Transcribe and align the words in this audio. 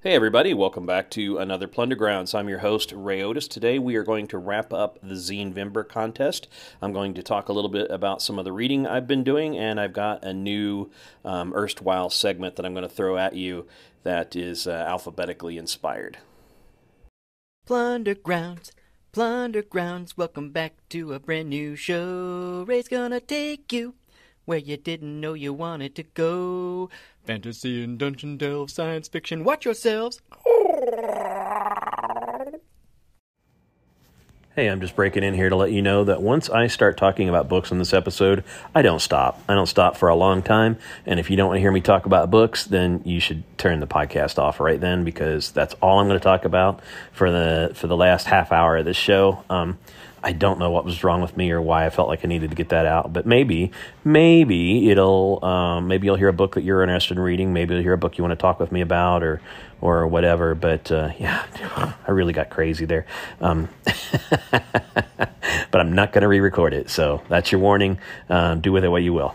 Hey 0.00 0.14
everybody, 0.14 0.54
welcome 0.54 0.86
back 0.86 1.10
to 1.10 1.38
another 1.38 1.66
Plundergrounds. 1.66 2.32
I'm 2.32 2.48
your 2.48 2.60
host, 2.60 2.92
Ray 2.92 3.20
Otis. 3.20 3.48
Today 3.48 3.80
we 3.80 3.96
are 3.96 4.04
going 4.04 4.28
to 4.28 4.38
wrap 4.38 4.72
up 4.72 5.00
the 5.02 5.16
Zine 5.16 5.52
Vember 5.52 5.86
contest. 5.86 6.46
I'm 6.80 6.92
going 6.92 7.14
to 7.14 7.22
talk 7.24 7.48
a 7.48 7.52
little 7.52 7.68
bit 7.68 7.90
about 7.90 8.22
some 8.22 8.38
of 8.38 8.44
the 8.44 8.52
reading 8.52 8.86
I've 8.86 9.08
been 9.08 9.24
doing, 9.24 9.58
and 9.58 9.80
I've 9.80 9.92
got 9.92 10.24
a 10.24 10.32
new 10.32 10.88
um, 11.24 11.52
erstwhile 11.52 12.10
segment 12.10 12.54
that 12.54 12.64
I'm 12.64 12.74
going 12.74 12.88
to 12.88 12.94
throw 12.94 13.18
at 13.18 13.34
you 13.34 13.66
that 14.04 14.36
is 14.36 14.68
uh, 14.68 14.84
alphabetically 14.88 15.58
inspired. 15.58 16.18
Plundergrounds, 17.66 18.70
Plundergrounds, 19.12 20.16
welcome 20.16 20.52
back 20.52 20.74
to 20.90 21.12
a 21.12 21.18
brand 21.18 21.48
new 21.48 21.74
show. 21.74 22.64
Ray's 22.68 22.86
gonna 22.86 23.18
take 23.18 23.72
you 23.72 23.94
where 24.48 24.58
you 24.58 24.78
didn't 24.78 25.20
know 25.20 25.34
you 25.34 25.52
wanted 25.52 25.94
to 25.94 26.02
go. 26.02 26.88
Fantasy 27.26 27.84
and 27.84 27.98
dungeon 27.98 28.38
delve, 28.38 28.70
science 28.70 29.06
fiction. 29.06 29.44
Watch 29.44 29.66
yourselves. 29.66 30.22
Hey, 34.56 34.68
I'm 34.68 34.80
just 34.80 34.96
breaking 34.96 35.22
in 35.22 35.34
here 35.34 35.50
to 35.50 35.54
let 35.54 35.70
you 35.70 35.82
know 35.82 36.02
that 36.04 36.22
once 36.22 36.48
I 36.48 36.66
start 36.66 36.96
talking 36.96 37.28
about 37.28 37.50
books 37.50 37.70
in 37.70 37.78
this 37.78 37.92
episode, 37.92 38.42
I 38.74 38.80
don't 38.80 39.00
stop. 39.00 39.38
I 39.50 39.54
don't 39.54 39.66
stop 39.66 39.98
for 39.98 40.08
a 40.08 40.16
long 40.16 40.40
time. 40.40 40.78
And 41.04 41.20
if 41.20 41.30
you 41.30 41.36
don't 41.36 41.48
want 41.48 41.58
to 41.58 41.60
hear 41.60 41.70
me 41.70 41.82
talk 41.82 42.06
about 42.06 42.30
books, 42.30 42.64
then 42.64 43.02
you 43.04 43.20
should 43.20 43.44
turn 43.58 43.80
the 43.80 43.86
podcast 43.86 44.38
off 44.38 44.60
right 44.60 44.80
then 44.80 45.04
because 45.04 45.50
that's 45.52 45.74
all 45.74 46.00
I'm 46.00 46.08
going 46.08 46.18
to 46.18 46.24
talk 46.24 46.46
about 46.46 46.80
for 47.12 47.30
the 47.30 47.72
for 47.74 47.86
the 47.86 47.96
last 47.98 48.26
half 48.26 48.50
hour 48.50 48.78
of 48.78 48.86
this 48.86 48.96
show. 48.96 49.44
Um, 49.50 49.78
I 50.22 50.32
don't 50.32 50.58
know 50.58 50.70
what 50.70 50.84
was 50.84 51.04
wrong 51.04 51.20
with 51.20 51.36
me 51.36 51.50
or 51.50 51.62
why 51.62 51.86
I 51.86 51.90
felt 51.90 52.08
like 52.08 52.24
I 52.24 52.28
needed 52.28 52.50
to 52.50 52.56
get 52.56 52.70
that 52.70 52.86
out, 52.86 53.12
but 53.12 53.26
maybe, 53.26 53.70
maybe 54.04 54.90
it'll, 54.90 55.44
um, 55.44 55.88
maybe 55.88 56.06
you'll 56.06 56.16
hear 56.16 56.28
a 56.28 56.32
book 56.32 56.54
that 56.54 56.62
you're 56.62 56.82
interested 56.82 57.16
in 57.16 57.22
reading. 57.22 57.52
Maybe 57.52 57.74
you'll 57.74 57.82
hear 57.82 57.92
a 57.92 57.98
book 57.98 58.18
you 58.18 58.24
want 58.24 58.32
to 58.32 58.36
talk 58.36 58.58
with 58.58 58.72
me 58.72 58.80
about, 58.80 59.22
or, 59.22 59.40
or 59.80 60.06
whatever. 60.06 60.54
But 60.54 60.90
uh, 60.90 61.12
yeah, 61.18 61.44
I 62.06 62.10
really 62.10 62.32
got 62.32 62.50
crazy 62.50 62.84
there. 62.84 63.06
Um, 63.40 63.68
but 64.50 65.80
I'm 65.80 65.92
not 65.92 66.12
going 66.12 66.22
to 66.22 66.28
re-record 66.28 66.74
it, 66.74 66.90
so 66.90 67.22
that's 67.28 67.52
your 67.52 67.60
warning. 67.60 67.98
Uh, 68.28 68.56
do 68.56 68.72
with 68.72 68.84
it 68.84 68.88
what 68.88 69.02
you 69.02 69.12
will. 69.12 69.34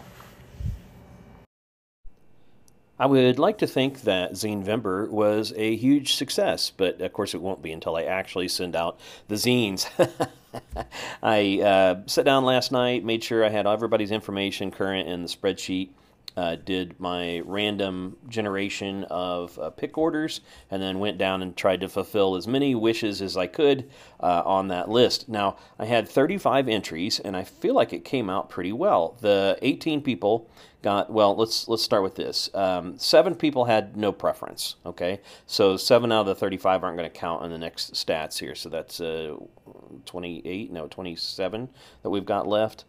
I 2.99 3.05
would 3.07 3.39
like 3.39 3.57
to 3.57 3.67
think 3.67 4.01
that 4.01 4.33
Zine 4.33 4.63
Vember 4.63 5.09
was 5.09 5.51
a 5.55 5.75
huge 5.75 6.13
success, 6.15 6.71
but 6.75 7.01
of 7.01 7.11
course 7.11 7.33
it 7.33 7.41
won't 7.41 7.61
be 7.61 7.71
until 7.71 7.95
I 7.95 8.03
actually 8.03 8.47
send 8.47 8.75
out 8.75 8.99
the 9.27 9.35
zines. 9.35 9.89
I 11.23 11.59
uh, 11.61 12.01
sat 12.05 12.25
down 12.25 12.45
last 12.45 12.71
night, 12.71 13.03
made 13.03 13.23
sure 13.23 13.45
I 13.45 13.49
had 13.49 13.67
everybody's 13.67 14.11
information 14.11 14.71
current 14.71 15.07
in 15.07 15.21
the 15.23 15.27
spreadsheet. 15.27 15.89
Uh, 16.35 16.55
did 16.55 16.99
my 16.99 17.41
random 17.45 18.17
generation 18.27 19.03
of 19.05 19.57
uh, 19.59 19.69
pick 19.69 19.97
orders 19.97 20.41
and 20.71 20.81
then 20.81 20.99
went 20.99 21.17
down 21.17 21.41
and 21.41 21.55
tried 21.55 21.81
to 21.81 21.87
fulfill 21.87 22.35
as 22.35 22.47
many 22.47 22.73
wishes 22.73 23.21
as 23.21 23.37
I 23.37 23.47
could 23.47 23.89
uh, 24.19 24.41
on 24.45 24.67
that 24.69 24.89
list. 24.89 25.29
Now, 25.29 25.57
I 25.77 25.85
had 25.85 26.09
35 26.09 26.67
entries 26.67 27.19
and 27.19 27.37
I 27.37 27.43
feel 27.43 27.75
like 27.75 27.93
it 27.93 28.03
came 28.03 28.29
out 28.29 28.49
pretty 28.49 28.71
well. 28.71 29.17
The 29.21 29.57
18 29.61 30.01
people 30.01 30.49
got 30.83 31.09
well 31.09 31.33
let's 31.35 31.69
let's 31.69 31.81
start 31.81 32.03
with 32.03 32.15
this 32.15 32.53
um, 32.53 32.99
seven 32.99 33.33
people 33.33 33.65
had 33.65 33.95
no 33.95 34.11
preference 34.11 34.75
okay 34.85 35.21
so 35.47 35.77
seven 35.77 36.11
out 36.11 36.21
of 36.21 36.25
the 36.27 36.35
35 36.35 36.83
aren't 36.83 36.97
going 36.97 37.09
to 37.09 37.17
count 37.17 37.41
on 37.41 37.49
the 37.49 37.57
next 37.57 37.93
stats 37.93 38.37
here 38.37 38.53
so 38.53 38.67
that's 38.67 38.99
uh, 38.99 39.33
28 40.05 40.71
no 40.71 40.87
27 40.87 41.69
that 42.03 42.09
we've 42.09 42.25
got 42.25 42.47
left 42.47 42.83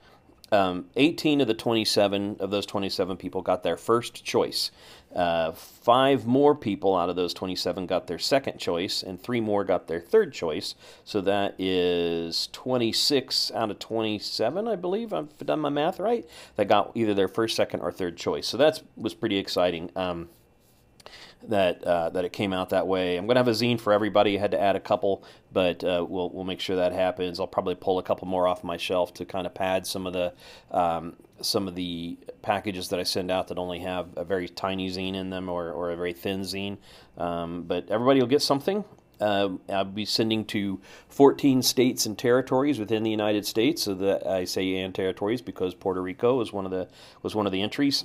um, 0.55 0.87
18 0.97 1.41
of 1.41 1.47
the 1.47 1.55
27 1.55 2.37
of 2.41 2.51
those 2.51 2.67
27 2.67 3.17
people 3.17 3.43
got 3.43 3.63
their 3.63 3.77
first 3.77 4.25
choice. 4.25 4.71
Uh, 5.15 5.53
five 5.53 6.27
more 6.27 6.55
people 6.55 6.97
out 6.97 7.09
of 7.09 7.17
those 7.17 7.35
27 7.35 7.87
got 7.87 8.07
their 8.07 8.19
second 8.19 8.59
choice, 8.59 9.03
and 9.03 9.21
three 9.21 9.41
more 9.41 9.65
got 9.65 9.87
their 9.87 10.01
third 10.01 10.33
choice. 10.33 10.75
So 11.05 11.21
that 11.21 11.55
is 11.59 12.49
26 12.53 13.53
out 13.55 13.71
of 13.71 13.79
27, 13.79 14.67
I 14.69 14.77
believe. 14.77 15.13
I've 15.13 15.37
done 15.39 15.61
my 15.61 15.69
math 15.69 16.01
right. 16.01 16.27
That 16.57 16.69
got 16.69 16.93
either 16.95 17.15
their 17.15 17.29
first, 17.29 17.57
second, 17.57 17.81
or 17.81 17.93
third 17.93 18.17
choice. 18.17 18.47
So 18.47 18.57
that 18.57 18.83
was 18.97 19.15
pretty 19.15 19.37
exciting. 19.37 19.91
Um, 19.95 20.29
that 21.49 21.85
uh, 21.85 22.11
that 22.11 22.25
it 22.25 22.33
came 22.33 22.53
out 22.53 22.71
that 22.71 22.87
way. 22.87 23.17
I'm 23.17 23.27
to 23.27 23.35
have 23.37 23.49
a 23.49 23.53
zine 23.53 23.81
for 23.81 23.93
everybody. 23.93 24.37
I 24.37 24.41
had 24.41 24.51
to 24.53 24.61
add 24.61 24.77
a 24.77 24.81
couple, 24.81 25.25
but 25.53 25.83
uh, 25.85 26.05
we'll 26.09 26.31
we'll 26.31 26.45
make 26.45 26.61
sure 26.61 26.77
that 26.77 26.93
happens. 26.93 27.41
I'll 27.41 27.47
probably 27.47 27.75
pull 27.75 27.99
a 27.99 28.03
couple 28.03 28.29
more 28.29 28.47
off 28.47 28.65
my 28.65 28.77
shelf 28.77 29.15
to 29.15 29.25
kind 29.25 29.47
of 29.47 29.55
pad 29.55 29.87
some 29.87 30.07
of 30.07 30.13
the 30.13 30.33
um, 30.71 31.17
some 31.41 31.69
of 31.69 31.75
the 31.75 32.19
packages 32.43 32.89
that 32.89 33.01
I 33.01 33.03
send 33.03 33.31
out 33.31 33.49
that 33.49 33.59
only 33.59 33.81
have 33.81 34.09
a 34.17 34.25
very 34.25 34.49
tiny 34.49 34.91
zine 34.91 35.15
in 35.15 35.31
them 35.31 35.49
or, 35.49 35.71
or 35.73 35.91
a 35.91 35.97
very 35.97 36.13
thin 36.13 36.41
zine. 36.41 36.79
Um, 37.19 37.63
but 37.63 37.91
everybody 37.91 38.21
will 38.21 38.27
get 38.27 38.43
something. 38.43 38.85
Uh, 39.21 39.51
I'll 39.69 39.85
be 39.85 40.05
sending 40.05 40.45
to 40.47 40.81
14 41.09 41.63
states 41.63 42.05
and 42.05 42.19
territories 42.19 42.79
within 42.79 43.05
the 43.05 43.11
United 43.11 43.47
States. 43.47 43.83
So 43.83 43.95
that 43.95 44.27
I 44.27 44.45
say 44.45 44.77
and 44.77 44.95
territories 44.95 45.41
because 45.41 45.75
Puerto 45.75 46.03
Rico 46.03 46.37
was 46.37 46.53
one 46.53 46.65
of 46.65 46.71
the 46.71 46.89
was 47.23 47.35
one 47.35 47.47
of 47.47 47.53
the 47.53 47.63
entries 47.63 48.05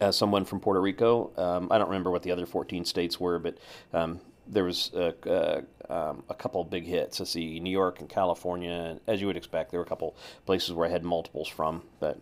as 0.00 0.16
someone 0.16 0.44
from 0.44 0.60
Puerto 0.60 0.80
Rico. 0.80 1.30
Um, 1.36 1.68
I 1.70 1.78
don't 1.78 1.88
remember 1.88 2.10
what 2.10 2.22
the 2.22 2.32
other 2.32 2.46
14 2.46 2.84
states 2.84 3.20
were, 3.20 3.38
but 3.38 3.58
um, 3.92 4.20
there 4.46 4.64
was 4.64 4.90
a, 4.94 5.14
a, 5.26 5.92
um, 5.92 6.24
a, 6.28 6.34
couple 6.34 6.64
big 6.64 6.86
hits. 6.86 7.20
Let's 7.20 7.32
see, 7.32 7.60
New 7.60 7.70
York 7.70 8.00
and 8.00 8.08
California. 8.08 8.98
As 9.06 9.20
you 9.20 9.26
would 9.26 9.36
expect, 9.36 9.70
there 9.70 9.80
were 9.80 9.86
a 9.86 9.88
couple 9.88 10.16
places 10.46 10.72
where 10.72 10.88
I 10.88 10.90
had 10.90 11.04
multiples 11.04 11.48
from, 11.48 11.82
but 12.00 12.18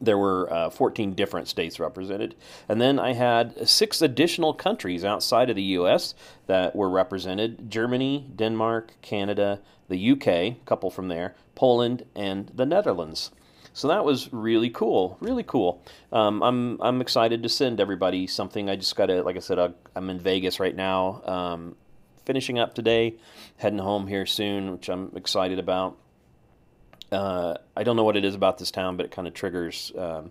there 0.00 0.18
were 0.18 0.52
uh, 0.52 0.70
14 0.70 1.14
different 1.14 1.48
states 1.48 1.78
represented. 1.78 2.34
And 2.68 2.80
then 2.80 2.98
I 2.98 3.12
had 3.12 3.68
six 3.68 4.02
additional 4.02 4.52
countries 4.52 5.04
outside 5.04 5.48
of 5.48 5.56
the 5.56 5.62
U.S. 5.62 6.14
that 6.46 6.74
were 6.74 6.90
represented 6.90 7.70
Germany, 7.70 8.26
Denmark, 8.34 8.94
Canada, 9.00 9.60
the 9.88 10.12
UK, 10.12 10.26
a 10.26 10.56
couple 10.66 10.90
from 10.90 11.08
there, 11.08 11.34
Poland, 11.54 12.04
and 12.16 12.50
the 12.54 12.66
Netherlands. 12.66 13.30
So 13.74 13.88
that 13.88 14.04
was 14.04 14.32
really 14.32 14.70
cool, 14.70 15.16
really 15.20 15.42
cool. 15.42 15.82
Um, 16.12 16.42
I'm 16.42 16.80
I'm 16.82 17.00
excited 17.00 17.42
to 17.42 17.48
send 17.48 17.80
everybody 17.80 18.26
something. 18.26 18.68
I 18.68 18.76
just 18.76 18.94
got 18.96 19.06
to, 19.06 19.22
like 19.22 19.36
I 19.36 19.40
said, 19.40 19.74
I'm 19.96 20.10
in 20.10 20.20
Vegas 20.20 20.60
right 20.60 20.76
now, 20.76 21.22
um, 21.24 21.76
finishing 22.26 22.58
up 22.58 22.74
today, 22.74 23.14
heading 23.56 23.78
home 23.78 24.06
here 24.06 24.26
soon, 24.26 24.72
which 24.72 24.88
I'm 24.90 25.12
excited 25.16 25.58
about. 25.58 25.96
Uh, 27.10 27.54
I 27.76 27.82
don't 27.82 27.96
know 27.96 28.04
what 28.04 28.16
it 28.16 28.24
is 28.24 28.34
about 28.34 28.58
this 28.58 28.70
town, 28.70 28.96
but 28.96 29.06
it 29.06 29.12
kind 29.12 29.26
of 29.28 29.34
triggers 29.34 29.92
um, 29.96 30.30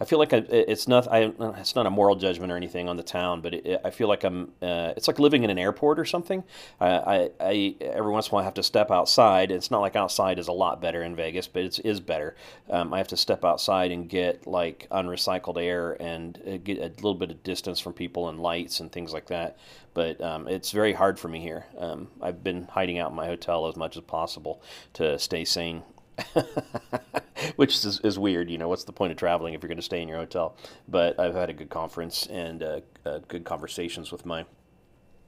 I 0.00 0.04
feel 0.04 0.18
like 0.18 0.32
I, 0.32 0.38
it's 0.48 0.88
not 0.88 1.06
I, 1.10 1.32
it's 1.58 1.74
not 1.74 1.86
a 1.86 1.90
moral 1.90 2.16
judgment 2.16 2.52
or 2.52 2.56
anything 2.56 2.88
on 2.88 2.96
the 2.96 3.02
town, 3.02 3.40
but 3.40 3.54
it, 3.54 3.80
I 3.84 3.90
feel 3.90 4.08
like 4.08 4.24
I'm 4.24 4.52
uh, 4.62 4.92
it's 4.96 5.08
like 5.08 5.18
living 5.18 5.44
in 5.44 5.50
an 5.50 5.58
airport 5.58 5.98
or 5.98 6.04
something. 6.04 6.44
I, 6.80 7.30
I, 7.40 7.76
every 7.80 8.12
once 8.12 8.26
in 8.26 8.30
a 8.30 8.34
while 8.34 8.42
I 8.42 8.44
have 8.44 8.54
to 8.54 8.62
step 8.62 8.90
outside. 8.90 9.50
It's 9.50 9.70
not 9.70 9.80
like 9.80 9.96
outside 9.96 10.38
is 10.38 10.48
a 10.48 10.52
lot 10.52 10.80
better 10.80 11.02
in 11.02 11.16
Vegas, 11.16 11.46
but 11.46 11.62
it 11.62 11.80
is 11.84 12.00
better. 12.00 12.36
Um, 12.70 12.92
I 12.92 12.98
have 12.98 13.08
to 13.08 13.16
step 13.16 13.44
outside 13.44 13.90
and 13.90 14.08
get 14.08 14.46
like 14.46 14.86
unrecycled 14.90 15.62
air 15.62 16.00
and 16.00 16.40
uh, 16.46 16.56
get 16.58 16.78
a 16.78 16.88
little 16.96 17.14
bit 17.14 17.30
of 17.30 17.42
distance 17.42 17.80
from 17.80 17.92
people 17.92 18.28
and 18.28 18.40
lights 18.40 18.80
and 18.80 18.90
things 18.90 19.12
like 19.12 19.26
that. 19.26 19.56
But 19.94 20.20
um, 20.20 20.48
it's 20.48 20.72
very 20.72 20.92
hard 20.92 21.18
for 21.18 21.28
me 21.28 21.40
here. 21.40 21.66
Um, 21.78 22.08
I've 22.20 22.42
been 22.42 22.64
hiding 22.64 22.98
out 22.98 23.10
in 23.10 23.16
my 23.16 23.26
hotel 23.26 23.68
as 23.68 23.76
much 23.76 23.96
as 23.96 24.02
possible 24.02 24.60
to 24.94 25.18
stay 25.18 25.44
sane 25.44 25.82
which 27.56 27.84
is, 27.84 28.00
is 28.00 28.18
weird. 28.18 28.50
You 28.50 28.58
know, 28.58 28.68
what's 28.68 28.84
the 28.84 28.92
point 28.92 29.12
of 29.12 29.18
traveling 29.18 29.54
if 29.54 29.62
you're 29.62 29.68
going 29.68 29.76
to 29.76 29.82
stay 29.82 30.02
in 30.02 30.08
your 30.08 30.18
hotel? 30.18 30.56
But 30.88 31.18
I've 31.18 31.34
had 31.34 31.50
a 31.50 31.52
good 31.52 31.70
conference 31.70 32.26
and 32.26 32.62
uh, 32.62 32.80
uh, 33.04 33.18
good 33.28 33.44
conversations 33.44 34.12
with 34.12 34.24
my 34.24 34.44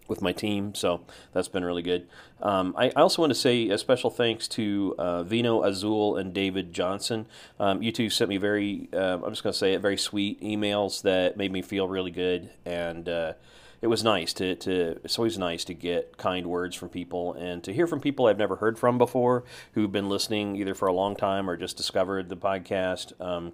with 0.08 0.22
my 0.22 0.32
team, 0.32 0.72
so 0.72 1.00
that's 1.32 1.48
been 1.48 1.64
really 1.64 1.82
good. 1.82 2.06
Um, 2.40 2.74
I, 2.78 2.92
I, 2.94 3.00
also 3.00 3.22
want 3.22 3.30
to 3.30 3.38
say 3.38 3.68
a 3.70 3.78
special 3.78 4.08
thanks 4.08 4.46
to 4.48 4.94
uh, 4.98 5.22
Vino 5.24 5.62
Azul 5.62 6.16
and 6.16 6.32
David 6.32 6.72
Johnson. 6.72 7.26
Um, 7.58 7.82
you 7.82 7.90
two 7.90 8.08
sent 8.08 8.28
me 8.28 8.36
very, 8.36 8.88
uh, 8.92 9.18
I'm 9.22 9.30
just 9.30 9.42
going 9.42 9.52
to 9.52 9.58
say 9.58 9.74
it, 9.74 9.80
very 9.80 9.96
sweet 9.96 10.40
emails 10.40 11.02
that 11.02 11.36
made 11.36 11.50
me 11.50 11.62
feel 11.62 11.88
really 11.88 12.12
good 12.12 12.50
and 12.64 13.08
uh, 13.08 13.32
it 13.82 13.86
was 13.88 14.02
nice 14.02 14.32
to, 14.34 14.54
to 14.56 15.00
it's 15.04 15.18
always 15.18 15.38
nice 15.38 15.64
to 15.64 15.74
get 15.74 16.16
kind 16.16 16.46
words 16.46 16.74
from 16.74 16.88
people 16.88 17.34
and 17.34 17.62
to 17.64 17.72
hear 17.72 17.86
from 17.86 18.00
people 18.00 18.26
I've 18.26 18.38
never 18.38 18.56
heard 18.56 18.78
from 18.78 18.98
before 18.98 19.44
who've 19.72 19.92
been 19.92 20.08
listening 20.08 20.56
either 20.56 20.74
for 20.74 20.88
a 20.88 20.92
long 20.92 21.16
time 21.16 21.48
or 21.48 21.56
just 21.56 21.76
discovered 21.76 22.28
the 22.28 22.36
podcast. 22.36 23.18
Um, 23.20 23.52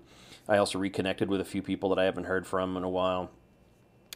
I 0.48 0.56
also 0.56 0.78
reconnected 0.78 1.28
with 1.28 1.40
a 1.40 1.44
few 1.44 1.62
people 1.62 1.88
that 1.90 1.98
I 1.98 2.04
haven't 2.04 2.24
heard 2.24 2.46
from 2.46 2.76
in 2.76 2.84
a 2.84 2.88
while 2.88 3.30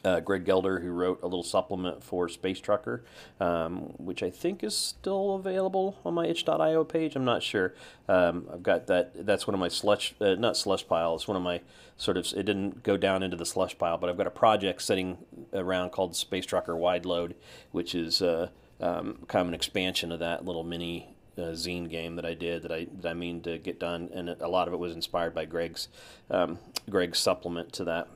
uh, 0.07 0.19
Greg 0.21 0.45
Gelder, 0.45 0.79
who 0.79 0.91
wrote 0.91 1.21
a 1.21 1.25
little 1.25 1.43
supplement 1.43 2.01
for 2.01 2.29
Space 2.29 2.61
Trucker, 2.61 3.03
um, 3.41 3.93
which 3.97 4.23
I 4.23 4.29
think 4.29 4.63
is 4.63 4.75
still 4.75 5.35
available 5.35 5.97
on 6.05 6.13
my 6.13 6.25
itch.io 6.25 6.85
page. 6.85 7.15
I'm 7.17 7.25
not 7.25 7.43
sure. 7.43 7.73
Um, 8.07 8.47
I've 8.51 8.63
got 8.63 8.87
that. 8.87 9.25
That's 9.25 9.45
one 9.45 9.53
of 9.53 9.59
my 9.59 9.67
slush, 9.67 10.15
uh, 10.21 10.35
not 10.35 10.55
slush 10.55 10.87
pile. 10.87 11.15
It's 11.15 11.27
one 11.27 11.35
of 11.35 11.43
my 11.43 11.61
sort 11.97 12.15
of. 12.15 12.25
It 12.27 12.43
didn't 12.43 12.83
go 12.83 12.95
down 12.95 13.21
into 13.21 13.35
the 13.35 13.45
slush 13.45 13.77
pile, 13.77 13.97
but 13.97 14.09
I've 14.09 14.17
got 14.17 14.27
a 14.27 14.31
project 14.31 14.81
sitting 14.81 15.17
around 15.53 15.89
called 15.89 16.15
Space 16.15 16.45
Trucker 16.45 16.77
Wide 16.77 17.05
Load, 17.05 17.35
which 17.71 17.93
is 17.93 18.21
uh, 18.21 18.47
um, 18.79 19.25
kind 19.27 19.41
of 19.41 19.49
an 19.49 19.53
expansion 19.53 20.13
of 20.13 20.19
that 20.19 20.45
little 20.45 20.63
mini 20.63 21.13
uh, 21.37 21.51
zine 21.51 21.89
game 21.89 22.15
that 22.15 22.25
I 22.25 22.33
did 22.33 22.63
that 22.63 22.71
I 22.71 22.87
that 23.01 23.09
I 23.09 23.13
mean 23.13 23.41
to 23.41 23.57
get 23.57 23.77
done, 23.77 24.09
and 24.13 24.29
a 24.29 24.47
lot 24.47 24.69
of 24.69 24.73
it 24.73 24.77
was 24.77 24.93
inspired 24.93 25.35
by 25.35 25.43
Greg's 25.43 25.89
um, 26.31 26.59
Greg's 26.89 27.19
supplement 27.19 27.73
to 27.73 27.83
that. 27.83 28.07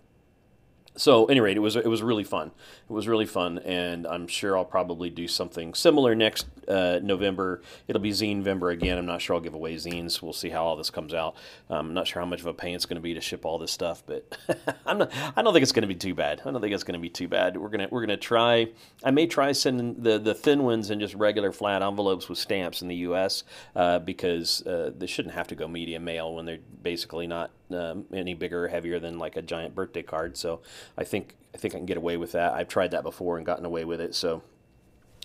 So, 0.95 1.25
any 1.27 1.39
rate, 1.39 1.55
it 1.55 1.61
was 1.61 1.77
it 1.77 1.87
was 1.87 2.03
really 2.03 2.25
fun. 2.25 2.51
It 2.89 2.93
was 2.93 3.07
really 3.07 3.25
fun, 3.25 3.59
and 3.59 4.05
I'm 4.05 4.27
sure 4.27 4.57
I'll 4.57 4.65
probably 4.65 5.09
do 5.09 5.25
something 5.27 5.73
similar 5.73 6.15
next 6.15 6.47
uh, 6.67 6.99
November. 7.01 7.61
It'll 7.87 8.01
be 8.01 8.11
Zine 8.11 8.37
November 8.37 8.71
again. 8.71 8.97
I'm 8.97 9.05
not 9.05 9.21
sure 9.21 9.35
I'll 9.35 9.41
give 9.41 9.53
away 9.53 9.75
zines. 9.75 10.21
We'll 10.21 10.33
see 10.33 10.49
how 10.49 10.65
all 10.65 10.75
this 10.75 10.89
comes 10.89 11.13
out. 11.13 11.35
Um, 11.69 11.87
I'm 11.87 11.93
not 11.93 12.07
sure 12.07 12.21
how 12.21 12.27
much 12.27 12.41
of 12.41 12.47
a 12.47 12.53
pain 12.53 12.75
it's 12.75 12.85
going 12.85 12.95
to 12.95 13.01
be 13.01 13.13
to 13.13 13.21
ship 13.21 13.45
all 13.45 13.57
this 13.57 13.71
stuff, 13.71 14.03
but 14.05 14.37
I'm 14.85 14.97
not. 14.97 15.11
I 15.37 15.41
don't 15.41 15.53
think 15.53 15.63
it's 15.63 15.71
going 15.71 15.83
to 15.83 15.87
be 15.87 15.95
too 15.95 16.13
bad. 16.13 16.41
I 16.45 16.51
don't 16.51 16.59
think 16.59 16.73
it's 16.73 16.83
going 16.83 16.99
to 16.99 16.99
be 16.99 17.09
too 17.09 17.29
bad. 17.29 17.55
We're 17.55 17.69
gonna 17.69 17.87
we're 17.89 18.01
gonna 18.01 18.17
try. 18.17 18.67
I 19.01 19.11
may 19.11 19.27
try 19.27 19.53
sending 19.53 20.01
the 20.01 20.19
the 20.19 20.33
thin 20.33 20.63
ones 20.63 20.91
in 20.91 20.99
just 20.99 21.13
regular 21.15 21.53
flat 21.53 21.81
envelopes 21.81 22.27
with 22.27 22.37
stamps 22.37 22.81
in 22.81 22.89
the 22.89 22.95
U.S. 22.97 23.45
Uh, 23.77 23.99
because 23.99 24.65
uh, 24.67 24.91
they 24.97 25.07
shouldn't 25.07 25.35
have 25.35 25.47
to 25.47 25.55
go 25.55 25.69
media 25.69 26.01
mail 26.01 26.35
when 26.35 26.45
they're 26.45 26.59
basically 26.83 27.27
not 27.27 27.51
um, 27.73 28.05
any 28.13 28.33
bigger 28.33 28.67
heavier 28.67 28.99
than 28.99 29.17
like 29.17 29.35
a 29.35 29.41
giant 29.41 29.75
birthday 29.75 30.03
card. 30.03 30.37
So 30.37 30.61
I 30.97 31.03
think 31.03 31.35
I 31.53 31.57
think 31.57 31.75
I 31.75 31.77
can 31.77 31.85
get 31.85 31.97
away 31.97 32.17
with 32.17 32.31
that. 32.33 32.53
I've 32.53 32.67
tried 32.67 32.91
that 32.91 33.03
before 33.03 33.37
and 33.37 33.45
gotten 33.45 33.65
away 33.65 33.85
with 33.85 34.01
it. 34.01 34.15
So 34.15 34.41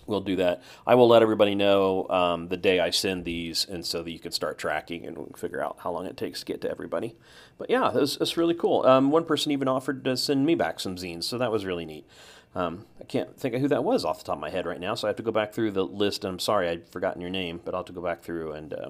we'll 0.07 0.21
do 0.21 0.35
that. 0.37 0.63
I 0.85 0.95
will 0.95 1.07
let 1.07 1.21
everybody 1.21 1.53
know 1.53 2.07
um, 2.09 2.47
the 2.47 2.57
day 2.57 2.79
I 2.79 2.89
send 2.89 3.25
these, 3.25 3.65
and 3.65 3.85
so 3.85 4.03
that 4.03 4.11
you 4.11 4.19
can 4.19 4.31
start 4.31 4.57
tracking 4.57 5.05
and 5.05 5.37
figure 5.37 5.61
out 5.61 5.77
how 5.79 5.91
long 5.91 6.05
it 6.05 6.17
takes 6.17 6.39
to 6.39 6.45
get 6.45 6.61
to 6.61 6.71
everybody. 6.71 7.15
But 7.57 7.69
yeah, 7.69 7.91
that's 7.93 8.37
really 8.37 8.53
cool. 8.53 8.85
Um, 8.85 9.11
one 9.11 9.25
person 9.25 9.51
even 9.51 9.67
offered 9.67 10.03
to 10.05 10.17
send 10.17 10.45
me 10.45 10.55
back 10.55 10.79
some 10.79 10.95
zines, 10.95 11.25
so 11.25 11.37
that 11.37 11.51
was 11.51 11.65
really 11.65 11.85
neat. 11.85 12.07
Um, 12.55 12.85
I 12.99 13.03
can't 13.03 13.37
think 13.37 13.53
of 13.53 13.61
who 13.61 13.67
that 13.67 13.83
was 13.83 14.05
off 14.05 14.19
the 14.19 14.25
top 14.25 14.37
of 14.37 14.41
my 14.41 14.49
head 14.49 14.65
right 14.65 14.79
now, 14.79 14.95
so 14.95 15.07
I 15.07 15.09
have 15.09 15.17
to 15.17 15.23
go 15.23 15.31
back 15.31 15.53
through 15.53 15.71
the 15.71 15.85
list. 15.85 16.25
I'm 16.25 16.39
sorry 16.39 16.69
I'd 16.69 16.87
forgotten 16.87 17.21
your 17.21 17.29
name, 17.29 17.59
but 17.63 17.73
I'll 17.73 17.81
have 17.81 17.87
to 17.87 17.93
go 17.93 18.01
back 18.01 18.21
through 18.21 18.53
and 18.53 18.73
uh, 18.73 18.89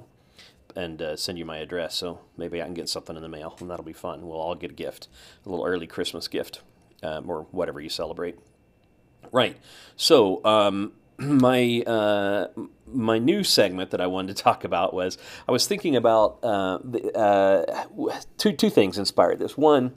and 0.78 1.02
uh, 1.02 1.16
send 1.16 1.40
you 1.40 1.46
my 1.46 1.58
address. 1.58 1.96
So 1.96 2.20
maybe 2.38 2.62
I 2.62 2.66
can 2.66 2.76
get 2.76 2.88
something 2.88 3.16
in 3.16 3.24
the 3.24 3.30
mail, 3.30 3.58
and 3.60 3.70
that'll 3.70 3.84
be 3.84 3.94
fun. 3.94 4.26
We'll 4.28 4.40
all 4.40 4.56
get 4.56 4.72
a 4.72 4.76
gift, 4.76 5.08
a 5.46 5.50
little 5.50 5.66
early 5.66 5.88
Christmas 5.88 6.28
gift, 6.28 6.62
um, 7.02 7.30
or 7.30 7.48
whatever 7.52 7.82
you 7.82 7.90
celebrate. 7.90 8.38
Right. 9.32 9.58
So 9.96 10.46
um, 10.46 10.94
my 11.18 11.82
uh, 11.82 12.48
my 12.86 13.18
new 13.18 13.44
segment 13.44 13.90
that 13.90 14.00
I 14.00 14.08
wanted 14.08 14.38
to 14.38 14.44
talk 14.50 14.64
about 14.64 14.94
was 14.94 15.18
I 15.48 15.52
was 15.52 15.66
thinking 15.66 15.96
about 15.96 16.40
uh, 16.44 16.78
the, 16.84 17.18
uh, 17.18 18.20
two 18.38 18.54
two 18.54 18.70
things 18.70 18.98
inspired 18.98 19.40
this. 19.40 19.58
One. 19.58 19.94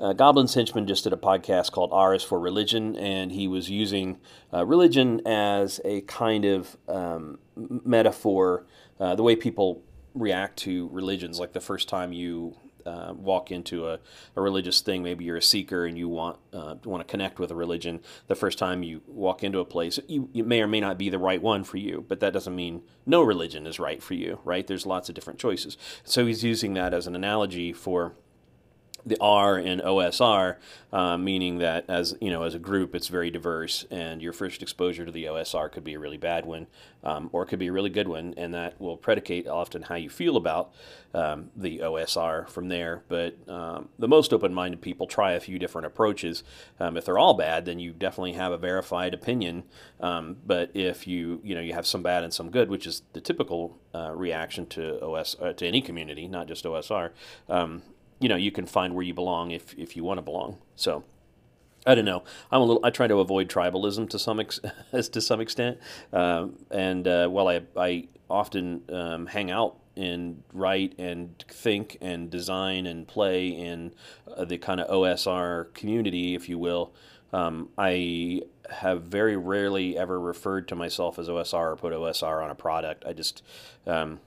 Uh, 0.00 0.12
Goblin's 0.12 0.54
Henchman 0.54 0.86
just 0.86 1.02
did 1.02 1.12
a 1.12 1.16
podcast 1.16 1.72
called 1.72 1.90
is 2.14 2.22
for 2.22 2.38
Religion, 2.38 2.94
and 2.94 3.32
he 3.32 3.48
was 3.48 3.68
using 3.68 4.18
uh, 4.54 4.64
religion 4.64 5.20
as 5.26 5.80
a 5.84 6.02
kind 6.02 6.44
of 6.44 6.76
um, 6.86 7.40
metaphor, 7.56 8.64
uh, 9.00 9.16
the 9.16 9.24
way 9.24 9.34
people 9.34 9.82
react 10.18 10.58
to 10.58 10.88
religions. 10.88 11.38
Like 11.38 11.52
the 11.52 11.60
first 11.60 11.88
time 11.88 12.12
you 12.12 12.56
uh, 12.86 13.12
walk 13.14 13.50
into 13.50 13.88
a, 13.88 13.98
a, 14.34 14.40
religious 14.40 14.80
thing, 14.80 15.02
maybe 15.02 15.24
you're 15.24 15.36
a 15.36 15.42
seeker 15.42 15.84
and 15.84 15.98
you 15.98 16.08
want 16.08 16.38
uh, 16.52 16.74
want 16.84 17.06
to 17.06 17.10
connect 17.10 17.38
with 17.38 17.50
a 17.50 17.54
religion. 17.54 18.00
The 18.28 18.34
first 18.34 18.58
time 18.58 18.82
you 18.82 19.02
walk 19.06 19.44
into 19.44 19.58
a 19.58 19.64
place, 19.64 19.98
you, 20.08 20.28
may 20.32 20.62
or 20.62 20.66
may 20.66 20.80
not 20.80 20.96
be 20.98 21.10
the 21.10 21.18
right 21.18 21.42
one 21.42 21.64
for 21.64 21.76
you, 21.76 22.04
but 22.08 22.20
that 22.20 22.32
doesn't 22.32 22.54
mean 22.54 22.82
no 23.04 23.22
religion 23.22 23.66
is 23.66 23.78
right 23.78 24.02
for 24.02 24.14
you, 24.14 24.40
right? 24.44 24.66
There's 24.66 24.86
lots 24.86 25.08
of 25.08 25.14
different 25.14 25.38
choices. 25.38 25.76
So 26.04 26.26
he's 26.26 26.44
using 26.44 26.74
that 26.74 26.94
as 26.94 27.06
an 27.06 27.14
analogy 27.14 27.72
for 27.72 28.14
the 29.06 29.16
R 29.20 29.58
in 29.58 29.80
OSR, 29.80 30.56
uh, 30.92 31.16
meaning 31.16 31.58
that 31.58 31.84
as 31.88 32.16
you 32.20 32.30
know, 32.30 32.42
as 32.42 32.54
a 32.54 32.58
group, 32.58 32.94
it's 32.94 33.08
very 33.08 33.30
diverse, 33.30 33.84
and 33.90 34.20
your 34.20 34.32
first 34.32 34.62
exposure 34.62 35.04
to 35.04 35.12
the 35.12 35.24
OSR 35.24 35.70
could 35.70 35.84
be 35.84 35.94
a 35.94 35.98
really 35.98 36.16
bad 36.16 36.46
one, 36.46 36.66
um, 37.04 37.30
or 37.32 37.42
it 37.42 37.46
could 37.46 37.58
be 37.58 37.68
a 37.68 37.72
really 37.72 37.90
good 37.90 38.08
one, 38.08 38.34
and 38.36 38.54
that 38.54 38.80
will 38.80 38.96
predicate 38.96 39.46
often 39.46 39.82
how 39.82 39.94
you 39.94 40.10
feel 40.10 40.36
about 40.36 40.72
um, 41.14 41.50
the 41.56 41.78
OSR 41.78 42.48
from 42.48 42.68
there. 42.68 43.02
But 43.08 43.36
um, 43.48 43.88
the 43.98 44.08
most 44.08 44.32
open-minded 44.32 44.80
people 44.80 45.06
try 45.06 45.32
a 45.32 45.40
few 45.40 45.58
different 45.58 45.86
approaches. 45.86 46.44
Um, 46.80 46.96
if 46.96 47.04
they're 47.04 47.18
all 47.18 47.34
bad, 47.34 47.64
then 47.64 47.78
you 47.78 47.92
definitely 47.92 48.32
have 48.32 48.52
a 48.52 48.58
verified 48.58 49.14
opinion. 49.14 49.64
Um, 50.00 50.36
but 50.46 50.70
if 50.74 51.06
you 51.06 51.40
you 51.42 51.54
know 51.54 51.60
you 51.60 51.72
have 51.72 51.86
some 51.86 52.02
bad 52.02 52.24
and 52.24 52.32
some 52.32 52.50
good, 52.50 52.68
which 52.68 52.86
is 52.86 53.02
the 53.12 53.20
typical 53.20 53.78
uh, 53.94 54.12
reaction 54.14 54.66
to 54.66 55.02
OS 55.02 55.36
uh, 55.40 55.52
to 55.54 55.66
any 55.66 55.80
community, 55.80 56.28
not 56.28 56.48
just 56.48 56.64
OSR 56.64 57.10
um, 57.48 57.82
you 58.20 58.28
know 58.28 58.36
you 58.36 58.50
can 58.50 58.66
find 58.66 58.94
where 58.94 59.04
you 59.04 59.14
belong 59.14 59.50
if 59.50 59.74
if 59.78 59.96
you 59.96 60.04
want 60.04 60.18
to 60.18 60.22
belong. 60.22 60.58
So. 60.76 61.04
I 61.86 61.94
don't 61.94 62.04
know. 62.04 62.24
I'm 62.50 62.60
a 62.60 62.64
little. 62.64 62.84
I 62.84 62.90
try 62.90 63.06
to 63.06 63.20
avoid 63.20 63.48
tribalism 63.48 64.10
to 64.10 64.18
some 64.18 64.40
ex, 64.40 64.60
to 64.92 65.20
some 65.22 65.40
extent, 65.40 65.78
um, 66.12 66.56
and 66.70 67.06
uh, 67.06 67.28
while 67.28 67.48
I 67.48 67.62
I 67.76 68.08
often 68.28 68.82
um, 68.92 69.26
hang 69.26 69.50
out 69.50 69.76
and 69.96 70.42
write 70.52 70.94
and 70.98 71.44
think 71.48 71.96
and 72.00 72.30
design 72.30 72.86
and 72.86 73.06
play 73.06 73.48
in 73.48 73.94
uh, 74.36 74.44
the 74.44 74.58
kind 74.58 74.80
of 74.80 74.88
OSR 74.88 75.72
community, 75.74 76.34
if 76.34 76.48
you 76.48 76.58
will, 76.58 76.92
um, 77.32 77.68
I 77.76 78.42
have 78.70 79.02
very 79.02 79.36
rarely 79.36 79.98
ever 79.98 80.20
referred 80.20 80.68
to 80.68 80.76
myself 80.76 81.18
as 81.18 81.28
OSR 81.28 81.72
or 81.72 81.76
put 81.76 81.92
OSR 81.92 82.42
on 82.42 82.50
a 82.50 82.54
product. 82.54 83.04
I 83.06 83.12
just 83.12 83.42
um, 83.86 84.20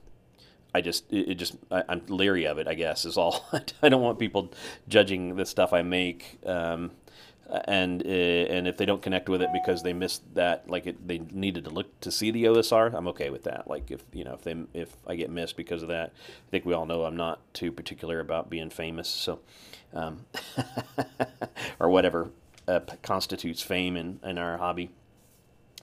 I 0.74 0.80
just 0.80 1.12
it, 1.12 1.34
just 1.34 1.56
I, 1.70 1.84
am 1.88 2.02
leery 2.08 2.46
of 2.46 2.58
it. 2.58 2.66
I 2.66 2.74
guess 2.74 3.04
is 3.04 3.16
all. 3.16 3.48
I 3.82 3.88
don't 3.88 4.02
want 4.02 4.18
people 4.18 4.52
judging 4.88 5.36
the 5.36 5.44
stuff 5.44 5.72
I 5.72 5.82
make, 5.82 6.38
um, 6.46 6.92
and 7.66 8.02
uh, 8.04 8.08
and 8.08 8.66
if 8.66 8.76
they 8.78 8.86
don't 8.86 9.02
connect 9.02 9.28
with 9.28 9.42
it 9.42 9.50
because 9.52 9.82
they 9.82 9.92
missed 9.92 10.22
that, 10.34 10.68
like 10.70 10.86
it, 10.86 11.06
they 11.06 11.18
needed 11.18 11.64
to 11.64 11.70
look 11.70 12.00
to 12.00 12.10
see 12.10 12.30
the 12.30 12.44
OSR. 12.44 12.94
I'm 12.94 13.08
okay 13.08 13.30
with 13.30 13.44
that. 13.44 13.68
Like 13.68 13.90
if 13.90 14.02
you 14.12 14.24
know 14.24 14.34
if 14.34 14.42
they 14.42 14.56
if 14.72 14.96
I 15.06 15.14
get 15.16 15.30
missed 15.30 15.56
because 15.56 15.82
of 15.82 15.88
that, 15.88 16.12
I 16.16 16.50
think 16.50 16.64
we 16.64 16.72
all 16.72 16.86
know 16.86 17.04
I'm 17.04 17.16
not 17.16 17.40
too 17.54 17.70
particular 17.70 18.20
about 18.20 18.48
being 18.48 18.70
famous. 18.70 19.08
So, 19.08 19.40
um, 19.92 20.24
or 21.78 21.90
whatever 21.90 22.30
uh, 22.66 22.80
constitutes 23.02 23.60
fame 23.60 23.96
in 23.96 24.20
in 24.22 24.38
our 24.38 24.56
hobby 24.56 24.90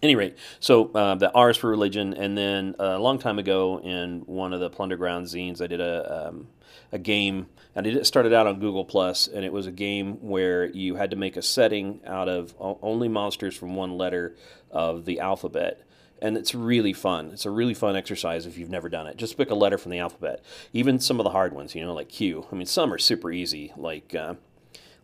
any 0.02 0.16
rate, 0.16 0.38
so 0.60 0.92
uh, 0.94 1.16
the 1.16 1.32
R 1.34 1.50
is 1.50 1.58
for 1.58 1.70
religion, 1.70 2.14
and 2.14 2.38
then 2.38 2.76
uh, 2.80 2.96
a 2.98 3.00
long 3.00 3.20
time 3.20 3.40
ago 3.40 3.80
in 3.80 4.22
one 4.26 4.54
of 4.54 4.60
the 4.60 4.70
Plunderground 4.70 5.24
zines, 5.24 5.62
I 5.62 5.68
did 5.68 5.82
a 5.82 6.28
um, 6.30 6.48
a 6.92 7.00
game, 7.00 7.48
and 7.76 7.86
it 7.86 8.06
started 8.06 8.34
out 8.34 8.48
on 8.48 8.60
Google 8.60 8.86
Plus, 8.86 9.28
and 9.28 9.46
it 9.46 9.54
was 9.54 9.68
a 9.68 9.72
game 9.72 10.16
where 10.22 10.66
you 10.66 10.96
had 10.96 11.12
to 11.12 11.16
make 11.16 11.38
a 11.38 11.42
setting 11.42 12.02
out 12.06 12.28
of 12.30 12.56
only 12.60 13.08
monsters 13.08 13.56
from 13.56 13.76
one 13.76 13.98
letter 13.98 14.36
of 14.72 15.06
the 15.06 15.20
alphabet. 15.20 15.82
And 16.22 16.36
it's 16.36 16.54
really 16.54 16.92
fun. 16.92 17.30
It's 17.32 17.46
a 17.46 17.50
really 17.50 17.74
fun 17.74 17.96
exercise 17.96 18.46
if 18.46 18.58
you've 18.58 18.70
never 18.70 18.90
done 18.90 19.08
it. 19.08 19.16
Just 19.16 19.38
pick 19.38 19.52
a 19.52 19.56
letter 19.56 19.78
from 19.78 19.92
the 19.92 20.00
alphabet. 20.00 20.44
Even 20.74 21.00
some 21.00 21.18
of 21.18 21.24
the 21.24 21.30
hard 21.30 21.54
ones, 21.54 21.76
you 21.76 21.86
know, 21.86 21.94
like 21.94 22.10
Q. 22.10 22.46
I 22.52 22.56
mean, 22.56 22.66
some 22.66 22.92
are 22.94 22.98
super 22.98 23.32
easy, 23.32 23.72
like 23.78 24.14
uh, 24.14 24.34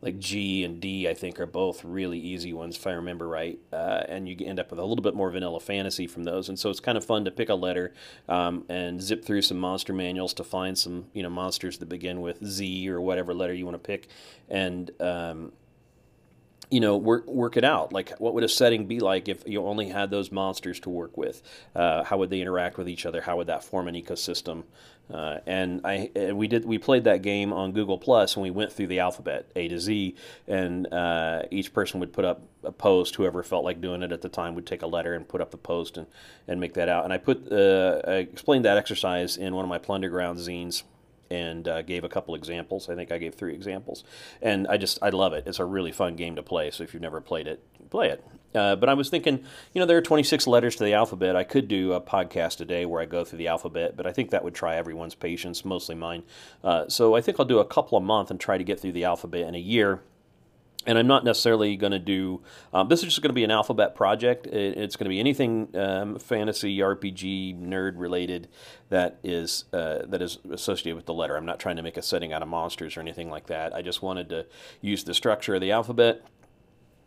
like 0.01 0.19
G 0.19 0.63
and 0.63 0.80
D, 0.80 1.07
I 1.07 1.13
think, 1.13 1.39
are 1.39 1.45
both 1.45 1.83
really 1.83 2.19
easy 2.19 2.53
ones, 2.53 2.75
if 2.75 2.86
I 2.86 2.92
remember 2.92 3.27
right. 3.27 3.59
Uh, 3.71 4.03
and 4.07 4.30
you 4.30 4.38
end 4.45 4.59
up 4.59 4.69
with 4.69 4.80
a 4.80 4.86
little 4.86 5.04
bit 5.04 5.16
more 5.16 5.31
vanilla 5.31 5.59
fantasy 5.59 6.07
from 6.07 6.23
those. 6.23 6.49
And 6.49 6.59
so 6.59 6.69
it's 6.69 6.80
kind 6.80 6.97
of 6.97 7.06
fun 7.06 7.25
to 7.25 7.31
pick 7.31 7.49
a 7.49 7.56
letter 7.56 7.94
um, 8.30 8.66
and 8.69 9.02
zip 9.02 9.25
through 9.25 9.42
some 9.42 9.57
monster 9.57 9.94
manuals 9.94 10.33
to 10.35 10.44
find 10.44 10.78
some, 10.78 11.06
you 11.14 11.23
know, 11.23 11.30
monsters 11.30 11.78
that 11.80 11.90
begin 11.90 12.21
with 12.21 12.45
Z 12.45 12.90
or 12.90 13.02
whatever 13.02 13.33
letter 13.33 13.54
you 13.54 13.66
want 13.66 13.75
to 13.75 13.87
pick. 13.87 14.07
And, 14.49 14.92
um, 14.99 15.52
you 16.69 16.80
know, 16.80 16.98
work 16.98 17.28
work 17.28 17.57
it 17.57 17.64
out. 17.64 17.94
Like, 17.94 18.12
what 18.19 18.34
would 18.34 18.44
a 18.44 18.50
setting 18.50 18.88
be 18.88 19.00
like 19.00 19.28
if 19.28 19.48
you 19.48 19.66
only 19.66 19.90
had 19.90 20.10
those 20.10 20.31
monsters 20.31 20.80
to 20.81 20.90
work 20.90 21.18
with? 21.18 21.42
Uh, 21.76 22.04
how 22.04 22.18
would 22.18 22.30
they 22.30 22.42
interact 22.42 22.78
with 22.78 22.90
each 22.90 23.06
other? 23.06 23.22
How 23.22 23.38
would 23.38 23.48
that 23.48 23.64
form 23.64 23.88
an 23.88 23.95
ecosystem? 23.95 24.64
Uh, 25.14 25.38
and 25.45 25.81
I 25.84 26.10
and 26.16 26.36
we 26.36 26.48
did 26.48 26.66
we 26.66 26.80
played 26.80 27.04
that 27.04 27.22
game 27.22 27.54
on 27.54 27.74
Google 27.74 28.00
Plus 28.00 28.36
and 28.36 28.42
we 28.42 28.50
went 28.50 28.72
through 28.72 28.88
the 28.88 29.00
alphabet 29.00 29.45
A 29.56 29.68
to 29.68 29.80
Z 29.80 30.16
and 30.48 30.92
uh, 30.92 31.44
each 31.52 31.74
person 31.74 32.00
would 32.00 32.12
put 32.12 32.26
up 32.26 32.42
a 32.64 32.72
post 32.72 33.16
whoever 33.16 33.44
felt 33.44 33.64
like 33.64 33.81
doing 33.81 34.02
it 34.02 34.12
at 34.12 34.24
the 34.24 34.30
time 34.30 34.56
would 34.56 34.66
take 34.66 34.81
a 34.81 34.88
letter 34.88 35.14
and 35.14 35.28
put 35.28 35.42
up 35.42 35.52
the 35.52 35.57
post 35.57 35.98
and, 35.98 36.07
and 36.48 36.60
make 36.60 36.74
that 36.74 36.90
out 36.90 37.04
and 37.04 37.14
I 37.14 37.19
put 37.19 37.52
uh, 37.52 38.02
I 38.07 38.14
explained 38.14 38.66
that 38.66 38.78
exercise 38.78 39.38
in 39.38 39.54
one 39.54 39.64
of 39.64 39.69
my 39.69 39.78
Plunderground 39.78 40.40
zines 40.40 40.81
and 41.35 41.68
uh, 41.68 41.81
gave 41.81 42.04
a 42.04 42.09
couple 42.09 42.35
examples. 42.35 42.89
I 42.89 42.95
think 42.95 43.11
I 43.11 43.18
gave 43.18 43.35
three 43.35 43.54
examples, 43.54 44.04
and 44.42 44.68
I 44.68 44.77
just 44.77 44.99
I 45.01 45.09
love 45.09 45.33
it. 45.33 45.44
It's 45.45 45.59
a 45.59 45.65
really 45.65 45.92
fun 45.92 46.15
game 46.15 46.35
to 46.35 46.44
play. 46.44 46.71
So 46.71 46.83
if 46.83 46.94
you've 46.94 47.01
never 47.01 47.21
played 47.21 47.47
it, 47.47 47.63
play 47.89 48.09
it. 48.09 48.25
Uh, 48.54 48.75
but 48.75 48.87
I 48.87 48.94
was 48.94 49.09
thinking, 49.09 49.44
you 49.73 49.80
know, 49.81 49.85
there 49.85 49.97
are 49.97 50.01
26 50.01 50.47
letters 50.47 50.77
to 50.77 50.85
the 50.85 50.94
alphabet. 50.94 51.35
I 51.35 51.44
could 51.44 51.68
do 51.68 51.92
a 51.92 51.99
podcast 51.99 52.61
a 52.61 52.65
day 52.65 52.85
where 52.85 53.01
I 53.01 53.06
go 53.06 53.25
through 53.25 53.39
the 53.39 53.49
alphabet, 53.49 53.97
but 53.97 54.07
I 54.07 54.13
think 54.13 54.30
that 54.30 54.45
would 54.45 54.56
try 54.56 54.75
everyone's 54.75 55.15
patience, 55.15 55.65
mostly 55.65 55.95
mine. 55.95 56.23
Uh, 56.63 56.87
so 56.87 57.15
I 57.15 57.21
think 57.21 57.37
I'll 57.37 57.45
do 57.45 57.59
a 57.59 57.65
couple 57.65 57.97
a 57.97 58.01
month 58.01 58.31
and 58.31 58.39
try 58.39 58.57
to 58.57 58.63
get 58.63 58.80
through 58.80 58.94
the 58.94 59.04
alphabet 59.04 59.42
in 59.42 59.56
a 59.56 59.59
year 59.59 60.01
and 60.85 60.97
I'm 60.97 61.07
not 61.07 61.23
necessarily 61.23 61.75
going 61.75 61.92
to 61.92 61.99
do. 61.99 62.42
Um, 62.73 62.87
this 62.87 62.99
is 62.99 63.06
just 63.06 63.21
going 63.21 63.30
to 63.30 63.35
be 63.35 63.44
an 63.44 63.51
alphabet 63.51 63.95
project. 63.95 64.47
It, 64.47 64.77
it's 64.77 64.95
going 64.95 65.06
to 65.06 65.09
be 65.09 65.19
anything 65.19 65.69
um, 65.75 66.19
fantasy, 66.19 66.77
RPG, 66.77 67.59
nerd 67.61 67.94
related 67.95 68.47
that 68.89 69.18
is 69.23 69.65
uh, 69.73 69.99
that 70.07 70.21
is 70.21 70.37
associated 70.51 70.95
with 70.95 71.06
the 71.06 71.13
letter. 71.13 71.35
I'm 71.35 71.45
not 71.45 71.59
trying 71.59 71.77
to 71.77 71.81
make 71.81 71.97
a 71.97 72.01
setting 72.01 72.33
out 72.33 72.42
of 72.42 72.47
monsters 72.47 72.97
or 72.97 72.99
anything 72.99 73.30
like 73.30 73.47
that. 73.47 73.73
I 73.73 73.81
just 73.81 74.01
wanted 74.01 74.30
to 74.30 74.45
use 74.81 75.04
the 75.04 75.13
structure 75.13 75.56
of 75.56 75.61
the 75.61 75.71
alphabet 75.71 76.23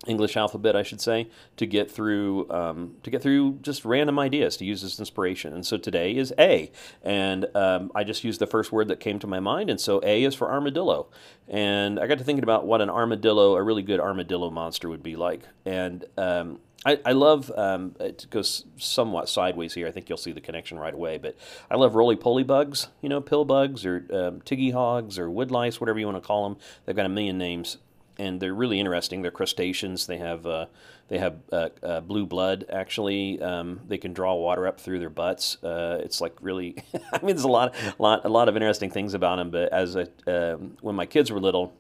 English 0.07 0.37
alphabet, 0.37 0.77
I 0.77 0.85
should 0.85 1.01
say, 1.01 1.29
to 1.57 1.67
get 1.67 1.91
through 1.91 2.49
um, 2.51 2.97
to 3.03 3.11
get 3.11 3.21
through 3.21 3.59
just 3.63 3.85
random 3.85 4.19
ideas 4.19 4.57
to 4.59 4.65
use 4.65 4.85
as 4.85 4.99
inspiration. 4.99 5.53
And 5.53 5.67
so 5.67 5.77
today 5.77 6.15
is 6.15 6.33
A, 6.39 6.71
and 7.03 7.47
um, 7.57 7.91
I 7.95 8.05
just 8.05 8.23
used 8.23 8.41
the 8.41 8.47
first 8.47 8.71
word 8.71 8.89
that 8.89 9.01
came 9.01 9.19
to 9.19 9.27
my 9.27 9.41
mind, 9.41 9.71
and 9.71 9.81
so 9.81 10.01
A 10.05 10.23
is 10.23 10.37
for 10.37 10.51
armadillo. 10.51 11.09
And 11.49 11.99
I 11.99 12.07
got 12.07 12.19
to 12.19 12.25
thinking 12.25 12.45
about 12.45 12.67
what 12.67 12.81
an 12.81 12.91
armadillo, 12.91 13.57
a 13.57 13.63
really 13.63 13.83
good 13.83 13.99
armadillo 13.99 14.51
monster, 14.51 14.89
would 14.89 15.03
be 15.03 15.17
like. 15.17 15.43
And 15.65 16.05
um, 16.17 16.61
I, 16.87 17.01
I, 17.05 17.13
love 17.13 17.51
um, 17.57 17.97
it 17.99 18.27
goes 18.31 18.65
somewhat 18.77 19.29
sideways 19.29 19.75
here. 19.75 19.89
I 19.89 19.91
think 19.91 20.09
you'll 20.09 20.19
see 20.19 20.33
the 20.33 20.41
connection 20.41 20.79
right 20.79 20.95
away. 20.95 21.19
But 21.19 21.37
I 21.71 21.77
love 21.77 21.97
roly 21.97 22.17
poly 22.17 22.45
bugs, 22.45 22.89
you 23.01 23.09
know, 23.09 23.21
pill 23.21 23.45
bugs 23.45 23.85
or 23.85 24.07
um, 24.13 24.43
tiggy 24.43 24.71
hogs 24.71 25.19
or 25.19 25.29
woodlice, 25.29 25.81
whatever 25.81 25.99
you 25.99 26.07
want 26.07 26.23
to 26.23 26.27
call 26.27 26.49
them. 26.49 26.59
They've 26.85 26.95
got 26.95 27.07
a 27.07 27.11
million 27.11 27.37
names 27.37 27.79
and 28.19 28.41
they're 28.41 28.55
really 28.55 28.81
interesting. 28.81 29.23
They're 29.23 29.31
crustaceans. 29.31 30.07
They 30.07 30.19
have 30.19 30.47
uh, 30.47 30.67
they 31.09 31.19
have 31.19 31.37
uh, 31.53 31.69
uh, 31.83 32.01
blue 32.01 32.27
blood. 32.27 32.67
Actually, 32.71 33.41
um, 33.41 33.81
they 33.87 33.99
can 33.99 34.13
draw 34.13 34.35
water 34.35 34.67
up 34.67 34.81
through 34.81 34.99
their 34.99 35.11
butts. 35.11 35.63
Uh, 35.63 36.01
it's 36.03 36.21
like 36.21 36.35
really. 36.41 36.77
I 37.13 37.19
mean, 37.19 37.37
there's 37.37 37.45
a 37.45 37.49
lot, 37.49 37.75
lot, 37.99 38.25
a 38.25 38.29
lot 38.29 38.49
of 38.49 38.57
interesting 38.57 38.91
things 38.91 39.15
about 39.15 39.37
them. 39.37 39.51
But 39.51 39.73
as 39.73 39.97
a, 39.97 40.09
um, 40.27 40.77
when 40.81 40.97
my 40.97 41.07
kids 41.07 41.31
were 41.31 41.41
little, 41.41 41.73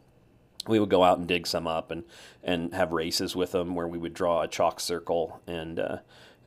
we 0.66 0.78
would 0.78 0.90
go 0.90 1.02
out 1.02 1.18
and 1.18 1.26
dig 1.26 1.46
some 1.46 1.66
up 1.66 1.90
and 1.90 2.04
and 2.42 2.72
have 2.74 2.92
races 2.92 3.34
with 3.34 3.52
them 3.52 3.74
where 3.74 3.88
we 3.88 3.98
would 3.98 4.14
draw 4.14 4.42
a 4.42 4.48
chalk 4.48 4.80
circle 4.80 5.40
and 5.46 5.78
uh, 5.78 5.98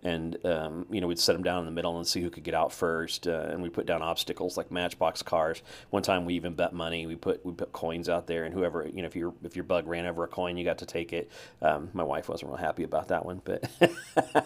and 0.04 0.44
um, 0.46 0.86
you 0.90 1.02
know 1.02 1.08
we'd 1.08 1.20
set 1.20 1.34
them 1.34 1.44
down 1.44 1.60
in 1.60 1.66
the 1.66 1.72
middle 1.72 1.98
and 1.98 2.08
see 2.08 2.22
who 2.22 2.30
could 2.30 2.44
get 2.44 2.54
out 2.54 2.72
first. 2.72 3.28
Uh, 3.28 3.48
and 3.50 3.62
we 3.62 3.70
put 3.70 3.86
down 3.86 4.02
obstacles 4.02 4.58
like 4.58 4.72
Matchbox 4.72 5.22
cars. 5.22 5.62
One 5.90 6.04
time 6.04 6.26
we 6.26 6.34
even 6.36 6.54
bet 6.54 6.74
money. 6.74 7.06
We 7.06 7.16
put 7.16 7.46
we 7.46 7.54
put 7.54 7.72
coins 7.72 8.10
out 8.10 8.28
there, 8.28 8.46
and 8.46 8.54
whoever 8.54 8.88
you 8.88 9.02
know 9.02 9.08
if 9.08 9.16
your 9.16 9.34
if 9.44 9.56
your 9.56 9.64
bug 9.64 9.88
ran 9.88 10.06
over 10.06 10.24
a 10.24 10.28
coin, 10.28 10.58
you 10.58 10.64
got 10.64 10.80
to 10.80 10.86
take 10.86 11.14
it. 11.14 11.30
Um, 11.62 11.90
my 11.94 12.04
wife 12.04 12.30
wasn't 12.30 12.52
real 12.52 12.58
happy 12.58 12.84
about 12.84 13.10
that 13.10 13.26
one, 13.26 13.42
but 13.44 13.70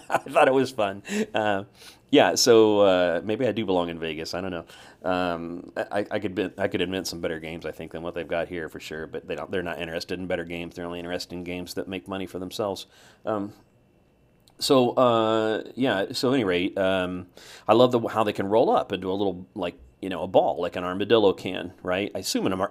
I 0.09 0.17
thought 0.19 0.47
it 0.47 0.53
was 0.53 0.71
fun. 0.71 1.03
Uh, 1.33 1.63
yeah, 2.11 2.35
so 2.35 2.81
uh, 2.81 3.21
maybe 3.23 3.47
I 3.47 3.51
do 3.51 3.65
belong 3.65 3.89
in 3.89 3.99
Vegas. 3.99 4.33
I 4.33 4.41
don't 4.41 4.51
know. 4.51 4.65
Um, 5.03 5.71
I, 5.75 6.05
I, 6.09 6.19
could 6.19 6.35
be, 6.35 6.49
I 6.57 6.67
could 6.67 6.81
invent 6.81 7.07
some 7.07 7.19
better 7.19 7.39
games, 7.39 7.65
I 7.65 7.71
think, 7.71 7.91
than 7.91 8.03
what 8.03 8.13
they've 8.15 8.27
got 8.27 8.47
here 8.47 8.69
for 8.69 8.79
sure. 8.79 9.07
But 9.07 9.27
they 9.27 9.35
don't. 9.35 9.51
They're 9.51 9.63
not 9.63 9.79
interested 9.79 10.19
in 10.19 10.27
better 10.27 10.45
games. 10.45 10.75
They're 10.75 10.85
only 10.85 10.99
interested 10.99 11.33
in 11.35 11.43
games 11.43 11.73
that 11.73 11.87
make 11.87 12.07
money 12.07 12.25
for 12.25 12.39
themselves. 12.39 12.85
So 14.59 14.91
uh, 14.91 15.63
yeah. 15.75 16.05
So 16.13 16.31
any 16.33 16.43
rate, 16.43 16.77
um, 16.77 17.27
I 17.67 17.73
love 17.73 17.91
the 17.91 17.99
how 18.07 18.23
they 18.23 18.33
can 18.33 18.47
roll 18.47 18.69
up 18.69 18.91
into 18.91 19.11
a 19.11 19.13
little 19.13 19.47
like 19.55 19.77
you 20.01 20.09
know 20.09 20.23
a 20.23 20.27
ball 20.27 20.61
like 20.61 20.75
an 20.75 20.83
armadillo 20.83 21.33
can, 21.33 21.73
right? 21.83 22.11
I 22.15 22.19
assume 22.19 22.47
an, 22.47 22.67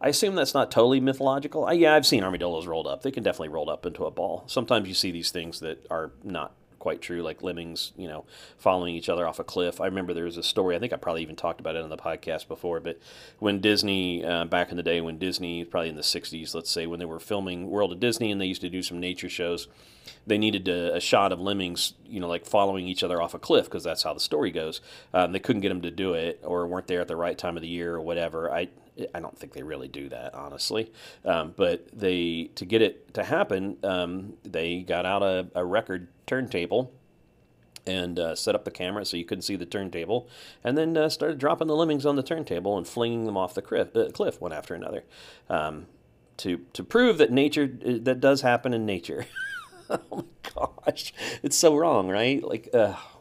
I 0.00 0.08
assume 0.08 0.34
that's 0.34 0.54
not 0.54 0.70
totally 0.70 1.00
mythological. 1.00 1.64
I, 1.64 1.72
yeah, 1.72 1.94
I've 1.94 2.06
seen 2.06 2.22
armadillos 2.22 2.66
rolled 2.66 2.86
up. 2.86 3.02
They 3.02 3.10
can 3.10 3.22
definitely 3.22 3.48
roll 3.48 3.70
up 3.70 3.86
into 3.86 4.04
a 4.04 4.10
ball. 4.10 4.44
Sometimes 4.46 4.88
you 4.88 4.94
see 4.94 5.10
these 5.10 5.30
things 5.30 5.60
that 5.60 5.86
are 5.90 6.12
not 6.22 6.54
quite 6.86 7.02
true, 7.02 7.20
like 7.20 7.42
lemmings, 7.42 7.90
you 7.96 8.06
know, 8.06 8.24
following 8.58 8.94
each 8.94 9.08
other 9.08 9.26
off 9.26 9.40
a 9.40 9.44
cliff. 9.44 9.80
I 9.80 9.86
remember 9.86 10.14
there 10.14 10.22
was 10.22 10.36
a 10.36 10.42
story, 10.44 10.76
I 10.76 10.78
think 10.78 10.92
I 10.92 10.96
probably 10.96 11.20
even 11.22 11.34
talked 11.34 11.58
about 11.58 11.74
it 11.74 11.82
on 11.82 11.90
the 11.90 11.96
podcast 11.96 12.46
before, 12.46 12.78
but 12.78 13.00
when 13.40 13.60
Disney, 13.60 14.24
uh, 14.24 14.44
back 14.44 14.70
in 14.70 14.76
the 14.76 14.84
day, 14.84 15.00
when 15.00 15.18
Disney, 15.18 15.64
probably 15.64 15.88
in 15.88 15.96
the 15.96 16.02
60s, 16.02 16.54
let's 16.54 16.70
say, 16.70 16.86
when 16.86 17.00
they 17.00 17.04
were 17.04 17.18
filming 17.18 17.68
World 17.68 17.90
of 17.90 17.98
Disney 17.98 18.30
and 18.30 18.40
they 18.40 18.46
used 18.46 18.60
to 18.60 18.68
do 18.68 18.84
some 18.84 19.00
nature 19.00 19.28
shows, 19.28 19.66
they 20.28 20.38
needed 20.38 20.68
a, 20.68 20.94
a 20.94 21.00
shot 21.00 21.32
of 21.32 21.40
lemmings, 21.40 21.94
you 22.06 22.20
know, 22.20 22.28
like 22.28 22.46
following 22.46 22.86
each 22.86 23.02
other 23.02 23.20
off 23.20 23.34
a 23.34 23.40
cliff 23.40 23.64
because 23.64 23.82
that's 23.82 24.04
how 24.04 24.14
the 24.14 24.20
story 24.20 24.52
goes. 24.52 24.80
Um, 25.12 25.32
they 25.32 25.40
couldn't 25.40 25.62
get 25.62 25.70
them 25.70 25.82
to 25.82 25.90
do 25.90 26.14
it 26.14 26.38
or 26.44 26.68
weren't 26.68 26.86
there 26.86 27.00
at 27.00 27.08
the 27.08 27.16
right 27.16 27.36
time 27.36 27.56
of 27.56 27.62
the 27.62 27.68
year 27.68 27.96
or 27.96 28.00
whatever. 28.00 28.48
I, 28.48 28.68
I 29.14 29.20
don't 29.20 29.38
think 29.38 29.52
they 29.52 29.62
really 29.62 29.88
do 29.88 30.08
that, 30.08 30.34
honestly. 30.34 30.92
Um, 31.24 31.54
but 31.56 31.86
they 31.92 32.50
to 32.54 32.64
get 32.64 32.82
it 32.82 33.14
to 33.14 33.24
happen, 33.24 33.76
um, 33.82 34.34
they 34.42 34.80
got 34.80 35.06
out 35.06 35.22
a, 35.22 35.48
a 35.54 35.64
record 35.64 36.08
turntable 36.26 36.92
and 37.86 38.18
uh, 38.18 38.34
set 38.34 38.54
up 38.54 38.64
the 38.64 38.70
camera 38.70 39.04
so 39.04 39.16
you 39.16 39.24
couldn't 39.24 39.42
see 39.42 39.54
the 39.54 39.66
turntable, 39.66 40.28
and 40.64 40.76
then 40.76 40.96
uh, 40.96 41.08
started 41.08 41.38
dropping 41.38 41.68
the 41.68 41.76
lemmings 41.76 42.04
on 42.04 42.16
the 42.16 42.22
turntable 42.22 42.76
and 42.76 42.86
flinging 42.86 43.26
them 43.26 43.36
off 43.36 43.54
the 43.54 43.62
cliff, 43.62 43.94
uh, 43.94 44.10
cliff 44.10 44.40
one 44.40 44.52
after 44.52 44.74
another, 44.74 45.04
um, 45.48 45.86
to 46.38 46.60
to 46.72 46.82
prove 46.82 47.18
that 47.18 47.30
nature 47.30 47.70
uh, 47.86 47.92
that 48.00 48.20
does 48.20 48.40
happen 48.40 48.74
in 48.74 48.84
nature. 48.86 49.26
oh 49.90 49.98
my 50.10 50.70
gosh, 50.86 51.12
it's 51.42 51.56
so 51.56 51.76
wrong, 51.76 52.08
right? 52.08 52.42
Like, 52.42 52.68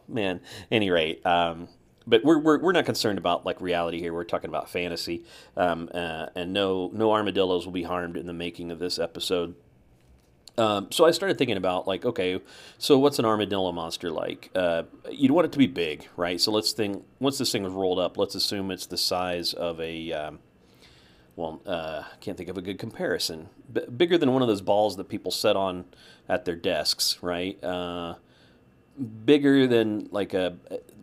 man. 0.08 0.42
Any 0.72 0.90
rate. 0.90 1.26
Um, 1.26 1.68
but 2.08 2.24
we're, 2.24 2.40
we're, 2.40 2.60
we're 2.60 2.72
not 2.72 2.86
concerned 2.86 3.18
about 3.18 3.46
like 3.46 3.60
reality 3.62 4.00
here. 4.00 4.14
We're 4.14 4.24
talking 4.24 4.50
about 4.50 4.70
fantasy, 4.70 5.24
um, 5.58 5.90
uh, 5.94 6.28
and 6.36 6.54
no 6.54 6.90
no 6.94 7.12
armadillos 7.12 7.66
will 7.66 7.74
be 7.74 7.84
harmed 7.84 8.18
in 8.18 8.26
the 8.26 8.34
making 8.34 8.72
of 8.72 8.80
this 8.80 9.00
episode. 9.00 9.56
Um, 10.58 10.88
so 10.92 11.06
I 11.06 11.12
started 11.12 11.38
thinking 11.38 11.58
about 11.58 11.86
like, 11.88 12.06
okay, 12.06 12.40
so 12.78 12.98
what's 12.98 13.20
an 13.20 13.26
armadillo 13.26 13.72
monster 13.72 14.10
like? 14.10 14.52
Uh, 14.56 14.84
you'd 15.12 15.32
want 15.32 15.46
it 15.46 15.52
to 15.52 15.58
be 15.58 15.68
big, 15.68 16.08
right? 16.16 16.40
So 16.40 16.52
let's 16.52 16.72
think. 16.72 17.04
Once 17.20 17.38
this 17.38 17.52
thing 17.52 17.66
is 17.66 17.74
rolled 17.74 18.00
up, 18.00 18.18
let's 18.18 18.36
assume 18.36 18.72
it's 18.72 18.86
the 18.86 18.98
size 18.98 19.54
of 19.54 19.80
a. 19.82 20.14
Um, 20.14 20.40
well, 21.36 21.62
uh, 21.66 22.04
I 22.06 22.16
can't 22.22 22.38
think 22.38 22.48
of 22.48 22.58
a 22.58 22.62
good 22.62 22.80
comparison. 22.80 23.50
B- 23.74 23.82
bigger 23.98 24.18
than 24.18 24.32
one 24.32 24.42
of 24.42 24.48
those 24.48 24.62
balls 24.62 24.96
that 24.96 25.10
people 25.10 25.32
set 25.32 25.58
on 25.58 25.84
at 26.30 26.46
their 26.46 26.56
desks, 26.56 27.18
right? 27.22 27.62
Uh, 27.62 28.16
bigger 29.26 29.68
than 29.68 30.08
like 30.12 30.34
a 30.34 30.56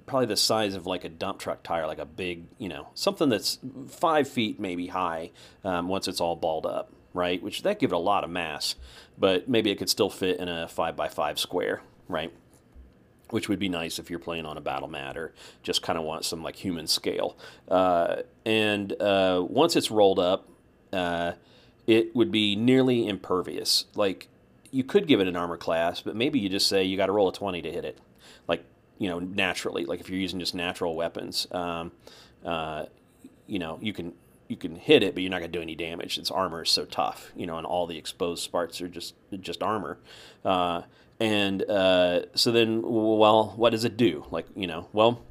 probably 0.06 0.26
the 0.26 0.36
size 0.36 0.74
of 0.74 0.86
like 0.86 1.04
a 1.04 1.08
dump 1.08 1.38
truck 1.38 1.62
tire, 1.62 1.86
like 1.86 1.98
a 1.98 2.04
big, 2.04 2.44
you 2.58 2.68
know, 2.68 2.88
something 2.94 3.28
that's 3.28 3.58
five 3.88 4.28
feet 4.28 4.58
maybe 4.60 4.88
high 4.88 5.30
um, 5.64 5.88
once 5.88 6.08
it's 6.08 6.20
all 6.20 6.36
balled 6.36 6.66
up, 6.66 6.92
right? 7.14 7.42
Which 7.42 7.62
that 7.62 7.78
give 7.78 7.92
it 7.92 7.94
a 7.94 7.98
lot 7.98 8.24
of 8.24 8.30
mass, 8.30 8.74
but 9.18 9.48
maybe 9.48 9.70
it 9.70 9.76
could 9.76 9.90
still 9.90 10.10
fit 10.10 10.38
in 10.40 10.48
a 10.48 10.68
five 10.68 10.96
by 10.96 11.08
five 11.08 11.38
square, 11.38 11.82
right? 12.08 12.32
Which 13.30 13.48
would 13.48 13.58
be 13.58 13.68
nice 13.68 13.98
if 13.98 14.10
you're 14.10 14.18
playing 14.18 14.46
on 14.46 14.56
a 14.56 14.60
battle 14.60 14.88
mat 14.88 15.16
or 15.16 15.32
just 15.62 15.82
kind 15.82 15.98
of 15.98 16.04
want 16.04 16.24
some 16.24 16.42
like 16.42 16.56
human 16.56 16.86
scale. 16.86 17.36
Uh, 17.68 18.22
and 18.44 18.92
uh, 19.00 19.44
once 19.48 19.76
it's 19.76 19.90
rolled 19.90 20.18
up, 20.18 20.48
uh, 20.92 21.32
it 21.86 22.14
would 22.14 22.30
be 22.30 22.56
nearly 22.56 23.06
impervious. 23.06 23.86
Like 23.94 24.28
you 24.70 24.84
could 24.84 25.06
give 25.06 25.20
it 25.20 25.28
an 25.28 25.36
armor 25.36 25.56
class, 25.56 26.00
but 26.00 26.16
maybe 26.16 26.38
you 26.38 26.48
just 26.48 26.66
say 26.66 26.84
you 26.84 26.96
got 26.96 27.06
to 27.06 27.12
roll 27.12 27.28
a 27.28 27.32
20 27.32 27.62
to 27.62 27.70
hit 27.70 27.84
it. 27.84 27.98
You 29.02 29.08
know, 29.10 29.18
naturally. 29.18 29.84
Like 29.84 30.00
if 30.00 30.08
you're 30.08 30.20
using 30.20 30.38
just 30.38 30.54
natural 30.54 30.94
weapons, 30.94 31.48
um, 31.50 31.90
uh, 32.44 32.84
you 33.46 33.58
know, 33.58 33.78
you 33.82 33.92
can 33.92 34.12
you 34.48 34.56
can 34.56 34.76
hit 34.76 35.02
it, 35.02 35.14
but 35.14 35.22
you're 35.22 35.30
not 35.30 35.40
going 35.40 35.50
to 35.50 35.58
do 35.58 35.62
any 35.62 35.74
damage. 35.74 36.18
Its 36.18 36.30
armor 36.30 36.62
is 36.62 36.70
so 36.70 36.84
tough, 36.84 37.32
you 37.34 37.46
know, 37.46 37.56
and 37.56 37.66
all 37.66 37.86
the 37.86 37.96
exposed 37.96 38.52
parts 38.52 38.80
are 38.80 38.88
just 38.88 39.14
just 39.40 39.62
armor. 39.62 39.98
Uh, 40.44 40.82
and 41.18 41.62
uh, 41.70 42.22
so 42.34 42.52
then, 42.52 42.82
well, 42.82 43.54
what 43.56 43.70
does 43.70 43.84
it 43.84 43.96
do? 43.96 44.24
Like, 44.30 44.46
you 44.56 44.66
know, 44.66 44.88
well, 44.92 45.22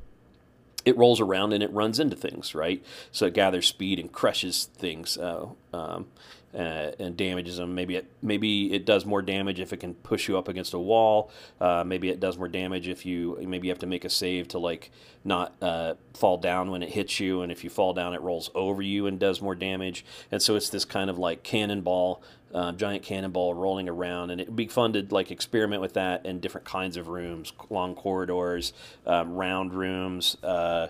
it 0.86 0.98
rolls 0.98 1.20
around 1.20 1.54
and 1.54 1.62
it 1.62 1.72
runs 1.72 2.00
into 2.00 2.16
things, 2.16 2.56
right? 2.56 2.84
So 3.12 3.25
it 3.28 3.34
gathers 3.34 3.68
speed 3.68 4.00
and 4.00 4.12
crushes 4.12 4.66
things. 4.66 5.18
Uh, 5.18 5.48
um, 5.74 6.08
uh, 6.53 6.91
and 7.00 7.15
damages 7.15 7.58
them. 7.58 7.74
Maybe 7.75 7.96
it 7.96 8.08
maybe 8.22 8.74
it 8.74 8.86
does 8.86 9.05
more 9.05 9.22
damage 9.22 9.60
if 9.60 9.74
it 9.74 9.77
can 9.77 9.93
push 9.93 10.27
you 10.27 10.38
up 10.38 10.48
against 10.48 10.74
a 10.74 10.79
wall. 10.79 11.31
Uh, 11.60 11.84
maybe 11.86 12.10
it 12.10 12.20
does 12.20 12.38
more 12.38 12.48
damage 12.48 12.88
if 12.88 13.05
you 13.05 13.38
maybe 13.41 13.67
you 13.67 13.72
have 13.72 13.79
to 13.79 13.88
make 13.88 14.05
a 14.05 14.10
save 14.10 14.48
to 14.50 14.60
like 14.60 14.91
not 15.24 15.55
uh, 15.62 15.93
fall 16.13 16.38
down 16.38 16.72
when 16.72 16.84
it 16.84 16.89
hits 16.89 17.20
you, 17.20 17.41
and 17.41 17.51
if 17.51 17.63
you 17.63 17.70
fall 17.70 17.93
down, 17.93 18.13
it 18.13 18.22
rolls 18.22 18.50
over 18.55 18.81
you 18.81 19.08
and 19.08 19.20
does 19.20 19.41
more 19.41 19.55
damage. 19.55 20.05
And 20.31 20.41
so 20.41 20.55
it's 20.55 20.70
this 20.70 20.86
kind 20.86 21.10
of 21.10 21.17
like 21.17 21.43
cannonball. 21.43 22.22
Uh, 22.53 22.74
giant 22.74 23.01
cannonball 23.01 23.53
rolling 23.53 23.88
around, 23.88 24.29
and 24.29 24.41
it'd 24.41 24.58
be 24.58 24.67
fun 24.67 24.91
to 24.91 25.08
like 25.10 25.31
experiment 25.31 25.81
with 25.81 25.93
that 25.93 26.25
in 26.25 26.41
different 26.41 26.67
kinds 26.67 26.98
of 26.98 27.08
rooms, 27.08 27.53
long 27.70 27.96
corridors, 27.96 28.74
um, 29.08 29.36
round 29.36 29.74
rooms, 29.74 30.36
uh, 30.43 30.88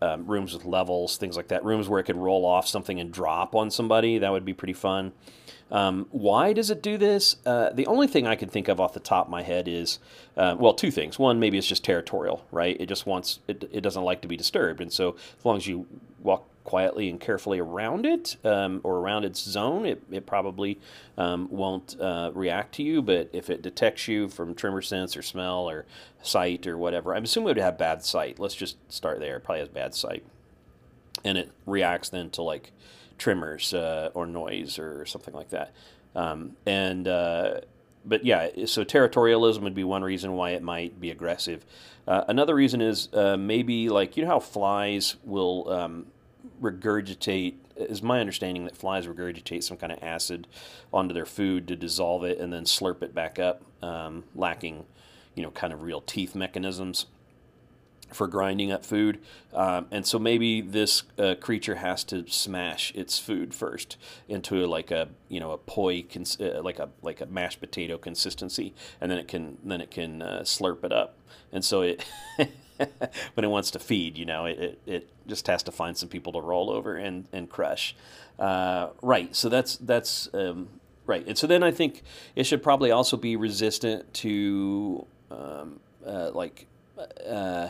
um, 0.00 0.26
rooms 0.26 0.54
with 0.54 0.64
levels, 0.64 1.16
things 1.16 1.36
like 1.36 1.48
that. 1.48 1.64
Rooms 1.64 1.88
where 1.88 2.00
it 2.00 2.04
could 2.04 2.16
roll 2.16 2.44
off 2.44 2.68
something 2.68 3.00
and 3.00 3.12
drop 3.12 3.54
on 3.54 3.70
somebody. 3.70 4.18
That 4.18 4.32
would 4.32 4.44
be 4.44 4.54
pretty 4.54 4.72
fun. 4.72 5.12
Um, 5.70 6.06
why 6.10 6.52
does 6.52 6.70
it 6.70 6.82
do 6.82 6.96
this? 6.96 7.36
Uh, 7.44 7.70
the 7.70 7.86
only 7.86 8.06
thing 8.06 8.26
I 8.26 8.36
can 8.36 8.48
think 8.48 8.68
of 8.68 8.80
off 8.80 8.94
the 8.94 9.00
top 9.00 9.26
of 9.26 9.30
my 9.30 9.42
head 9.42 9.68
is, 9.68 9.98
uh, 10.36 10.56
well, 10.58 10.72
two 10.72 10.90
things. 10.90 11.18
One, 11.18 11.38
maybe 11.38 11.58
it's 11.58 11.66
just 11.66 11.84
territorial, 11.84 12.46
right? 12.50 12.76
It 12.80 12.86
just 12.86 13.06
wants, 13.06 13.40
it, 13.46 13.68
it 13.70 13.82
doesn't 13.82 14.02
like 14.02 14.22
to 14.22 14.28
be 14.28 14.36
disturbed. 14.36 14.80
And 14.80 14.90
so 14.92 15.16
as 15.38 15.44
long 15.44 15.56
as 15.58 15.66
you 15.66 15.86
walk 16.22 16.48
quietly 16.68 17.08
and 17.08 17.18
carefully 17.18 17.58
around 17.58 18.04
it 18.04 18.36
um, 18.44 18.82
or 18.84 18.98
around 18.98 19.24
its 19.24 19.40
zone, 19.40 19.86
it, 19.86 20.02
it 20.10 20.26
probably 20.26 20.78
um, 21.16 21.48
won't 21.50 21.98
uh, 21.98 22.30
react 22.34 22.74
to 22.74 22.82
you. 22.82 23.00
But 23.00 23.30
if 23.32 23.48
it 23.48 23.62
detects 23.62 24.06
you 24.06 24.28
from 24.28 24.54
tremor 24.54 24.82
sense 24.82 25.16
or 25.16 25.22
smell 25.22 25.70
or 25.70 25.86
sight 26.22 26.66
or 26.66 26.76
whatever, 26.76 27.14
I'm 27.14 27.24
assuming 27.24 27.46
it 27.46 27.50
would 27.52 27.62
have 27.62 27.78
bad 27.78 28.04
sight. 28.04 28.38
Let's 28.38 28.54
just 28.54 28.76
start 28.92 29.18
there. 29.18 29.36
It 29.36 29.44
probably 29.44 29.60
has 29.60 29.70
bad 29.70 29.94
sight. 29.94 30.26
And 31.24 31.38
it 31.38 31.50
reacts 31.64 32.10
then 32.10 32.28
to 32.32 32.42
like 32.42 32.72
tremors 33.16 33.72
uh, 33.72 34.10
or 34.12 34.26
noise 34.26 34.78
or 34.78 35.06
something 35.06 35.32
like 35.32 35.48
that. 35.48 35.72
Um, 36.14 36.58
and 36.66 37.08
uh, 37.08 37.60
but 38.04 38.26
yeah, 38.26 38.48
so 38.66 38.84
territorialism 38.84 39.62
would 39.62 39.74
be 39.74 39.84
one 39.84 40.02
reason 40.02 40.34
why 40.34 40.50
it 40.50 40.62
might 40.62 41.00
be 41.00 41.10
aggressive. 41.10 41.64
Uh, 42.06 42.24
another 42.28 42.54
reason 42.54 42.82
is 42.82 43.08
uh, 43.14 43.38
maybe 43.38 43.88
like 43.88 44.18
you 44.18 44.24
know 44.24 44.28
how 44.28 44.40
flies 44.40 45.16
will 45.24 45.70
um, 45.70 46.06
regurgitate. 46.60 47.54
Is 47.76 48.02
my 48.02 48.20
understanding 48.20 48.64
that 48.64 48.76
flies 48.76 49.06
regurgitate 49.06 49.62
some 49.62 49.76
kind 49.76 49.92
of 49.92 50.02
acid 50.02 50.46
onto 50.92 51.14
their 51.14 51.26
food 51.26 51.68
to 51.68 51.76
dissolve 51.76 52.24
it 52.24 52.38
and 52.38 52.52
then 52.52 52.64
slurp 52.64 53.02
it 53.02 53.14
back 53.14 53.38
up, 53.38 53.62
um, 53.82 54.24
lacking, 54.34 54.84
you 55.34 55.42
know, 55.42 55.50
kind 55.50 55.72
of 55.72 55.82
real 55.82 56.00
teeth 56.00 56.34
mechanisms 56.34 57.06
for 58.12 58.26
grinding 58.26 58.72
up 58.72 58.84
food. 58.84 59.18
Um, 59.52 59.86
and 59.90 60.06
so 60.06 60.18
maybe 60.18 60.60
this 60.60 61.02
uh, 61.18 61.34
creature 61.40 61.76
has 61.76 62.04
to 62.04 62.26
smash 62.28 62.92
its 62.94 63.18
food 63.18 63.54
first 63.54 63.96
into 64.28 64.66
like 64.66 64.90
a 64.90 65.08
you 65.28 65.40
know 65.40 65.52
a 65.52 65.58
poi 65.58 66.02
cons- 66.02 66.40
uh, 66.40 66.60
like 66.62 66.78
a 66.78 66.88
like 67.02 67.20
a 67.20 67.26
mashed 67.26 67.60
potato 67.60 67.98
consistency, 67.98 68.74
and 69.00 69.10
then 69.10 69.18
it 69.18 69.28
can 69.28 69.58
then 69.64 69.80
it 69.80 69.90
can 69.90 70.22
uh, 70.22 70.40
slurp 70.42 70.84
it 70.84 70.92
up. 70.92 71.16
And 71.52 71.64
so 71.64 71.82
it 71.82 72.04
when 73.34 73.44
it 73.44 73.48
wants 73.48 73.70
to 73.72 73.78
feed, 73.78 74.16
you 74.16 74.24
know, 74.24 74.46
it, 74.46 74.58
it, 74.58 74.80
it, 74.86 75.08
just 75.26 75.46
has 75.46 75.62
to 75.62 75.70
find 75.70 75.94
some 75.94 76.08
people 76.08 76.32
to 76.32 76.40
roll 76.40 76.70
over 76.70 76.96
and 76.96 77.26
and 77.32 77.50
crush. 77.50 77.94
Uh, 78.38 78.88
right. 79.02 79.36
So 79.36 79.50
that's 79.50 79.76
that's 79.76 80.28
um, 80.32 80.68
right. 81.06 81.26
And 81.26 81.36
so 81.36 81.46
then 81.46 81.62
I 81.62 81.70
think 81.70 82.02
it 82.34 82.44
should 82.44 82.62
probably 82.62 82.90
also 82.90 83.18
be 83.18 83.36
resistant 83.36 84.14
to 84.14 85.06
um, 85.30 85.80
uh, 86.06 86.30
like 86.32 86.66
uh, 87.28 87.68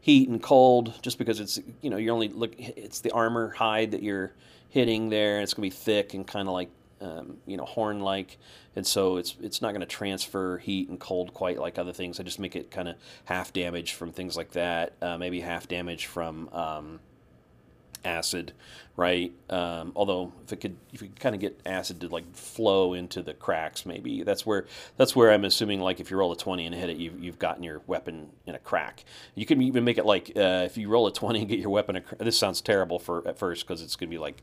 heat 0.00 0.28
and 0.28 0.42
cold 0.42 0.94
just 1.02 1.18
because 1.18 1.40
it's 1.40 1.58
you 1.80 1.90
know 1.90 1.96
you're 1.96 2.14
only 2.14 2.28
look 2.28 2.54
it's 2.58 3.00
the 3.00 3.10
armor 3.10 3.50
hide 3.50 3.90
that 3.90 4.02
you're 4.02 4.32
hitting 4.70 5.10
there 5.10 5.40
it's 5.40 5.52
going 5.52 5.68
to 5.68 5.76
be 5.76 5.78
thick 5.82 6.14
and 6.14 6.26
kind 6.26 6.48
of 6.48 6.54
like 6.54 6.70
um, 7.00 7.38
you 7.46 7.56
know 7.56 7.64
horn 7.64 8.00
like 8.00 8.38
and 8.76 8.86
so 8.86 9.16
it's 9.16 9.36
it's 9.40 9.62
not 9.62 9.70
going 9.70 9.80
to 9.80 9.86
transfer 9.86 10.58
heat 10.58 10.88
and 10.88 11.00
cold 11.00 11.32
quite 11.34 11.58
like 11.58 11.78
other 11.78 11.92
things 11.92 12.20
i 12.20 12.22
just 12.22 12.38
make 12.38 12.54
it 12.54 12.70
kind 12.70 12.88
of 12.88 12.96
half 13.24 13.52
damage 13.52 13.92
from 13.94 14.12
things 14.12 14.36
like 14.36 14.50
that 14.52 14.92
uh, 15.02 15.16
maybe 15.16 15.40
half 15.40 15.66
damage 15.66 16.06
from 16.06 16.48
um, 16.50 17.00
acid, 18.04 18.52
right? 18.96 19.32
Um, 19.48 19.92
although 19.94 20.32
if 20.44 20.52
it 20.52 20.60
could, 20.60 20.76
if 20.92 21.02
you 21.02 21.08
could 21.08 21.20
kind 21.20 21.34
of 21.34 21.40
get 21.40 21.60
acid 21.66 22.00
to 22.00 22.08
like 22.08 22.34
flow 22.34 22.94
into 22.94 23.22
the 23.22 23.34
cracks, 23.34 23.86
maybe 23.86 24.22
that's 24.22 24.44
where 24.46 24.66
that's 24.96 25.14
where 25.14 25.30
I'm 25.30 25.44
assuming 25.44 25.80
like 25.80 26.00
if 26.00 26.10
you 26.10 26.16
roll 26.16 26.32
a 26.32 26.36
twenty 26.36 26.66
and 26.66 26.74
hit 26.74 26.90
it, 26.90 26.96
you've, 26.96 27.22
you've 27.22 27.38
gotten 27.38 27.62
your 27.62 27.82
weapon 27.86 28.28
in 28.46 28.54
a 28.54 28.58
crack. 28.58 29.04
You 29.34 29.46
can 29.46 29.62
even 29.62 29.84
make 29.84 29.98
it 29.98 30.06
like 30.06 30.32
uh, 30.36 30.62
if 30.66 30.76
you 30.76 30.88
roll 30.88 31.06
a 31.06 31.12
twenty 31.12 31.40
and 31.40 31.48
get 31.48 31.58
your 31.58 31.70
weapon. 31.70 31.96
A, 31.96 32.24
this 32.24 32.38
sounds 32.38 32.60
terrible 32.60 32.98
for 32.98 33.26
at 33.26 33.38
first 33.38 33.66
because 33.66 33.82
it's 33.82 33.96
gonna 33.96 34.10
be 34.10 34.18
like 34.18 34.42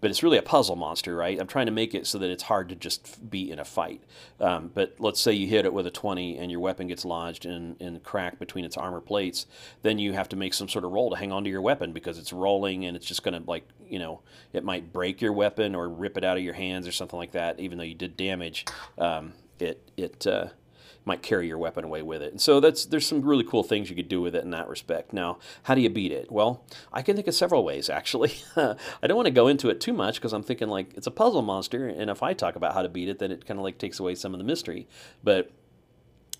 but 0.00 0.10
it's 0.10 0.22
really 0.22 0.38
a 0.38 0.42
puzzle 0.42 0.76
monster, 0.76 1.16
right? 1.16 1.40
I'm 1.40 1.46
trying 1.46 1.66
to 1.66 1.72
make 1.72 1.94
it 1.94 2.06
so 2.06 2.18
that 2.18 2.30
it's 2.30 2.44
hard 2.44 2.68
to 2.68 2.74
just 2.74 3.28
be 3.30 3.50
in 3.50 3.58
a 3.58 3.64
fight. 3.64 4.02
Um, 4.40 4.70
but 4.72 4.94
let's 4.98 5.20
say 5.20 5.32
you 5.32 5.46
hit 5.46 5.64
it 5.64 5.72
with 5.72 5.86
a 5.86 5.90
20 5.90 6.38
and 6.38 6.50
your 6.50 6.60
weapon 6.60 6.86
gets 6.86 7.04
lodged 7.04 7.46
in, 7.46 7.76
in 7.80 7.98
crack 8.00 8.38
between 8.38 8.64
its 8.64 8.76
armor 8.76 9.00
plates, 9.00 9.46
then 9.82 9.98
you 9.98 10.12
have 10.12 10.28
to 10.30 10.36
make 10.36 10.54
some 10.54 10.68
sort 10.68 10.84
of 10.84 10.92
roll 10.92 11.10
to 11.10 11.16
hang 11.16 11.32
onto 11.32 11.50
your 11.50 11.62
weapon 11.62 11.92
because 11.92 12.18
it's 12.18 12.32
rolling 12.32 12.84
and 12.84 12.96
it's 12.96 13.06
just 13.06 13.22
going 13.22 13.40
to, 13.40 13.48
like, 13.48 13.68
you 13.88 13.98
know, 13.98 14.20
it 14.52 14.64
might 14.64 14.92
break 14.92 15.20
your 15.20 15.32
weapon 15.32 15.74
or 15.74 15.88
rip 15.88 16.16
it 16.16 16.24
out 16.24 16.36
of 16.36 16.42
your 16.42 16.54
hands 16.54 16.86
or 16.86 16.92
something 16.92 17.18
like 17.18 17.32
that, 17.32 17.58
even 17.58 17.78
though 17.78 17.84
you 17.84 17.94
did 17.94 18.16
damage. 18.16 18.66
Um, 18.98 19.32
it, 19.58 19.90
it, 19.96 20.26
uh, 20.26 20.48
might 21.08 21.22
carry 21.22 21.48
your 21.48 21.58
weapon 21.58 21.82
away 21.82 22.02
with 22.02 22.22
it. 22.22 22.30
And 22.30 22.40
so 22.40 22.60
that's 22.60 22.84
there's 22.84 23.06
some 23.06 23.22
really 23.22 23.42
cool 23.42 23.64
things 23.64 23.90
you 23.90 23.96
could 23.96 24.08
do 24.08 24.20
with 24.20 24.36
it 24.36 24.44
in 24.44 24.50
that 24.50 24.68
respect. 24.68 25.12
Now, 25.12 25.38
how 25.64 25.74
do 25.74 25.80
you 25.80 25.90
beat 25.90 26.12
it? 26.12 26.30
Well, 26.30 26.64
I 26.92 27.02
can 27.02 27.16
think 27.16 27.26
of 27.26 27.34
several 27.34 27.64
ways 27.64 27.90
actually. 27.90 28.34
I 28.56 29.06
don't 29.06 29.16
want 29.16 29.26
to 29.26 29.32
go 29.32 29.48
into 29.48 29.70
it 29.70 29.80
too 29.80 29.92
much 29.92 30.16
because 30.16 30.32
I'm 30.32 30.44
thinking 30.44 30.68
like 30.68 30.94
it's 30.94 31.08
a 31.08 31.10
puzzle 31.10 31.42
monster, 31.42 31.88
and 31.88 32.10
if 32.10 32.22
I 32.22 32.34
talk 32.34 32.54
about 32.54 32.74
how 32.74 32.82
to 32.82 32.88
beat 32.88 33.08
it, 33.08 33.18
then 33.18 33.32
it 33.32 33.46
kind 33.46 33.58
of 33.58 33.64
like 33.64 33.78
takes 33.78 33.98
away 33.98 34.14
some 34.14 34.34
of 34.34 34.38
the 34.38 34.44
mystery. 34.44 34.86
But 35.24 35.50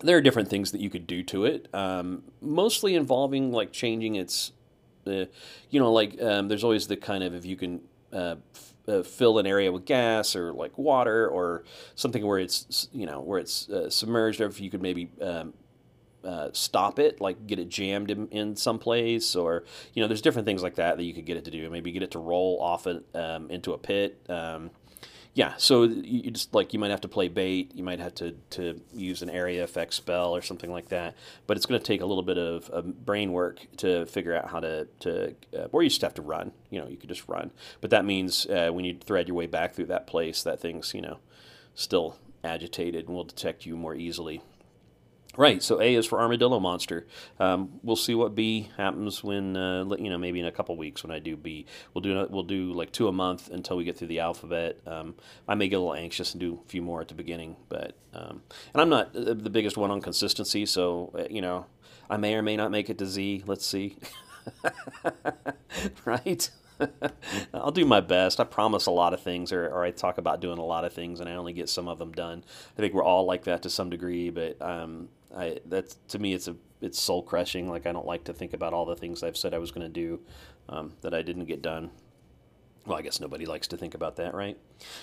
there 0.01 0.15
are 0.15 0.21
different 0.21 0.49
things 0.49 0.71
that 0.71 0.79
you 0.79 0.89
could 0.89 1.07
do 1.07 1.23
to 1.23 1.45
it, 1.45 1.67
um, 1.73 2.23
mostly 2.41 2.95
involving 2.95 3.51
like 3.51 3.73
changing 3.73 4.15
its, 4.15 4.53
uh, 5.05 5.25
you 5.69 5.79
know, 5.79 5.91
like 5.91 6.21
um, 6.21 6.47
there's 6.47 6.63
always 6.63 6.87
the 6.87 6.95
kind 6.95 7.23
of 7.23 7.35
if 7.35 7.45
you 7.45 7.57
can 7.57 7.81
uh, 8.13 8.35
uh, 8.89 9.03
fill 9.03 9.37
an 9.39 9.45
area 9.45 9.71
with 9.71 9.85
gas 9.85 10.35
or 10.35 10.51
like 10.51 10.77
water 10.77 11.27
or 11.27 11.63
something 11.95 12.25
where 12.25 12.39
it's 12.39 12.89
you 12.91 13.05
know 13.05 13.21
where 13.21 13.39
it's 13.39 13.69
uh, 13.69 13.89
submerged 13.89 14.41
or 14.41 14.47
if 14.47 14.59
you 14.59 14.69
could 14.69 14.81
maybe 14.81 15.09
um, 15.21 15.53
uh, 16.23 16.49
stop 16.51 16.99
it 16.99 17.21
like 17.21 17.47
get 17.47 17.59
it 17.59 17.69
jammed 17.69 18.11
in, 18.11 18.27
in 18.29 18.55
some 18.55 18.77
place 18.77 19.35
or 19.35 19.63
you 19.93 20.01
know 20.01 20.07
there's 20.07 20.21
different 20.21 20.45
things 20.45 20.61
like 20.61 20.75
that 20.75 20.97
that 20.97 21.03
you 21.03 21.13
could 21.13 21.25
get 21.25 21.37
it 21.37 21.45
to 21.45 21.51
do. 21.51 21.69
Maybe 21.69 21.91
get 21.91 22.03
it 22.03 22.11
to 22.11 22.19
roll 22.19 22.59
off 22.61 22.87
um, 22.87 23.49
into 23.49 23.73
a 23.73 23.77
pit 23.77 24.19
um, 24.27 24.71
yeah, 25.35 25.53
so 25.57 25.83
you 25.83 26.31
just 26.31 26.53
like 26.55 26.73
you 26.73 26.79
might 26.79 26.91
have 26.91 27.01
to 27.01 27.07
play 27.07 27.27
bait, 27.27 27.71
you 27.75 27.83
might 27.83 27.99
have 27.99 28.15
to, 28.15 28.31
to 28.51 28.81
use 28.93 29.21
an 29.21 29.29
area 29.29 29.63
effect 29.63 29.93
spell 29.93 30.35
or 30.35 30.41
something 30.41 30.71
like 30.71 30.89
that. 30.89 31.15
But 31.45 31.55
it's 31.55 31.65
going 31.65 31.79
to 31.79 31.85
take 31.85 32.01
a 32.01 32.05
little 32.05 32.23
bit 32.23 32.37
of, 32.37 32.69
of, 32.71 33.05
brain 33.05 33.31
work 33.31 33.59
to 33.77 34.05
figure 34.07 34.35
out 34.35 34.49
how 34.49 34.59
to 34.59 34.87
to 35.01 35.35
uh, 35.55 35.67
or 35.71 35.83
you 35.83 35.89
just 35.89 36.01
have 36.01 36.15
to 36.15 36.21
run. 36.21 36.51
You 36.71 36.81
know, 36.81 36.87
you 36.87 36.97
could 36.97 37.09
just 37.09 37.27
run. 37.27 37.51
But 37.79 37.91
that 37.91 38.05
means 38.05 38.47
uh, 38.47 38.71
when 38.71 38.85
you 38.85 38.97
thread 38.97 39.27
your 39.27 39.37
way 39.37 39.45
back 39.45 39.73
through 39.75 39.85
that 39.85 40.07
place, 40.07 40.41
that 40.43 40.59
thing's 40.59 40.93
you 40.93 41.01
know 41.01 41.19
still 41.75 42.17
agitated 42.43 43.05
and 43.05 43.15
will 43.15 43.23
detect 43.23 43.65
you 43.65 43.77
more 43.77 43.95
easily. 43.95 44.41
Right. 45.39 45.63
So 45.63 45.79
A 45.79 45.95
is 45.95 46.05
for 46.05 46.19
armadillo 46.19 46.59
monster. 46.59 47.07
Um, 47.39 47.79
we'll 47.81 47.95
see 47.95 48.13
what 48.13 48.35
B 48.35 48.71
happens 48.75 49.23
when 49.23 49.55
uh, 49.55 49.85
you 49.97 50.09
know 50.09 50.17
maybe 50.17 50.41
in 50.41 50.45
a 50.45 50.51
couple 50.51 50.75
weeks 50.75 51.01
when 51.01 51.13
I 51.13 51.19
do 51.19 51.37
B. 51.37 51.65
We'll 51.93 52.01
do 52.01 52.27
we'll 52.29 52.43
do 52.43 52.73
like 52.73 52.91
two 52.91 53.07
a 53.07 53.13
month 53.13 53.49
until 53.49 53.77
we 53.77 53.85
get 53.85 53.97
through 53.97 54.09
the 54.09 54.19
alphabet. 54.19 54.81
Um, 54.85 55.15
I 55.47 55.55
may 55.55 55.69
get 55.69 55.77
a 55.77 55.79
little 55.79 55.95
anxious 55.95 56.33
and 56.33 56.41
do 56.41 56.59
a 56.61 56.67
few 56.67 56.81
more 56.81 56.99
at 56.99 57.07
the 57.07 57.13
beginning, 57.13 57.55
but 57.69 57.95
um, 58.13 58.41
and 58.73 58.81
I'm 58.81 58.89
not 58.89 59.13
the 59.13 59.49
biggest 59.49 59.77
one 59.77 59.91
on 59.91 60.01
consistency, 60.01 60.65
so 60.65 61.13
uh, 61.17 61.23
you 61.29 61.39
know 61.41 61.67
I 62.09 62.17
may 62.17 62.35
or 62.35 62.41
may 62.41 62.57
not 62.57 62.69
make 62.69 62.89
it 62.89 62.97
to 62.97 63.05
Z. 63.05 63.45
Let's 63.47 63.65
see. 63.65 63.95
right. 66.03 66.49
I'll 67.53 67.71
do 67.71 67.85
my 67.85 68.01
best. 68.01 68.41
I 68.41 68.43
promise 68.43 68.87
a 68.87 68.91
lot 68.91 69.13
of 69.13 69.21
things, 69.21 69.53
or, 69.53 69.67
or, 69.67 69.83
I 69.83 69.91
talk 69.91 70.17
about 70.17 70.39
doing 70.39 70.59
a 70.59 70.65
lot 70.65 70.85
of 70.85 70.93
things, 70.93 71.19
and 71.19 71.27
I 71.27 71.35
only 71.35 71.51
get 71.51 71.67
some 71.67 71.89
of 71.89 71.99
them 71.99 72.13
done. 72.13 72.43
I 72.77 72.81
think 72.81 72.93
we're 72.93 73.03
all 73.03 73.25
like 73.25 73.43
that 73.45 73.63
to 73.63 73.69
some 73.69 73.89
degree, 73.89 74.29
but 74.29 74.61
um, 74.61 75.09
I 75.35 75.59
that's 75.65 75.97
to 76.09 76.19
me 76.19 76.33
it's 76.33 76.47
a 76.47 76.55
it's 76.81 76.99
soul 76.99 77.21
crushing. 77.21 77.69
Like 77.69 77.85
I 77.85 77.91
don't 77.91 78.05
like 78.05 78.23
to 78.25 78.33
think 78.33 78.53
about 78.53 78.73
all 78.73 78.85
the 78.85 78.95
things 78.95 79.23
I've 79.23 79.37
said 79.37 79.53
I 79.53 79.59
was 79.59 79.71
going 79.71 79.85
to 79.85 79.93
do 79.93 80.21
um, 80.69 80.93
that 81.01 81.13
I 81.13 81.21
didn't 81.21 81.45
get 81.45 81.61
done. 81.61 81.91
Well, 82.85 82.97
I 82.97 83.01
guess 83.01 83.19
nobody 83.19 83.45
likes 83.45 83.67
to 83.67 83.77
think 83.77 83.93
about 83.93 84.15
that, 84.15 84.33
right? 84.33 84.57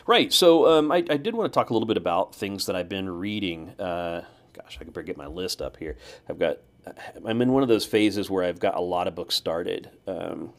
Right. 0.07 0.33
So 0.33 0.67
um, 0.67 0.91
I, 0.91 1.05
I, 1.11 1.19
did 1.19 1.35
want 1.35 1.53
to 1.53 1.55
talk 1.55 1.71
a 1.71 1.73
little 1.75 1.87
bit 1.87 1.99
about 1.99 2.35
things 2.35 2.67
that 2.67 2.75
I've 2.75 2.89
been 2.89 3.09
reading. 3.09 3.69
Uh, 3.79 4.25
gosh, 4.55 4.79
I 4.81 4.85
can 4.85 5.05
get 5.05 5.17
my 5.17 5.27
list 5.27 5.61
up 5.61 5.77
here. 5.77 5.97
I've 6.29 6.39
got 6.39 6.59
I'm 7.25 7.43
in 7.43 7.53
one 7.53 7.62
of 7.62 7.69
those 7.69 7.85
phases 7.85 8.31
where 8.31 8.45
I've 8.45 8.61
got 8.61 8.77
a 8.77 8.81
lot 8.81 9.09
of 9.09 9.15
books 9.15 9.35
started. 9.35 9.91
Um, 10.07 10.53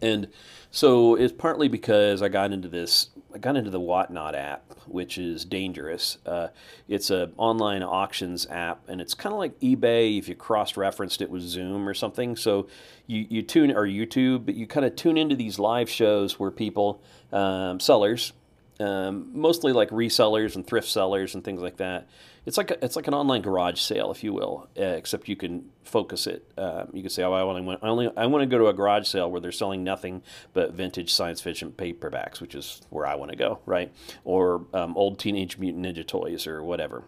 and 0.00 0.28
so 0.70 1.16
it's 1.16 1.32
partly 1.32 1.68
because 1.68 2.22
I 2.22 2.28
got 2.28 2.52
into 2.52 2.68
this, 2.68 3.08
I 3.38 3.40
got 3.40 3.56
into 3.56 3.70
the 3.70 3.78
Whatnot 3.78 4.34
app, 4.34 4.64
which 4.88 5.16
is 5.16 5.44
dangerous. 5.44 6.18
Uh, 6.26 6.48
it's 6.88 7.08
an 7.10 7.32
online 7.36 7.84
auctions 7.84 8.48
app, 8.50 8.88
and 8.88 9.00
it's 9.00 9.14
kind 9.14 9.32
of 9.32 9.38
like 9.38 9.60
eBay 9.60 10.18
if 10.18 10.28
you 10.28 10.34
cross-referenced 10.34 11.22
it 11.22 11.30
with 11.30 11.42
Zoom 11.42 11.88
or 11.88 11.94
something. 11.94 12.34
So 12.34 12.66
you, 13.06 13.26
you 13.30 13.42
tune, 13.42 13.70
or 13.70 13.86
YouTube, 13.86 14.44
but 14.44 14.56
you 14.56 14.66
kind 14.66 14.84
of 14.84 14.96
tune 14.96 15.16
into 15.16 15.36
these 15.36 15.60
live 15.60 15.88
shows 15.88 16.40
where 16.40 16.50
people, 16.50 17.00
um, 17.32 17.78
sellers, 17.78 18.32
um, 18.80 19.30
mostly 19.32 19.72
like 19.72 19.90
resellers 19.90 20.56
and 20.56 20.66
thrift 20.66 20.88
sellers 20.88 21.36
and 21.36 21.44
things 21.44 21.60
like 21.60 21.76
that, 21.76 22.08
it's 22.48 22.56
like 22.56 22.70
a, 22.70 22.82
it's 22.82 22.96
like 22.96 23.06
an 23.06 23.12
online 23.12 23.42
garage 23.42 23.78
sale, 23.78 24.10
if 24.10 24.24
you 24.24 24.32
will, 24.32 24.70
uh, 24.78 24.82
except 24.82 25.28
you 25.28 25.36
can 25.36 25.68
focus 25.84 26.26
it. 26.26 26.50
Um, 26.56 26.88
you 26.94 27.02
can 27.02 27.10
say, 27.10 27.22
"Oh, 27.22 27.34
I 27.34 27.42
only 27.42 27.60
want 27.60 27.80
I 27.82 27.88
only 27.88 28.10
I 28.16 28.24
want 28.24 28.40
to 28.42 28.46
go 28.46 28.56
to 28.56 28.68
a 28.68 28.72
garage 28.72 29.06
sale 29.06 29.30
where 29.30 29.38
they're 29.38 29.52
selling 29.52 29.84
nothing 29.84 30.22
but 30.54 30.72
vintage 30.72 31.12
science 31.12 31.42
fiction 31.42 31.72
paperbacks, 31.72 32.40
which 32.40 32.54
is 32.54 32.80
where 32.88 33.06
I 33.06 33.16
want 33.16 33.32
to 33.32 33.36
go, 33.36 33.58
right? 33.66 33.92
Or 34.24 34.64
um, 34.72 34.96
old 34.96 35.18
Teenage 35.18 35.58
Mutant 35.58 35.84
Ninja 35.84 36.06
toys 36.06 36.46
or 36.46 36.62
whatever." 36.62 37.04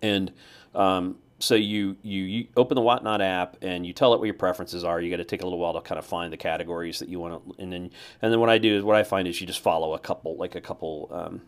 And 0.00 0.32
um, 0.74 1.18
so 1.38 1.54
you, 1.54 1.96
you, 2.02 2.22
you 2.22 2.46
open 2.56 2.76
the 2.76 2.80
Whatnot 2.80 3.20
app 3.20 3.58
and 3.60 3.86
you 3.86 3.92
tell 3.92 4.14
it 4.14 4.18
what 4.18 4.24
your 4.24 4.34
preferences 4.34 4.84
are. 4.84 5.00
You 5.00 5.10
got 5.10 5.18
to 5.18 5.24
take 5.24 5.42
a 5.42 5.44
little 5.44 5.58
while 5.58 5.74
to 5.74 5.82
kind 5.82 5.98
of 5.98 6.06
find 6.06 6.32
the 6.32 6.38
categories 6.38 6.98
that 7.00 7.10
you 7.10 7.20
want 7.20 7.44
to, 7.44 7.62
and 7.62 7.70
then 7.70 7.90
and 8.22 8.32
then 8.32 8.40
what 8.40 8.48
I 8.48 8.56
do 8.56 8.74
is 8.74 8.82
what 8.82 8.96
I 8.96 9.02
find 9.02 9.28
is 9.28 9.38
you 9.38 9.46
just 9.46 9.60
follow 9.60 9.92
a 9.92 9.98
couple 9.98 10.36
like 10.36 10.54
a 10.54 10.62
couple 10.62 11.10
um, 11.12 11.42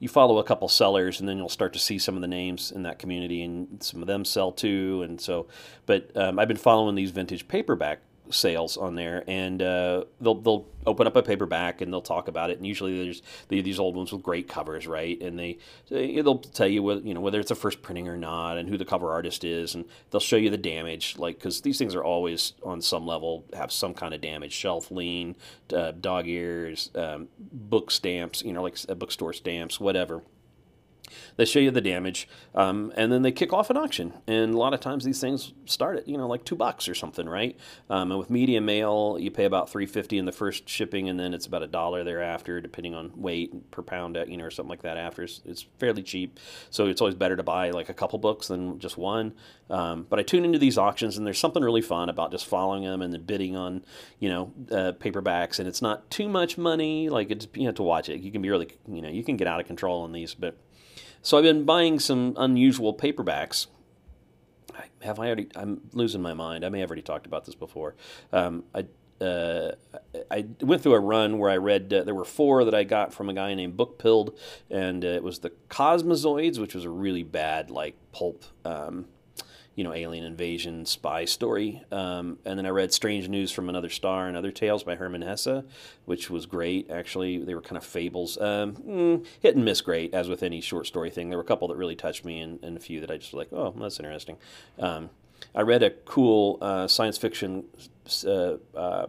you 0.00 0.08
follow 0.08 0.38
a 0.38 0.44
couple 0.44 0.68
sellers 0.68 1.20
and 1.20 1.28
then 1.28 1.36
you'll 1.36 1.48
start 1.48 1.72
to 1.72 1.78
see 1.78 1.98
some 1.98 2.14
of 2.14 2.20
the 2.20 2.28
names 2.28 2.70
in 2.70 2.82
that 2.84 2.98
community 2.98 3.42
and 3.42 3.82
some 3.82 4.00
of 4.00 4.06
them 4.06 4.24
sell 4.24 4.52
too. 4.52 5.02
And 5.02 5.20
so 5.20 5.46
but 5.86 6.16
um, 6.16 6.38
i've 6.38 6.48
been 6.48 6.56
following 6.56 6.94
these 6.94 7.10
vintage 7.10 7.48
paperback 7.48 8.00
sales 8.30 8.76
on 8.76 8.94
there, 8.94 9.24
and 9.26 9.62
uh, 9.62 10.04
they'll 10.20 10.40
they'll 10.40 10.66
open 10.86 11.06
up 11.06 11.16
a 11.16 11.22
paperback 11.22 11.80
and 11.80 11.92
they'll 11.92 12.00
talk 12.00 12.28
about 12.28 12.50
it. 12.50 12.56
And 12.56 12.66
usually 12.66 13.04
there's 13.04 13.22
these 13.48 13.78
old 13.78 13.96
ones 13.96 14.12
with 14.12 14.22
great 14.22 14.48
covers, 14.48 14.86
right? 14.86 15.20
And 15.20 15.38
they 15.38 15.58
they'll 15.90 16.38
tell 16.38 16.68
you 16.68 16.82
whether 16.82 17.00
you 17.00 17.14
know 17.14 17.20
whether 17.20 17.40
it's 17.40 17.50
a 17.50 17.54
first 17.54 17.82
printing 17.82 18.08
or 18.08 18.16
not, 18.16 18.58
and 18.58 18.68
who 18.68 18.76
the 18.76 18.84
cover 18.84 19.12
artist 19.12 19.44
is, 19.44 19.74
and 19.74 19.84
they'll 20.10 20.20
show 20.20 20.36
you 20.36 20.50
the 20.50 20.56
damage, 20.56 21.16
like 21.18 21.36
because 21.36 21.60
these 21.62 21.78
things 21.78 21.94
are 21.94 22.04
always 22.04 22.54
on 22.62 22.80
some 22.80 23.06
level 23.06 23.44
have 23.54 23.72
some 23.72 23.94
kind 23.94 24.14
of 24.14 24.20
damage, 24.20 24.52
shelf 24.52 24.90
lean, 24.90 25.36
uh, 25.74 25.92
dog 25.92 26.26
ears, 26.26 26.90
um, 26.94 27.28
book 27.38 27.90
stamps, 27.90 28.42
you 28.42 28.52
know, 28.52 28.62
like 28.62 28.76
bookstore 28.98 29.32
stamps, 29.32 29.80
whatever. 29.80 30.22
They 31.36 31.44
show 31.44 31.60
you 31.60 31.70
the 31.70 31.80
damage, 31.80 32.28
um, 32.54 32.92
and 32.96 33.12
then 33.12 33.22
they 33.22 33.32
kick 33.32 33.52
off 33.52 33.70
an 33.70 33.76
auction. 33.76 34.12
And 34.26 34.54
a 34.54 34.56
lot 34.56 34.74
of 34.74 34.80
times 34.80 35.04
these 35.04 35.20
things 35.20 35.52
start 35.66 35.98
at 35.98 36.08
you 36.08 36.16
know 36.16 36.26
like 36.26 36.44
two 36.44 36.56
bucks 36.56 36.88
or 36.88 36.94
something, 36.94 37.28
right? 37.28 37.56
Um, 37.90 38.10
and 38.10 38.18
with 38.18 38.30
media 38.30 38.60
mail, 38.60 39.16
you 39.20 39.30
pay 39.30 39.44
about 39.44 39.70
three 39.70 39.86
fifty 39.86 40.18
in 40.18 40.24
the 40.24 40.32
first 40.32 40.68
shipping, 40.68 41.08
and 41.08 41.18
then 41.18 41.34
it's 41.34 41.46
about 41.46 41.62
a 41.62 41.66
dollar 41.66 42.04
thereafter, 42.04 42.60
depending 42.60 42.94
on 42.94 43.12
weight 43.16 43.70
per 43.70 43.82
pound, 43.82 44.16
uh, 44.16 44.24
you 44.26 44.36
know, 44.36 44.44
or 44.44 44.50
something 44.50 44.70
like 44.70 44.82
that. 44.82 44.96
After 44.96 45.22
it's, 45.22 45.40
it's 45.44 45.66
fairly 45.78 46.02
cheap, 46.02 46.38
so 46.70 46.86
it's 46.86 47.00
always 47.00 47.14
better 47.14 47.36
to 47.36 47.42
buy 47.42 47.70
like 47.70 47.88
a 47.88 47.94
couple 47.94 48.18
books 48.18 48.48
than 48.48 48.78
just 48.78 48.96
one. 48.96 49.34
Um, 49.70 50.06
but 50.08 50.18
I 50.18 50.22
tune 50.22 50.44
into 50.44 50.58
these 50.58 50.78
auctions, 50.78 51.18
and 51.18 51.26
there's 51.26 51.38
something 51.38 51.62
really 51.62 51.82
fun 51.82 52.08
about 52.08 52.30
just 52.30 52.46
following 52.46 52.84
them 52.84 53.02
and 53.02 53.12
then 53.12 53.22
bidding 53.22 53.56
on 53.56 53.84
you 54.18 54.28
know 54.28 54.52
uh, 54.70 54.92
paperbacks, 54.92 55.58
and 55.58 55.68
it's 55.68 55.82
not 55.82 56.10
too 56.10 56.28
much 56.28 56.58
money. 56.58 57.08
Like 57.08 57.30
it's 57.30 57.46
you 57.54 57.66
have 57.66 57.76
to 57.76 57.82
watch 57.82 58.08
it. 58.08 58.20
You 58.20 58.32
can 58.32 58.42
be 58.42 58.50
really 58.50 58.68
you 58.88 59.02
know 59.02 59.08
you 59.08 59.24
can 59.24 59.36
get 59.36 59.46
out 59.46 59.60
of 59.60 59.66
control 59.66 60.02
on 60.02 60.12
these, 60.12 60.34
but 60.34 60.56
so 61.22 61.36
I've 61.36 61.44
been 61.44 61.64
buying 61.64 61.98
some 61.98 62.34
unusual 62.36 62.94
paperbacks. 62.94 63.66
Have 65.02 65.20
I 65.20 65.26
already? 65.26 65.48
I'm 65.54 65.80
losing 65.92 66.22
my 66.22 66.34
mind. 66.34 66.64
I 66.64 66.68
may 66.70 66.80
have 66.80 66.90
already 66.90 67.02
talked 67.02 67.26
about 67.26 67.44
this 67.44 67.54
before. 67.54 67.94
Um, 68.32 68.64
I 68.74 68.86
uh, 69.20 69.72
I 70.30 70.46
went 70.60 70.82
through 70.82 70.94
a 70.94 71.00
run 71.00 71.38
where 71.38 71.50
I 71.50 71.56
read 71.56 71.92
uh, 71.92 72.04
there 72.04 72.14
were 72.14 72.24
four 72.24 72.64
that 72.64 72.74
I 72.74 72.84
got 72.84 73.12
from 73.12 73.28
a 73.28 73.34
guy 73.34 73.54
named 73.54 73.76
Bookpilled, 73.76 74.36
and 74.70 75.04
uh, 75.04 75.08
it 75.08 75.22
was 75.22 75.40
the 75.40 75.50
Cosmozoids, 75.68 76.58
which 76.58 76.74
was 76.74 76.84
a 76.84 76.90
really 76.90 77.22
bad 77.22 77.70
like 77.70 77.96
pulp 78.12 78.44
um, 78.64 79.06
you 79.78 79.84
know, 79.84 79.94
alien 79.94 80.24
invasion 80.24 80.84
spy 80.84 81.24
story. 81.24 81.80
Um, 81.92 82.40
and 82.44 82.58
then 82.58 82.66
I 82.66 82.70
read 82.70 82.92
Strange 82.92 83.28
News 83.28 83.52
from 83.52 83.68
Another 83.68 83.88
Star 83.88 84.26
and 84.26 84.36
Other 84.36 84.50
Tales 84.50 84.82
by 84.82 84.96
Hermann 84.96 85.22
Hesse, 85.22 85.62
which 86.04 86.28
was 86.28 86.46
great. 86.46 86.90
Actually, 86.90 87.38
they 87.44 87.54
were 87.54 87.62
kind 87.62 87.76
of 87.76 87.84
fables. 87.84 88.36
Um, 88.38 88.72
mm, 88.74 89.26
hit 89.38 89.54
and 89.54 89.64
miss 89.64 89.80
great, 89.80 90.12
as 90.12 90.28
with 90.28 90.42
any 90.42 90.60
short 90.60 90.88
story 90.88 91.10
thing. 91.10 91.28
There 91.28 91.38
were 91.38 91.44
a 91.44 91.46
couple 91.46 91.68
that 91.68 91.76
really 91.76 91.94
touched 91.94 92.24
me 92.24 92.40
and, 92.40 92.58
and 92.64 92.76
a 92.76 92.80
few 92.80 93.00
that 93.02 93.08
I 93.08 93.18
just 93.18 93.32
was 93.32 93.38
like, 93.38 93.52
oh, 93.52 93.72
that's 93.78 94.00
interesting. 94.00 94.36
Um, 94.80 95.10
I 95.54 95.60
read 95.60 95.84
a 95.84 95.90
cool 95.90 96.58
uh, 96.60 96.88
science 96.88 97.16
fiction 97.16 97.62
uh, 98.26 98.54
uh, 98.74 99.06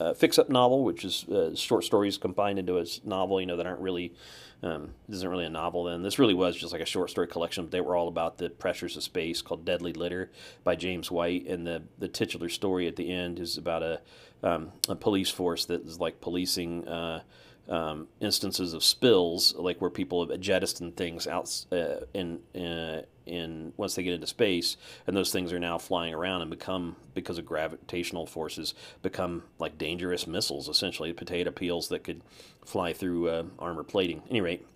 uh, 0.00 0.14
fix-up 0.14 0.48
novel, 0.48 0.84
which 0.84 1.04
is 1.04 1.28
uh, 1.28 1.54
short 1.54 1.84
stories 1.84 2.16
combined 2.16 2.58
into 2.58 2.78
a 2.78 2.86
novel, 3.04 3.42
you 3.42 3.46
know, 3.46 3.58
that 3.58 3.66
aren't 3.66 3.82
really 3.82 4.14
um, 4.62 4.94
this 5.08 5.16
isn't 5.16 5.28
really 5.28 5.44
a 5.44 5.50
novel 5.50 5.84
then. 5.84 6.02
This 6.02 6.18
really 6.18 6.34
was 6.34 6.56
just 6.56 6.72
like 6.72 6.82
a 6.82 6.86
short 6.86 7.10
story 7.10 7.26
collection. 7.26 7.68
They 7.68 7.80
were 7.80 7.96
all 7.96 8.06
about 8.06 8.38
the 8.38 8.48
pressures 8.48 8.96
of 8.96 9.02
space 9.02 9.42
called 9.42 9.64
Deadly 9.64 9.92
Litter 9.92 10.30
by 10.62 10.76
James 10.76 11.10
White. 11.10 11.46
And 11.46 11.66
the, 11.66 11.82
the 11.98 12.08
titular 12.08 12.48
story 12.48 12.86
at 12.86 12.96
the 12.96 13.12
end 13.12 13.40
is 13.40 13.58
about 13.58 13.82
a, 13.82 14.00
um, 14.42 14.72
a 14.88 14.94
police 14.94 15.30
force 15.30 15.64
that 15.64 15.84
is 15.84 15.98
like 15.98 16.20
policing 16.20 16.86
uh, 16.86 17.22
um, 17.68 18.06
instances 18.20 18.72
of 18.72 18.84
spills, 18.84 19.54
like 19.56 19.80
where 19.80 19.90
people 19.90 20.26
have 20.26 20.38
jettisoned 20.40 20.96
things 20.96 21.26
out 21.26 21.64
uh, 21.72 22.04
in, 22.14 22.40
uh, 22.54 23.02
in 23.26 23.72
once 23.76 23.94
they 23.94 24.02
get 24.02 24.14
into 24.14 24.26
space, 24.26 24.76
and 25.06 25.16
those 25.16 25.32
things 25.32 25.52
are 25.52 25.58
now 25.58 25.78
flying 25.78 26.14
around 26.14 26.42
and 26.42 26.50
become 26.50 26.96
because 27.14 27.38
of 27.38 27.46
gravitational 27.46 28.26
forces 28.26 28.74
become 29.02 29.42
like 29.58 29.78
dangerous 29.78 30.26
missiles, 30.26 30.68
essentially 30.68 31.12
potato 31.12 31.50
peels 31.50 31.88
that 31.88 32.04
could 32.04 32.22
fly 32.64 32.92
through 32.92 33.28
uh, 33.28 33.44
armor 33.58 33.84
plating. 33.84 34.18
At 34.18 34.30
any 34.30 34.40
rate. 34.40 34.66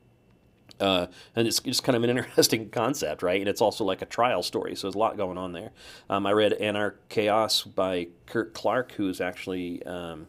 Uh, 0.79 1.07
and 1.35 1.49
it's 1.49 1.61
just 1.61 1.85
kind 1.85 1.97
of 1.97 2.05
an 2.05 2.11
interesting 2.19 2.69
concept, 2.71 3.23
right? 3.23 3.41
And 3.41 3.49
it's 3.49 3.61
also 3.61 3.85
like 3.85 4.03
a 4.03 4.07
trial 4.07 4.43
story, 4.43 4.75
so 4.77 4.87
there's 4.87 4.95
a 4.95 4.99
lot 4.99 5.17
going 5.17 5.39
on 5.39 5.53
there. 5.53 5.71
Um, 6.11 6.27
I 6.27 6.33
read 6.33 6.53
Anarchaos 6.61 7.75
by 7.75 8.09
Curt 8.27 8.53
Clark, 8.53 8.93
who 8.93 9.09
is 9.09 9.21
actually 9.21 9.83
um, 9.87 10.27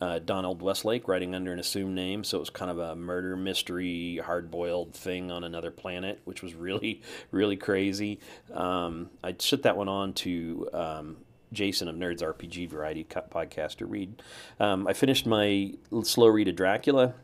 uh, 0.00 0.18
Donald 0.18 0.62
Westlake 0.62 1.08
writing 1.08 1.34
under 1.34 1.52
an 1.52 1.58
assumed 1.58 1.94
name, 1.94 2.24
so 2.24 2.38
it 2.38 2.40
was 2.40 2.50
kind 2.50 2.70
of 2.70 2.78
a 2.78 2.94
murder 2.94 3.36
mystery, 3.36 4.20
hard 4.24 4.50
boiled 4.50 4.94
thing 4.94 5.30
on 5.30 5.44
another 5.44 5.70
planet, 5.70 6.20
which 6.24 6.42
was 6.42 6.54
really, 6.54 7.02
really 7.30 7.56
crazy. 7.56 8.20
Um, 8.52 9.10
I 9.24 9.34
set 9.38 9.62
that 9.62 9.76
one 9.76 9.88
on 9.88 10.12
to 10.14 10.68
um, 10.72 11.16
Jason 11.52 11.88
of 11.88 11.96
Nerds 11.96 12.22
RPG 12.22 12.68
Variety 12.68 13.04
podcast 13.04 13.76
to 13.76 13.86
read. 13.86 14.22
Um, 14.60 14.86
I 14.86 14.92
finished 14.92 15.26
my 15.26 15.72
slow 16.02 16.28
read 16.28 16.48
of 16.48 16.56
Dracula. 16.56 17.14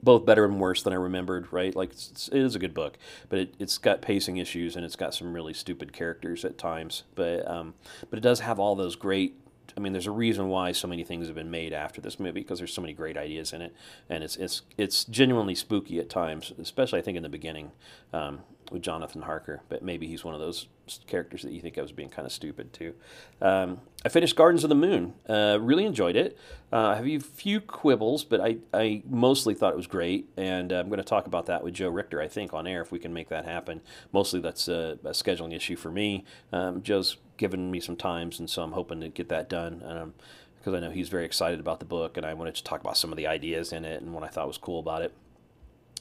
Both 0.00 0.24
better 0.24 0.44
and 0.44 0.60
worse 0.60 0.84
than 0.84 0.92
I 0.92 0.96
remembered, 0.96 1.52
right? 1.52 1.74
Like, 1.74 1.90
it's, 1.90 2.28
it 2.28 2.38
is 2.38 2.54
a 2.54 2.60
good 2.60 2.72
book, 2.72 2.96
but 3.28 3.40
it, 3.40 3.54
has 3.58 3.78
got 3.78 4.00
pacing 4.00 4.36
issues 4.36 4.76
and 4.76 4.84
it's 4.84 4.94
got 4.94 5.12
some 5.12 5.32
really 5.32 5.52
stupid 5.52 5.92
characters 5.92 6.44
at 6.44 6.56
times. 6.56 7.02
But 7.16 7.48
um, 7.50 7.74
but 8.08 8.16
it 8.16 8.22
does 8.22 8.38
have 8.38 8.60
all 8.60 8.76
those 8.76 8.94
great 8.94 9.34
I 9.76 9.80
mean, 9.80 9.92
there's 9.92 10.06
a 10.06 10.12
reason 10.12 10.48
why 10.48 10.72
so 10.72 10.88
many 10.88 11.04
things 11.04 11.26
have 11.26 11.34
been 11.36 11.50
made 11.50 11.72
after 11.72 12.00
this 12.00 12.18
movie 12.18 12.40
because 12.40 12.58
there's 12.58 12.72
so 12.72 12.80
many 12.80 12.92
great 12.92 13.16
ideas 13.16 13.52
in 13.52 13.62
it, 13.62 13.74
and 14.08 14.24
it's 14.24 14.36
it's 14.36 14.62
it's 14.76 15.04
genuinely 15.04 15.54
spooky 15.54 15.98
at 15.98 16.08
times, 16.08 16.52
especially 16.60 16.98
I 16.98 17.02
think 17.02 17.16
in 17.16 17.22
the 17.22 17.28
beginning 17.28 17.72
um, 18.12 18.40
with 18.70 18.82
Jonathan 18.82 19.22
Harker. 19.22 19.62
But 19.68 19.82
maybe 19.82 20.06
he's 20.06 20.24
one 20.24 20.34
of 20.34 20.40
those 20.40 20.66
characters 21.06 21.42
that 21.42 21.52
you 21.52 21.60
think 21.60 21.78
I 21.78 21.82
was 21.82 21.92
being 21.92 22.08
kind 22.08 22.26
of 22.26 22.32
stupid 22.32 22.72
too. 22.72 22.94
Um, 23.40 23.80
I 24.04 24.08
finished 24.08 24.36
Gardens 24.36 24.64
of 24.64 24.68
the 24.68 24.74
Moon. 24.74 25.14
Uh, 25.28 25.58
really 25.60 25.84
enjoyed 25.84 26.16
it. 26.16 26.38
Uh, 26.72 26.88
I 26.88 26.96
have 26.96 27.06
a 27.06 27.18
few 27.18 27.60
quibbles, 27.60 28.24
but 28.24 28.40
I, 28.40 28.58
I 28.72 29.02
mostly 29.08 29.54
thought 29.54 29.72
it 29.72 29.76
was 29.76 29.86
great, 29.86 30.28
and 30.36 30.72
uh, 30.72 30.76
I'm 30.76 30.88
going 30.88 30.98
to 30.98 31.04
talk 31.04 31.26
about 31.26 31.46
that 31.46 31.64
with 31.64 31.74
Joe 31.74 31.88
Richter, 31.88 32.20
I 32.20 32.28
think, 32.28 32.52
on 32.52 32.66
air 32.66 32.82
if 32.82 32.92
we 32.92 32.98
can 32.98 33.12
make 33.12 33.28
that 33.28 33.44
happen. 33.44 33.80
Mostly 34.12 34.40
that's 34.40 34.68
a, 34.68 34.98
a 35.04 35.10
scheduling 35.10 35.54
issue 35.54 35.76
for 35.76 35.90
me. 35.90 36.24
Um, 36.52 36.82
Joe's 36.82 37.16
given 37.36 37.70
me 37.70 37.80
some 37.80 37.96
times, 37.96 38.38
and 38.38 38.48
so 38.48 38.62
I'm 38.62 38.72
hoping 38.72 39.00
to 39.00 39.08
get 39.08 39.28
that 39.30 39.48
done. 39.48 39.82
Um, 39.84 40.14
because 40.58 40.74
I 40.74 40.80
know 40.80 40.90
he's 40.90 41.08
very 41.08 41.24
excited 41.24 41.60
about 41.60 41.78
the 41.78 41.86
book, 41.86 42.16
and 42.16 42.26
I 42.26 42.34
wanted 42.34 42.56
to 42.56 42.64
talk 42.64 42.80
about 42.80 42.96
some 42.96 43.12
of 43.12 43.16
the 43.16 43.28
ideas 43.28 43.72
in 43.72 43.84
it 43.84 44.02
and 44.02 44.12
what 44.12 44.24
I 44.24 44.26
thought 44.26 44.48
was 44.48 44.58
cool 44.58 44.80
about 44.80 45.02
it. 45.02 45.14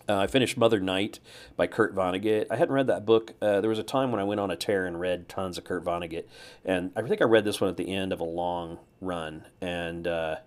Uh, 0.09 0.17
I 0.17 0.27
finished 0.27 0.57
Mother 0.57 0.79
Night 0.79 1.19
by 1.57 1.67
Kurt 1.67 1.93
Vonnegut. 1.93 2.47
I 2.49 2.55
hadn't 2.55 2.73
read 2.73 2.87
that 2.87 3.05
book. 3.05 3.33
Uh, 3.41 3.59
there 3.59 3.69
was 3.69 3.79
a 3.79 3.83
time 3.83 4.11
when 4.11 4.21
I 4.21 4.23
went 4.23 4.39
on 4.39 4.49
a 4.49 4.55
tear 4.55 4.85
and 4.85 4.99
read 4.99 5.27
tons 5.27 5.57
of 5.57 5.65
Kurt 5.65 5.83
Vonnegut, 5.83 6.25
and 6.63 6.91
I 6.95 7.01
think 7.01 7.21
I 7.21 7.25
read 7.25 7.43
this 7.43 7.59
one 7.59 7.69
at 7.69 7.77
the 7.77 7.93
end 7.93 8.13
of 8.13 8.19
a 8.19 8.25
long 8.25 8.79
run, 9.01 9.45
and 9.59 10.07
uh, 10.07 10.37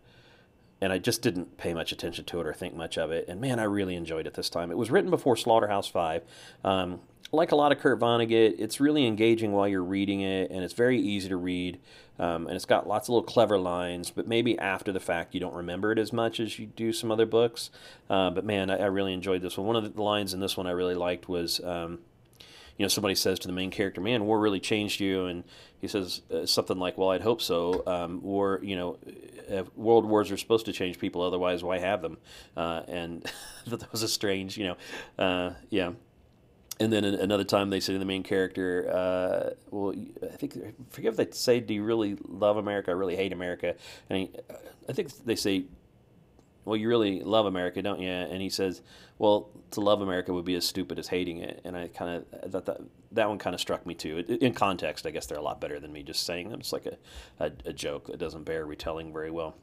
and 0.80 0.92
I 0.92 0.98
just 0.98 1.22
didn't 1.22 1.56
pay 1.58 1.74
much 1.74 1.92
attention 1.92 2.24
to 2.26 2.40
it 2.40 2.46
or 2.46 2.54
think 2.54 2.74
much 2.74 2.96
of 2.96 3.10
it. 3.10 3.26
And 3.28 3.40
man, 3.40 3.58
I 3.58 3.64
really 3.64 3.96
enjoyed 3.96 4.26
it 4.26 4.34
this 4.34 4.50
time. 4.50 4.70
It 4.70 4.78
was 4.78 4.90
written 4.90 5.10
before 5.10 5.36
Slaughterhouse 5.36 5.88
Five. 5.88 6.22
Um, 6.64 7.00
like 7.32 7.52
a 7.52 7.56
lot 7.56 7.70
of 7.70 7.78
Kurt 7.78 8.00
Vonnegut, 8.00 8.56
it's 8.58 8.80
really 8.80 9.06
engaging 9.06 9.52
while 9.52 9.68
you're 9.68 9.84
reading 9.84 10.20
it, 10.20 10.50
and 10.50 10.64
it's 10.64 10.74
very 10.74 11.00
easy 11.00 11.28
to 11.28 11.36
read. 11.36 11.78
Um, 12.18 12.46
and 12.46 12.56
it's 12.56 12.64
got 12.64 12.86
lots 12.86 13.08
of 13.08 13.14
little 13.14 13.26
clever 13.26 13.58
lines, 13.58 14.10
but 14.10 14.28
maybe 14.28 14.58
after 14.58 14.92
the 14.92 15.00
fact 15.00 15.32
you 15.32 15.40
don't 15.40 15.54
remember 15.54 15.90
it 15.90 15.98
as 15.98 16.12
much 16.12 16.38
as 16.38 16.58
you 16.58 16.66
do 16.66 16.92
some 16.92 17.10
other 17.10 17.24
books. 17.24 17.70
Uh, 18.10 18.30
but 18.30 18.44
man, 18.44 18.68
I, 18.68 18.78
I, 18.78 18.86
really 18.86 19.14
enjoyed 19.14 19.40
this 19.40 19.56
one. 19.56 19.66
One 19.66 19.76
of 19.76 19.94
the 19.94 20.02
lines 20.02 20.34
in 20.34 20.40
this 20.40 20.54
one 20.54 20.66
I 20.66 20.72
really 20.72 20.94
liked 20.94 21.30
was, 21.30 21.60
um, 21.64 22.00
you 22.76 22.84
know, 22.84 22.88
somebody 22.88 23.14
says 23.14 23.38
to 23.38 23.48
the 23.48 23.54
main 23.54 23.70
character, 23.70 24.02
"Man, 24.02 24.26
war 24.26 24.38
really 24.38 24.60
changed 24.60 25.00
you," 25.00 25.24
and 25.24 25.44
he 25.80 25.88
says 25.88 26.22
uh, 26.32 26.46
something 26.46 26.78
like, 26.78 26.98
"Well, 26.98 27.10
I'd 27.10 27.22
hope 27.22 27.40
so. 27.42 27.82
Um, 27.86 28.22
war, 28.22 28.60
you 28.62 28.76
know, 28.76 28.98
uh, 29.50 29.64
world 29.76 30.04
wars 30.04 30.30
are 30.30 30.36
supposed 30.36 30.66
to 30.66 30.72
change 30.72 30.98
people, 30.98 31.22
otherwise, 31.22 31.62
why 31.62 31.78
have 31.78 32.02
them?" 32.02 32.18
Uh, 32.56 32.82
and 32.88 33.30
that 33.66 33.90
was 33.92 34.02
a 34.02 34.08
strange, 34.08 34.56
you 34.56 34.64
know, 34.64 35.24
uh, 35.24 35.54
yeah 35.70 35.92
and 36.80 36.90
then 36.90 37.04
another 37.04 37.44
time 37.44 37.68
they 37.68 37.78
say 37.78 37.92
to 37.92 37.98
the 37.98 38.06
main 38.06 38.22
character, 38.22 38.90
uh, 38.90 39.50
"Well, 39.70 39.94
I 40.22 40.36
think 40.36 40.56
forget 40.88 41.10
if 41.10 41.16
they 41.16 41.28
say, 41.30 41.60
do 41.60 41.74
you 41.74 41.84
really 41.84 42.16
love 42.26 42.56
America? 42.56 42.90
or 42.90 42.96
really 42.96 43.16
hate 43.16 43.34
America?" 43.34 43.74
And 44.08 44.18
he, 44.18 44.30
I 44.88 44.92
think 44.94 45.14
they 45.26 45.36
say, 45.36 45.66
"Well, 46.64 46.76
you 46.76 46.88
really 46.88 47.20
love 47.20 47.46
America, 47.46 47.82
don't 47.82 48.00
you?" 48.00 48.08
And 48.08 48.40
he 48.40 48.50
says, 48.50 48.82
"Well, 49.18 49.50
to 49.72 49.80
love 49.80 50.00
America 50.00 50.32
would 50.32 50.44
be 50.44 50.54
as 50.54 50.66
stupid 50.66 50.98
as 50.98 51.08
hating 51.08 51.38
it." 51.38 51.60
And 51.64 51.76
I 51.76 51.88
kind 51.88 52.24
of 52.32 52.52
thought 52.52 52.66
that 52.66 52.80
that 53.12 53.28
one 53.28 53.38
kind 53.38 53.54
of 53.54 53.60
struck 53.60 53.86
me 53.86 53.94
too. 53.94 54.18
In 54.40 54.54
context, 54.54 55.06
I 55.06 55.10
guess 55.10 55.26
they're 55.26 55.38
a 55.38 55.42
lot 55.42 55.60
better 55.60 55.80
than 55.80 55.92
me 55.92 56.02
just 56.02 56.24
saying 56.24 56.50
them. 56.50 56.60
It's 56.60 56.72
like 56.72 56.86
a, 56.86 56.96
a, 57.38 57.50
a 57.66 57.72
joke 57.72 58.06
that 58.06 58.18
doesn't 58.18 58.44
bear 58.44 58.64
retelling 58.64 59.12
very 59.12 59.30
well. 59.30 59.56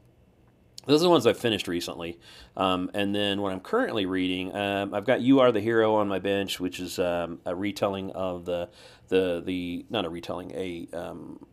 Those 0.86 1.02
are 1.02 1.04
the 1.04 1.10
ones 1.10 1.26
I've 1.26 1.38
finished 1.38 1.68
recently. 1.68 2.18
Um, 2.56 2.90
and 2.94 3.14
then 3.14 3.42
what 3.42 3.52
I'm 3.52 3.60
currently 3.60 4.06
reading, 4.06 4.54
um, 4.54 4.94
I've 4.94 5.04
got 5.04 5.20
You 5.20 5.40
Are 5.40 5.52
the 5.52 5.60
Hero 5.60 5.96
on 5.96 6.08
my 6.08 6.18
bench, 6.18 6.60
which 6.60 6.80
is 6.80 6.98
um, 6.98 7.40
a 7.44 7.54
retelling 7.54 8.10
of 8.12 8.46
the, 8.46 8.70
the, 9.08 9.42
the, 9.44 9.84
not 9.90 10.06
a 10.06 10.08
retelling, 10.08 10.52
a 10.54 10.88
um, 10.94 11.44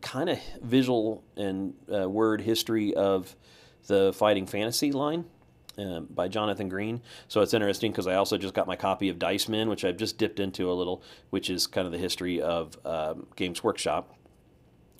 kind 0.00 0.30
of 0.30 0.38
visual 0.62 1.24
and 1.36 1.74
uh, 1.92 2.08
word 2.08 2.40
history 2.40 2.94
of 2.94 3.34
the 3.88 4.12
fighting 4.14 4.46
fantasy 4.46 4.92
line. 4.92 5.24
Uh, 5.76 6.00
by 6.00 6.26
Jonathan 6.26 6.68
Green. 6.68 7.00
So 7.28 7.40
it's 7.40 7.54
interesting 7.54 7.92
because 7.92 8.08
I 8.08 8.16
also 8.16 8.36
just 8.36 8.52
got 8.52 8.66
my 8.66 8.74
copy 8.74 9.10
of 9.10 9.18
Dice 9.20 9.48
Men, 9.48 9.68
which 9.68 9.84
I've 9.84 9.96
just 9.96 10.18
dipped 10.18 10.40
into 10.40 10.68
a 10.68 10.74
little, 10.74 11.04
which 11.30 11.48
is 11.48 11.68
kind 11.68 11.86
of 11.86 11.92
the 11.92 11.98
history 11.98 12.42
of 12.42 12.76
um, 12.84 13.28
Games 13.36 13.62
Workshop 13.62 14.12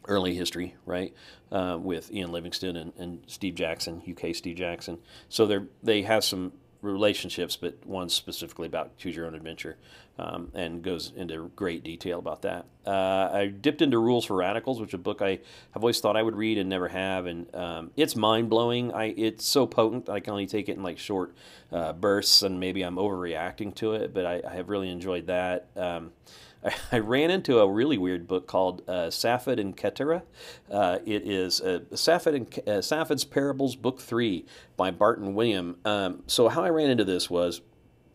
early 0.09 0.35
history, 0.35 0.75
right, 0.87 1.15
uh, 1.53 1.79
with 1.81 2.13
Ian 2.13 2.33
Livingstone 2.33 2.77
and, 2.77 2.93
and, 2.97 3.23
Steve 3.27 3.55
Jackson, 3.55 4.03
UK 4.09 4.35
Steve 4.35 4.57
Jackson. 4.57 4.99
So 5.29 5.47
they 5.47 5.59
they 5.83 6.03
have 6.03 6.25
some 6.25 6.53
relationships, 6.81 7.57
but 7.57 7.85
one 7.87 8.09
specifically 8.09 8.67
about 8.67 8.97
choose 8.97 9.15
your 9.15 9.27
own 9.27 9.35
adventure, 9.35 9.77
um, 10.19 10.51
and 10.55 10.83
goes 10.83 11.13
into 11.17 11.51
great 11.55 11.85
detail 11.85 12.19
about 12.19 12.43
that. 12.43 12.67
uh, 12.87 13.31
I 13.33 13.47
dipped 13.47 13.83
into 13.83 13.99
Rules 13.99 14.25
for 14.25 14.37
Radicals, 14.37 14.81
which 14.81 14.91
is 14.91 14.95
a 14.95 14.99
book 14.99 15.23
I 15.23 15.39
have 15.73 15.83
always 15.83 16.01
thought 16.01 16.17
I 16.17 16.23
would 16.23 16.37
read 16.37 16.59
and 16.59 16.69
never 16.69 16.89
have, 16.89 17.27
and 17.27 17.55
um, 17.55 17.91
it's 17.97 18.17
mind 18.17 18.51
blowing. 18.51 18.93
I 18.93 19.15
it's 19.17 19.45
so 19.45 19.67
potent 19.67 20.09
I 20.09 20.21
can 20.21 20.33
only 20.33 20.47
take 20.47 20.69
it 20.69 20.77
in 20.77 20.83
like 20.83 20.99
short 20.99 21.35
uh, 21.73 21.93
bursts, 21.93 22.43
and 22.43 22.59
maybe 22.59 22.83
I'm 22.83 22.97
overreacting 22.97 23.75
to 23.77 23.95
it, 23.95 24.13
but 24.13 24.27
I, 24.27 24.43
I 24.49 24.55
have 24.55 24.69
really 24.69 24.91
enjoyed 24.91 25.27
that. 25.27 25.69
Um, 25.77 26.13
I, 26.93 26.99
ran 26.99 27.31
into 27.31 27.61
a 27.61 27.71
really 27.71 27.99
weird 27.99 28.27
book 28.27 28.47
called 28.47 28.83
uh, 28.89 29.11
Safed 29.11 29.47
and 29.47 29.77
Keturah. 29.77 30.25
Uh, 30.71 30.99
it 31.07 31.27
is 31.27 31.61
uh, 31.61 31.81
Safed 31.95 32.27
and 32.27 32.69
uh, 32.69 32.83
Safed's 32.83 33.25
Parables, 33.25 33.77
Book 33.77 34.01
Three 34.01 34.45
by 34.77 34.91
Barton 34.91 35.35
William. 35.35 35.77
Um, 35.85 36.25
so 36.27 36.49
how 36.49 36.65
I 36.65 36.71
ran 36.71 36.91
into 36.91 37.05
this 37.05 37.31
was 37.31 37.61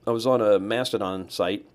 I 0.06 0.12
was 0.12 0.28
on 0.28 0.42
a 0.42 0.60
Mastodon 0.60 1.30
site 1.30 1.66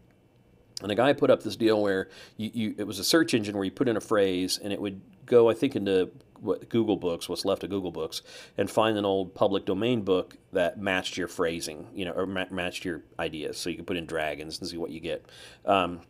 and 0.83 0.93
a 0.93 0.95
guy 0.95 1.13
put 1.13 1.31
up 1.31 1.43
this 1.43 1.57
deal 1.57 1.83
where 1.83 2.09
you, 2.37 2.51
you, 2.55 2.75
it 2.79 2.87
was 2.87 2.99
a 2.99 3.05
search 3.05 3.35
engine 3.35 3.57
where 3.57 3.65
you 3.65 3.71
put 3.71 3.89
in 3.89 3.97
a 3.97 4.01
phrase 4.01 4.59
and 4.63 4.73
it 4.73 4.81
would 4.81 5.01
go, 5.27 5.51
I 5.51 5.55
think, 5.55 5.77
into 5.77 6.11
what 6.41 6.69
Google 6.69 6.97
Books, 6.97 7.29
what's 7.29 7.45
left 7.45 7.65
of 7.65 7.71
Google 7.71 7.91
Books, 7.91 8.23
and 8.57 8.71
find 8.71 8.97
an 8.97 9.05
old 9.05 9.35
public 9.35 9.65
domain 9.65 10.03
book 10.03 10.37
that 10.53 10.79
matched 10.79 11.17
your 11.17 11.29
phrasing, 11.29 11.89
you 11.93 12.05
know, 12.05 12.13
or 12.13 12.27
ma- 12.27 12.47
matched 12.51 12.85
your 12.85 13.03
ideas. 13.19 13.59
So 13.59 13.71
you 13.71 13.77
could 13.77 13.87
put 13.87 13.97
in 13.97 14.07
dragons 14.07 14.61
and 14.61 14.69
see 14.69 14.77
what 14.77 14.91
you 14.91 15.01
get. 15.01 15.27
Um, 15.65 16.01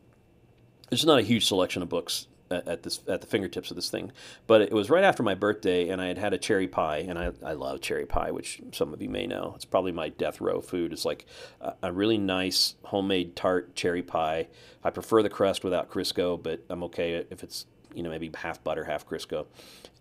not 1.04 1.18
a 1.18 1.22
huge 1.22 1.46
selection 1.46 1.82
of 1.82 1.88
books 1.88 2.26
at 2.50 2.82
this 2.82 3.00
at 3.08 3.20
the 3.20 3.26
fingertips 3.26 3.70
of 3.70 3.76
this 3.76 3.90
thing. 3.90 4.12
But 4.46 4.62
it 4.62 4.72
was 4.72 4.90
right 4.90 5.04
after 5.04 5.22
my 5.22 5.34
birthday, 5.34 5.88
and 5.88 6.00
I 6.00 6.06
had 6.06 6.18
had 6.18 6.32
a 6.32 6.38
cherry 6.38 6.68
pie, 6.68 6.98
and 6.98 7.18
I, 7.18 7.32
I 7.44 7.52
love 7.52 7.80
cherry 7.80 8.06
pie, 8.06 8.30
which 8.30 8.60
some 8.72 8.92
of 8.92 9.02
you 9.02 9.08
may 9.08 9.26
know. 9.26 9.52
It's 9.56 9.64
probably 9.64 9.92
my 9.92 10.08
death 10.08 10.40
row 10.40 10.60
food. 10.60 10.92
It's 10.92 11.04
like 11.04 11.26
a, 11.60 11.74
a 11.84 11.92
really 11.92 12.18
nice 12.18 12.74
homemade 12.84 13.36
tart 13.36 13.74
cherry 13.74 14.02
pie. 14.02 14.48
I 14.82 14.90
prefer 14.90 15.22
the 15.22 15.28
crust 15.28 15.64
without 15.64 15.90
Crisco, 15.90 16.42
but 16.42 16.64
I'm 16.70 16.82
okay 16.84 17.24
if 17.30 17.42
it's 17.42 17.66
you 17.94 18.02
know 18.02 18.10
maybe 18.10 18.30
half 18.34 18.62
butter, 18.62 18.84
half 18.84 19.06
Crisco, 19.06 19.46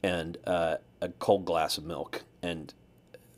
and 0.04 0.38
uh, 0.46 0.78
a 1.02 1.10
cold 1.10 1.46
glass 1.46 1.78
of 1.78 1.86
milk, 1.86 2.24
and 2.42 2.74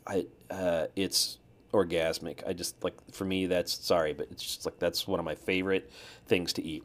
I 0.06 0.26
uh, 0.50 0.86
it's 0.96 1.38
orgasmic. 1.72 2.46
I 2.46 2.52
just 2.52 2.82
like 2.82 2.94
for 3.12 3.24
me 3.24 3.46
that's 3.46 3.72
sorry, 3.72 4.12
but 4.12 4.28
it's 4.30 4.42
just 4.42 4.64
like 4.64 4.78
that's 4.78 5.06
one 5.06 5.20
of 5.20 5.24
my 5.24 5.34
favorite 5.34 5.90
things 6.26 6.52
to 6.54 6.64
eat. 6.64 6.84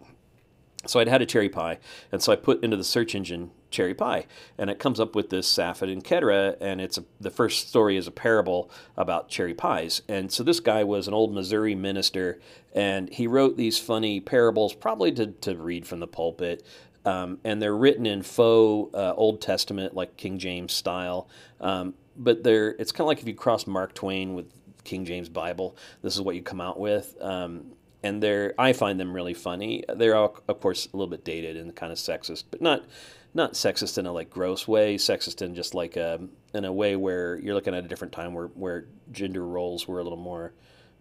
So 0.88 1.00
I'd 1.00 1.08
had 1.08 1.22
a 1.22 1.26
cherry 1.26 1.50
pie, 1.50 1.80
and 2.12 2.22
so 2.22 2.32
I 2.32 2.36
put 2.36 2.64
into 2.64 2.78
the 2.78 2.84
search 2.84 3.16
engine 3.16 3.52
cherry 3.72 3.94
pie, 3.94 4.26
and 4.58 4.70
it 4.70 4.80
comes 4.80 5.00
up 5.00 5.16
with 5.16 5.30
this 5.30 5.48
Safed 5.48 5.84
and 5.84 6.04
Keturah, 6.04 6.56
and 6.62 6.80
it's 6.80 6.98
a, 6.98 7.04
the 7.20 7.30
first 7.30 7.68
story 7.68 7.98
is 7.98 8.08
a 8.08 8.12
parable 8.12 8.70
about 8.96 9.30
cherry 9.30 9.54
pies. 9.54 10.02
And 10.08 10.32
so 10.32 10.44
this 10.44 10.60
guy 10.60 10.84
was 10.84 11.08
an 11.08 11.14
old 11.14 11.34
Missouri 11.34 11.76
minister, 11.76 12.40
and 12.74 13.10
he 13.10 13.28
wrote 13.28 13.58
these 13.58 13.78
funny 13.78 14.20
parables, 14.20 14.74
probably 14.74 15.12
to, 15.14 15.28
to 15.28 15.56
read 15.56 15.86
from 15.86 16.00
the 16.00 16.08
pulpit. 16.08 16.66
Um, 17.06 17.38
and 17.44 17.62
they're 17.62 17.76
written 17.76 18.08
in 18.08 18.24
faux 18.24 18.94
uh, 18.96 19.14
Old 19.14 19.40
Testament, 19.40 19.94
like 19.94 20.18
King 20.18 20.40
James 20.40 20.74
style. 20.74 21.30
Um, 21.62 21.94
but 22.18 22.44
they're 22.44 22.70
it's 22.80 22.92
kind 22.92 23.02
of 23.02 23.08
like 23.08 23.20
if 23.20 23.28
you 23.28 23.36
cross 23.36 23.68
Mark 23.68 23.94
Twain 23.94 24.34
with 24.34 24.52
King 24.84 25.06
James 25.06 25.30
Bible, 25.30 25.76
this 26.02 26.16
is 26.16 26.22
what 26.22 26.36
you 26.36 26.42
come 26.42 26.62
out 26.62 26.80
with. 26.80 27.16
Um, 27.22 27.74
and 28.06 28.22
they're 28.22 28.54
I 28.60 28.72
find 28.74 29.00
them 29.00 29.14
really 29.14 29.34
funny. 29.34 29.84
They're 29.94 30.16
all, 30.16 30.38
of 30.48 30.62
course 30.62 30.88
a 30.94 30.96
little 30.96 31.10
bit 31.10 31.26
dated 31.26 31.58
and 31.58 31.76
kind 31.76 31.92
of 31.92 31.98
sexist, 31.98 32.44
but 32.52 32.62
not 32.62 32.86
not 33.34 33.54
sexist 33.54 33.98
in 33.98 34.06
a 34.06 34.14
like 34.14 34.30
gross 34.30 34.68
way. 34.68 34.96
Sexist 34.96 35.42
in 35.42 35.56
just 35.56 35.74
like 35.74 35.98
a 35.98 36.16
um, 36.16 36.30
in 36.54 36.66
a 36.66 36.72
way 36.72 36.96
where 36.96 37.40
you're 37.40 37.56
looking 37.56 37.74
at 37.74 37.84
a 37.84 37.88
different 37.88 38.14
time 38.14 38.34
where 38.34 38.48
where 38.48 38.86
gender 39.12 39.46
roles 39.46 39.88
were 39.88 40.00
a 40.00 40.04
little 40.04 40.20
more. 40.20 40.54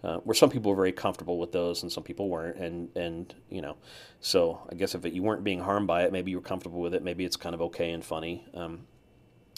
Uh, 0.03 0.19
where 0.19 0.35
some 0.35 0.51
people 0.51 0.71
were 0.71 0.77
very 0.77 0.93
comfortable 0.93 1.39
with 1.39 1.51
those 1.53 1.83
and 1.83 1.91
some 1.91 2.03
people 2.03 2.29
weren't, 2.29 2.57
and 2.59 2.95
and 2.97 3.35
you 3.49 3.63
know, 3.63 3.77
so 4.21 4.61
I 4.71 4.75
guess 4.75 4.95
if 4.95 5.05
it, 5.07 5.15
you 5.15 5.23
weren't 5.23 5.45
being 5.45 5.61
harmed 5.61 5.87
by 5.87 6.05
it, 6.05 6.13
maybe 6.13 6.31
you 6.31 6.39
were 6.39 6.43
comfortable 6.43 6.81
with 6.81 6.95
it. 6.95 7.03
Maybe 7.03 7.25
it's 7.25 7.37
kind 7.37 7.55
of 7.55 7.63
okay 7.63 7.91
and 7.91 8.05
funny. 8.05 8.45
Um, 8.53 8.87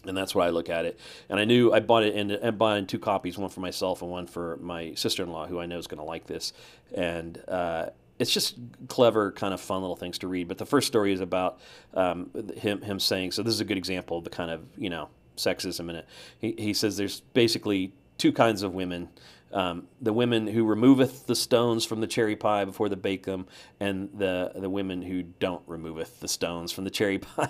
and 0.08 0.16
that's 0.16 0.34
why 0.34 0.46
I 0.46 0.50
look 0.50 0.68
at 0.68 0.84
it. 0.84 0.98
And 1.28 1.38
I 1.38 1.44
knew 1.44 1.72
I 1.72 1.80
bought 1.80 2.02
it 2.02 2.14
and 2.14 2.58
bought 2.58 2.76
in 2.78 2.86
two 2.86 2.98
copies, 2.98 3.38
one 3.38 3.50
for 3.50 3.60
myself 3.60 4.02
and 4.02 4.10
one 4.10 4.26
for 4.26 4.56
my 4.58 4.94
sister-in-law, 4.94 5.46
who 5.46 5.60
I 5.60 5.66
know 5.66 5.78
is 5.78 5.86
going 5.86 5.98
to 5.98 6.04
like 6.04 6.26
this. 6.26 6.52
And 6.94 7.42
uh, 7.48 7.86
it's 8.18 8.32
just 8.32 8.56
clever, 8.88 9.32
kind 9.32 9.52
of 9.52 9.60
fun 9.60 9.80
little 9.80 9.96
things 9.96 10.18
to 10.18 10.28
read. 10.28 10.48
But 10.48 10.58
the 10.58 10.66
first 10.66 10.86
story 10.86 11.12
is 11.12 11.20
about 11.20 11.60
um, 11.94 12.30
him 12.56 12.82
him 12.82 12.98
saying. 12.98 13.32
So 13.32 13.42
this 13.42 13.54
is 13.54 13.60
a 13.60 13.64
good 13.64 13.78
example 13.78 14.18
of 14.18 14.24
the 14.24 14.30
kind 14.30 14.50
of 14.50 14.62
you 14.76 14.90
know 14.90 15.08
sexism 15.36 15.90
in 15.90 15.96
it. 15.96 16.06
He, 16.38 16.54
he 16.58 16.74
says 16.74 16.96
there's 16.96 17.20
basically 17.20 17.92
two 18.18 18.32
kinds 18.32 18.62
of 18.62 18.74
women 18.74 19.08
um, 19.52 19.88
the 20.00 20.12
women 20.12 20.46
who 20.46 20.64
removeth 20.64 21.26
the 21.26 21.36
stones 21.36 21.84
from 21.84 22.00
the 22.00 22.06
cherry 22.06 22.36
pie 22.36 22.64
before 22.64 22.88
they 22.88 22.96
bake 22.96 23.24
them, 23.24 23.46
and 23.80 24.10
the 24.16 24.52
the 24.54 24.70
women 24.70 25.02
who 25.02 25.22
don't 25.22 25.62
removeth 25.66 26.20
the 26.20 26.28
stones 26.28 26.72
from 26.72 26.84
the 26.84 26.90
cherry 26.90 27.18
pie 27.18 27.48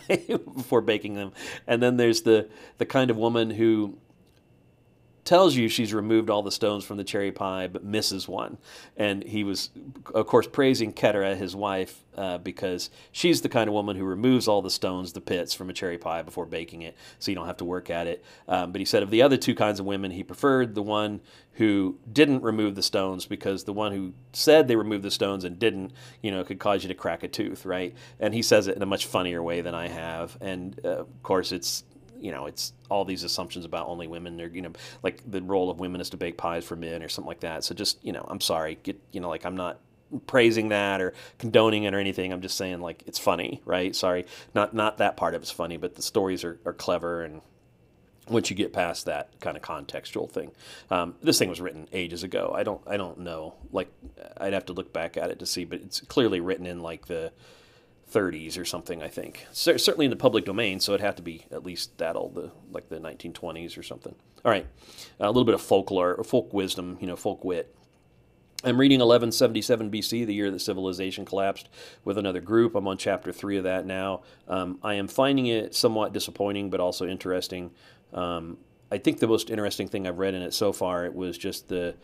before 0.54 0.80
baking 0.80 1.14
them. 1.14 1.32
And 1.66 1.82
then 1.82 1.96
there's 1.96 2.22
the 2.22 2.48
the 2.78 2.86
kind 2.86 3.10
of 3.10 3.16
woman 3.16 3.50
who 3.50 3.98
tells 5.26 5.56
you 5.56 5.68
she's 5.68 5.92
removed 5.92 6.30
all 6.30 6.42
the 6.42 6.52
stones 6.52 6.84
from 6.84 6.96
the 6.96 7.04
cherry 7.04 7.32
pie 7.32 7.66
but 7.66 7.84
misses 7.84 8.28
one. 8.28 8.56
And 8.96 9.24
he 9.24 9.44
was, 9.44 9.70
of 10.14 10.26
course, 10.26 10.46
praising 10.46 10.92
Keturah, 10.92 11.34
his 11.34 11.54
wife, 11.54 12.04
uh, 12.16 12.38
because 12.38 12.88
she's 13.12 13.42
the 13.42 13.48
kind 13.48 13.68
of 13.68 13.74
woman 13.74 13.96
who 13.96 14.04
removes 14.04 14.48
all 14.48 14.62
the 14.62 14.70
stones, 14.70 15.12
the 15.12 15.20
pits 15.20 15.52
from 15.52 15.68
a 15.68 15.72
cherry 15.72 15.98
pie 15.98 16.22
before 16.22 16.46
baking 16.46 16.82
it, 16.82 16.96
so 17.18 17.30
you 17.30 17.34
don't 17.34 17.46
have 17.46 17.58
to 17.58 17.64
work 17.64 17.90
at 17.90 18.06
it. 18.06 18.24
Um, 18.48 18.72
but 18.72 18.80
he 18.80 18.84
said 18.84 19.02
of 19.02 19.10
the 19.10 19.20
other 19.20 19.36
two 19.36 19.54
kinds 19.54 19.80
of 19.80 19.86
women, 19.86 20.12
he 20.12 20.22
preferred 20.22 20.74
the 20.74 20.82
one 20.82 21.20
who 21.52 21.98
didn't 22.10 22.42
remove 22.42 22.74
the 22.74 22.82
stones 22.82 23.26
because 23.26 23.64
the 23.64 23.72
one 23.72 23.92
who 23.92 24.12
said 24.32 24.68
they 24.68 24.76
removed 24.76 25.02
the 25.02 25.10
stones 25.10 25.44
and 25.44 25.58
didn't, 25.58 25.92
you 26.22 26.30
know, 26.30 26.44
could 26.44 26.58
cause 26.58 26.82
you 26.84 26.88
to 26.88 26.94
crack 26.94 27.22
a 27.22 27.28
tooth, 27.28 27.66
right? 27.66 27.94
And 28.20 28.32
he 28.32 28.42
says 28.42 28.68
it 28.68 28.76
in 28.76 28.82
a 28.82 28.86
much 28.86 29.06
funnier 29.06 29.42
way 29.42 29.60
than 29.60 29.74
I 29.74 29.88
have. 29.88 30.36
And 30.40 30.78
uh, 30.84 31.00
of 31.00 31.22
course, 31.22 31.52
it's 31.52 31.84
you 32.20 32.32
know, 32.32 32.46
it's 32.46 32.72
all 32.88 33.04
these 33.04 33.24
assumptions 33.24 33.64
about 33.64 33.88
only 33.88 34.06
women. 34.06 34.36
They're, 34.36 34.48
you 34.48 34.62
know, 34.62 34.72
like 35.02 35.22
the 35.30 35.42
role 35.42 35.70
of 35.70 35.80
women 35.80 36.00
is 36.00 36.10
to 36.10 36.16
bake 36.16 36.36
pies 36.36 36.64
for 36.64 36.76
men 36.76 37.02
or 37.02 37.08
something 37.08 37.28
like 37.28 37.40
that. 37.40 37.64
So 37.64 37.74
just, 37.74 38.04
you 38.04 38.12
know, 38.12 38.26
I'm 38.28 38.40
sorry, 38.40 38.78
get, 38.82 39.00
you 39.12 39.20
know, 39.20 39.28
like 39.28 39.44
I'm 39.44 39.56
not 39.56 39.80
praising 40.26 40.68
that 40.68 41.00
or 41.00 41.14
condoning 41.38 41.84
it 41.84 41.94
or 41.94 41.98
anything. 41.98 42.32
I'm 42.32 42.42
just 42.42 42.56
saying 42.56 42.80
like 42.80 43.02
it's 43.06 43.18
funny, 43.18 43.60
right? 43.64 43.94
Sorry, 43.94 44.26
not 44.54 44.74
not 44.74 44.98
that 44.98 45.16
part 45.16 45.34
of 45.34 45.42
it's 45.42 45.50
funny, 45.50 45.76
but 45.76 45.94
the 45.94 46.02
stories 46.02 46.44
are, 46.44 46.58
are 46.64 46.72
clever 46.72 47.22
and 47.22 47.40
once 48.28 48.50
you 48.50 48.56
get 48.56 48.72
past 48.72 49.06
that 49.06 49.30
kind 49.40 49.56
of 49.56 49.62
contextual 49.62 50.28
thing, 50.28 50.50
um, 50.90 51.14
this 51.22 51.38
thing 51.38 51.48
was 51.48 51.60
written 51.60 51.86
ages 51.92 52.24
ago. 52.24 52.52
I 52.54 52.62
don't 52.62 52.80
I 52.86 52.96
don't 52.96 53.20
know. 53.20 53.54
Like 53.72 53.90
I'd 54.38 54.52
have 54.52 54.66
to 54.66 54.72
look 54.72 54.92
back 54.92 55.16
at 55.16 55.30
it 55.30 55.38
to 55.40 55.46
see, 55.46 55.64
but 55.64 55.80
it's 55.80 56.00
clearly 56.00 56.40
written 56.40 56.66
in 56.66 56.80
like 56.80 57.06
the 57.06 57.32
30s 58.12 58.58
or 58.58 58.64
something, 58.64 59.02
I 59.02 59.08
think. 59.08 59.46
C- 59.52 59.78
certainly 59.78 60.06
in 60.06 60.10
the 60.10 60.16
public 60.16 60.44
domain, 60.44 60.80
so 60.80 60.92
it'd 60.92 61.04
have 61.04 61.16
to 61.16 61.22
be 61.22 61.46
at 61.50 61.64
least 61.64 61.98
that 61.98 62.16
old, 62.16 62.34
the, 62.34 62.52
like 62.70 62.88
the 62.88 62.98
1920s 62.98 63.76
or 63.76 63.82
something. 63.82 64.14
All 64.44 64.50
right, 64.50 64.66
a 65.18 65.26
little 65.26 65.44
bit 65.44 65.54
of 65.54 65.60
folklore, 65.60 66.14
or 66.14 66.24
folk 66.24 66.52
wisdom, 66.52 66.98
you 67.00 67.06
know, 67.06 67.16
folk 67.16 67.44
wit. 67.44 67.74
I'm 68.64 68.80
reading 68.80 68.98
1177 68.98 69.90
BC, 69.90 70.26
the 70.26 70.34
year 70.34 70.50
that 70.50 70.60
civilization 70.60 71.24
collapsed, 71.24 71.68
with 72.04 72.16
another 72.16 72.40
group. 72.40 72.74
I'm 72.74 72.88
on 72.88 72.96
chapter 72.96 73.32
three 73.32 73.58
of 73.58 73.64
that 73.64 73.86
now. 73.86 74.22
Um, 74.48 74.78
I 74.82 74.94
am 74.94 75.08
finding 75.08 75.46
it 75.46 75.74
somewhat 75.74 76.12
disappointing, 76.12 76.70
but 76.70 76.80
also 76.80 77.06
interesting. 77.06 77.70
Um, 78.12 78.58
I 78.90 78.98
think 78.98 79.18
the 79.18 79.26
most 79.26 79.50
interesting 79.50 79.88
thing 79.88 80.06
I've 80.06 80.18
read 80.18 80.34
in 80.34 80.42
it 80.42 80.54
so 80.54 80.72
far 80.72 81.04
it 81.04 81.14
was 81.14 81.36
just 81.36 81.68
the 81.68 81.96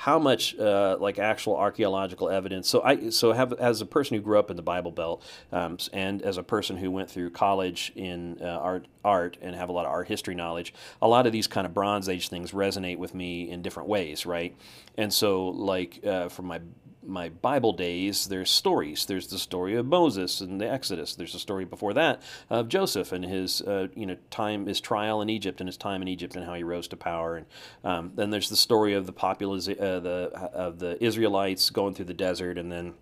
how 0.00 0.18
much 0.18 0.58
uh, 0.58 0.96
like 0.98 1.18
actual 1.18 1.54
archaeological 1.54 2.30
evidence. 2.30 2.66
So 2.66 2.82
I 2.82 3.10
so 3.10 3.32
have 3.32 3.52
as 3.52 3.82
a 3.82 3.86
person 3.86 4.16
who 4.16 4.22
grew 4.22 4.38
up 4.38 4.50
in 4.50 4.56
the 4.56 4.62
Bible 4.62 4.90
Belt, 4.90 5.22
um, 5.52 5.76
and 5.92 6.22
as 6.22 6.38
a 6.38 6.42
person 6.42 6.78
who 6.78 6.90
went 6.90 7.10
through 7.10 7.28
college 7.30 7.92
in 7.94 8.38
uh, 8.40 8.46
art 8.46 8.86
art 9.04 9.36
and 9.42 9.54
have 9.54 9.68
a 9.68 9.72
lot 9.72 9.84
of 9.84 9.92
art 9.92 10.08
history 10.08 10.34
knowledge, 10.34 10.72
a 11.02 11.08
lot 11.08 11.26
of 11.26 11.32
these 11.32 11.46
kind 11.46 11.66
of 11.66 11.74
Bronze 11.74 12.08
Age 12.08 12.30
things 12.30 12.52
resonate 12.52 12.96
with 12.96 13.14
me 13.14 13.50
in 13.50 13.60
different 13.60 13.90
ways, 13.90 14.24
right? 14.24 14.56
And 14.96 15.12
so 15.12 15.48
like 15.48 16.02
uh, 16.02 16.30
from 16.30 16.46
my 16.46 16.60
my 17.02 17.28
Bible 17.28 17.72
days, 17.72 18.26
there's 18.26 18.50
stories. 18.50 19.06
There's 19.06 19.26
the 19.28 19.38
story 19.38 19.74
of 19.74 19.86
Moses 19.86 20.40
and 20.40 20.60
the 20.60 20.70
Exodus. 20.70 21.14
There's 21.14 21.34
a 21.34 21.38
story 21.38 21.64
before 21.64 21.94
that 21.94 22.22
of 22.48 22.68
Joseph 22.68 23.12
and 23.12 23.24
his, 23.24 23.62
uh, 23.62 23.88
you 23.94 24.06
know, 24.06 24.16
time, 24.30 24.66
his 24.66 24.80
trial 24.80 25.22
in 25.22 25.30
Egypt 25.30 25.60
and 25.60 25.68
his 25.68 25.76
time 25.76 26.02
in 26.02 26.08
Egypt 26.08 26.36
and 26.36 26.44
how 26.44 26.54
he 26.54 26.62
rose 26.62 26.88
to 26.88 26.96
power. 26.96 27.36
And 27.36 27.46
um, 27.84 28.12
then 28.14 28.30
there's 28.30 28.50
the 28.50 28.56
story 28.56 28.94
of 28.94 29.06
the 29.06 29.12
populace, 29.12 29.68
the 29.98 30.30
of 30.52 30.78
the 30.78 31.02
Israelites 31.02 31.70
going 31.70 31.94
through 31.94 32.04
the 32.04 32.14
desert 32.14 32.58
and 32.58 32.70
then, 32.70 32.94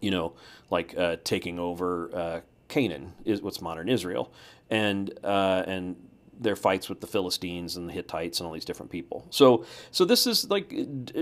you 0.00 0.10
know, 0.10 0.32
like 0.70 0.96
uh, 0.96 1.16
taking 1.24 1.58
over 1.58 2.10
uh, 2.14 2.40
Canaan, 2.68 3.12
is 3.24 3.42
what's 3.42 3.60
modern 3.60 3.88
Israel, 3.88 4.32
and 4.70 5.12
uh, 5.22 5.64
and 5.66 5.96
their 6.40 6.56
fights 6.56 6.88
with 6.88 7.00
the 7.00 7.06
Philistines 7.06 7.76
and 7.76 7.88
the 7.88 7.92
Hittites 7.92 8.38
and 8.38 8.46
all 8.46 8.52
these 8.52 8.64
different 8.64 8.90
people. 8.90 9.26
So, 9.30 9.64
so 9.90 10.04
this 10.04 10.26
is 10.26 10.48
like 10.48 10.72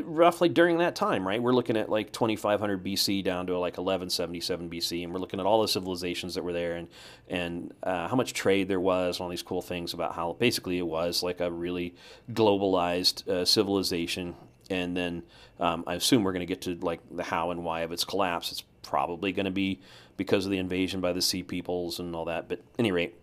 roughly 0.05 0.49
during 0.49 0.79
that 0.79 0.95
time, 0.95 1.27
right? 1.27 1.43
We're 1.43 1.55
looking 1.55 1.77
at 1.77 1.89
like 1.89 2.13
2500 2.13 2.85
BC 2.85 3.25
down 3.25 3.47
to 3.47 3.55
like 3.55 3.75
1177 3.75 4.69
BC, 4.69 5.05
and 5.05 5.13
we're 5.13 5.19
looking 5.19 5.41
at 5.41 5.47
all 5.47 5.63
the 5.63 5.69
civilizations 5.69 6.35
that 6.35 6.45
were 6.45 6.53
there 6.53 6.77
and 6.77 6.89
and 7.29 7.73
uh, 7.83 8.09
how 8.09 8.17
much 8.17 8.33
trade 8.33 8.69
there 8.69 8.81
was, 8.81 9.17
and 9.17 9.25
all 9.25 9.31
these 9.31 9.43
cool 9.43 9.63
things 9.63 9.95
about 9.95 10.15
how 10.15 10.35
basically 10.35 10.79
it 10.79 10.87
was 10.87 11.23
like 11.23 11.41
a 11.41 11.51
really 11.51 11.95
globalized 12.33 13.27
uh, 13.29 13.45
civilization 13.45 14.35
and 14.71 14.97
then 14.97 15.23
um, 15.61 15.85
I 15.87 15.95
assume 15.95 16.25
we're 16.25 16.33
going 16.33 16.47
to 16.47 16.47
get 16.47 16.63
to 16.63 16.75
like 16.77 17.01
the 17.11 17.23
how 17.23 17.51
and 17.51 17.65
why 17.65 17.81
of 17.81 17.93
its 17.93 18.05
collapse. 18.05 18.53
It's 18.53 18.65
probably 18.83 19.33
going 19.33 19.47
to 19.47 19.53
be 19.53 19.81
because 20.17 20.45
of 20.45 20.51
the 20.51 20.59
invasion 20.59 21.01
by 21.01 21.13
the 21.13 21.23
Sea 21.23 21.43
Peoples 21.43 21.99
and 21.99 22.15
all 22.15 22.27
that. 22.27 22.49
But 22.49 22.61
any 22.79 22.93
rate, 22.93 23.15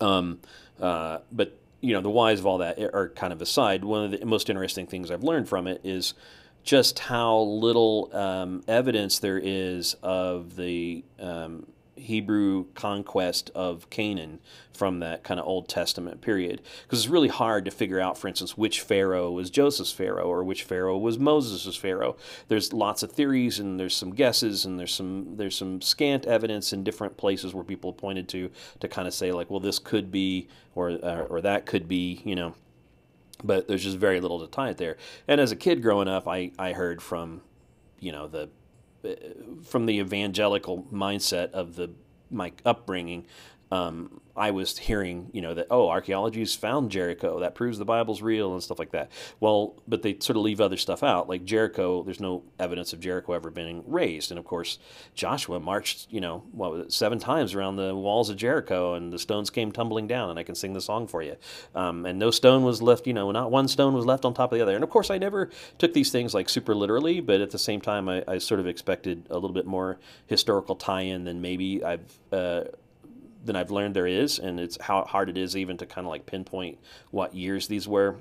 um, 0.00 0.40
uh, 0.80 1.18
but 1.32 1.58
you 1.80 1.94
know 1.94 2.00
the 2.00 2.10
whys 2.10 2.40
of 2.40 2.46
all 2.46 2.58
that 2.58 2.78
are 2.78 3.10
kind 3.10 3.32
of 3.32 3.42
aside. 3.42 3.84
One 3.84 4.04
of 4.04 4.18
the 4.18 4.26
most 4.26 4.50
interesting 4.50 4.86
things 4.86 5.10
I've 5.10 5.24
learned 5.24 5.48
from 5.48 5.66
it 5.66 5.80
is 5.84 6.14
just 6.64 6.98
how 6.98 7.38
little 7.38 8.10
um, 8.12 8.62
evidence 8.68 9.20
there 9.20 9.40
is 9.42 9.94
of 10.02 10.56
the 10.56 11.04
um, 11.18 11.66
Hebrew 12.00 12.66
conquest 12.74 13.50
of 13.54 13.88
Canaan 13.90 14.40
from 14.72 15.00
that 15.00 15.24
kind 15.24 15.40
of 15.40 15.46
Old 15.46 15.68
Testament 15.68 16.20
period. 16.20 16.62
Because 16.82 17.00
it's 17.00 17.08
really 17.08 17.28
hard 17.28 17.64
to 17.64 17.70
figure 17.70 18.00
out, 18.00 18.16
for 18.16 18.28
instance, 18.28 18.56
which 18.56 18.80
Pharaoh 18.80 19.30
was 19.32 19.50
Joseph's 19.50 19.92
Pharaoh 19.92 20.28
or 20.28 20.44
which 20.44 20.62
Pharaoh 20.62 20.96
was 20.96 21.18
Moses' 21.18 21.76
Pharaoh. 21.76 22.16
There's 22.46 22.72
lots 22.72 23.02
of 23.02 23.10
theories 23.12 23.58
and 23.58 23.78
there's 23.78 23.96
some 23.96 24.14
guesses 24.14 24.64
and 24.64 24.78
there's 24.78 24.94
some 24.94 25.36
there's 25.36 25.56
some 25.56 25.80
scant 25.82 26.26
evidence 26.26 26.72
in 26.72 26.84
different 26.84 27.16
places 27.16 27.54
where 27.54 27.64
people 27.64 27.92
pointed 27.92 28.28
to 28.28 28.50
to 28.80 28.88
kind 28.88 29.08
of 29.08 29.14
say 29.14 29.32
like, 29.32 29.50
well, 29.50 29.60
this 29.60 29.78
could 29.78 30.10
be 30.10 30.48
or 30.74 30.90
uh, 30.90 31.22
or 31.28 31.40
that 31.40 31.66
could 31.66 31.88
be, 31.88 32.22
you 32.24 32.36
know. 32.36 32.54
But 33.42 33.68
there's 33.68 33.84
just 33.84 33.98
very 33.98 34.20
little 34.20 34.40
to 34.40 34.46
tie 34.48 34.70
it 34.70 34.78
there. 34.78 34.96
And 35.28 35.40
as 35.40 35.52
a 35.52 35.56
kid 35.56 35.82
growing 35.82 36.08
up, 36.08 36.26
I, 36.26 36.50
I 36.58 36.72
heard 36.72 37.00
from, 37.00 37.42
you 38.00 38.10
know, 38.10 38.26
the 38.26 38.48
from 39.64 39.86
the 39.86 39.98
evangelical 39.98 40.84
mindset 40.92 41.50
of 41.52 41.76
the 41.76 41.90
my 42.30 42.52
upbringing, 42.64 43.24
um, 43.70 44.20
I 44.38 44.52
was 44.52 44.78
hearing, 44.78 45.30
you 45.32 45.42
know, 45.42 45.54
that 45.54 45.66
oh, 45.70 45.88
archaeology's 45.88 46.54
found 46.54 46.90
Jericho. 46.90 47.40
That 47.40 47.56
proves 47.56 47.78
the 47.78 47.84
Bible's 47.84 48.22
real 48.22 48.52
and 48.52 48.62
stuff 48.62 48.78
like 48.78 48.92
that. 48.92 49.10
Well, 49.40 49.74
but 49.88 50.02
they 50.02 50.16
sort 50.20 50.36
of 50.36 50.42
leave 50.42 50.60
other 50.60 50.76
stuff 50.76 51.02
out, 51.02 51.28
like 51.28 51.44
Jericho. 51.44 52.04
There's 52.04 52.20
no 52.20 52.44
evidence 52.58 52.92
of 52.92 53.00
Jericho 53.00 53.32
ever 53.32 53.50
being 53.50 53.82
razed, 53.86 54.30
and 54.30 54.38
of 54.38 54.44
course, 54.44 54.78
Joshua 55.14 55.58
marched, 55.58 56.06
you 56.10 56.20
know, 56.20 56.44
what 56.52 56.70
was 56.70 56.80
it, 56.86 56.92
seven 56.92 57.18
times 57.18 57.54
around 57.54 57.76
the 57.76 57.94
walls 57.94 58.30
of 58.30 58.36
Jericho, 58.36 58.94
and 58.94 59.12
the 59.12 59.18
stones 59.18 59.50
came 59.50 59.72
tumbling 59.72 60.06
down. 60.06 60.30
And 60.30 60.38
I 60.38 60.44
can 60.44 60.54
sing 60.54 60.72
the 60.72 60.80
song 60.80 61.08
for 61.08 61.22
you. 61.22 61.36
Um, 61.74 62.06
and 62.06 62.18
no 62.18 62.30
stone 62.30 62.62
was 62.62 62.80
left, 62.80 63.06
you 63.06 63.12
know, 63.12 63.30
not 63.32 63.50
one 63.50 63.66
stone 63.66 63.92
was 63.92 64.06
left 64.06 64.24
on 64.24 64.34
top 64.34 64.52
of 64.52 64.58
the 64.58 64.62
other. 64.62 64.74
And 64.74 64.84
of 64.84 64.90
course, 64.90 65.10
I 65.10 65.18
never 65.18 65.50
took 65.78 65.92
these 65.92 66.10
things 66.10 66.32
like 66.32 66.48
super 66.48 66.74
literally, 66.74 67.20
but 67.20 67.40
at 67.40 67.50
the 67.50 67.58
same 67.58 67.80
time, 67.80 68.08
I, 68.08 68.22
I 68.28 68.38
sort 68.38 68.60
of 68.60 68.66
expected 68.66 69.26
a 69.30 69.34
little 69.34 69.52
bit 69.52 69.66
more 69.66 69.98
historical 70.26 70.76
tie-in 70.76 71.24
than 71.24 71.40
maybe 71.40 71.82
I've. 71.82 72.18
Uh, 72.32 72.64
than 73.44 73.56
I've 73.56 73.70
learned 73.70 73.94
there 73.94 74.06
is, 74.06 74.38
and 74.38 74.58
it's 74.58 74.78
how 74.80 75.04
hard 75.04 75.28
it 75.28 75.38
is 75.38 75.56
even 75.56 75.76
to 75.78 75.86
kind 75.86 76.06
of 76.06 76.10
like 76.10 76.26
pinpoint 76.26 76.78
what 77.10 77.34
years 77.34 77.68
these 77.68 77.86
were. 77.86 78.16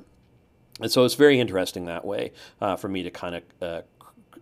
And 0.79 0.91
so 0.91 1.05
it's 1.05 1.15
very 1.15 1.39
interesting 1.39 1.85
that 1.85 2.05
way 2.05 2.33
uh, 2.61 2.75
for 2.75 2.87
me 2.87 3.03
to 3.03 3.11
kind 3.11 3.35
of. 3.35 3.43
Uh, 3.61 3.81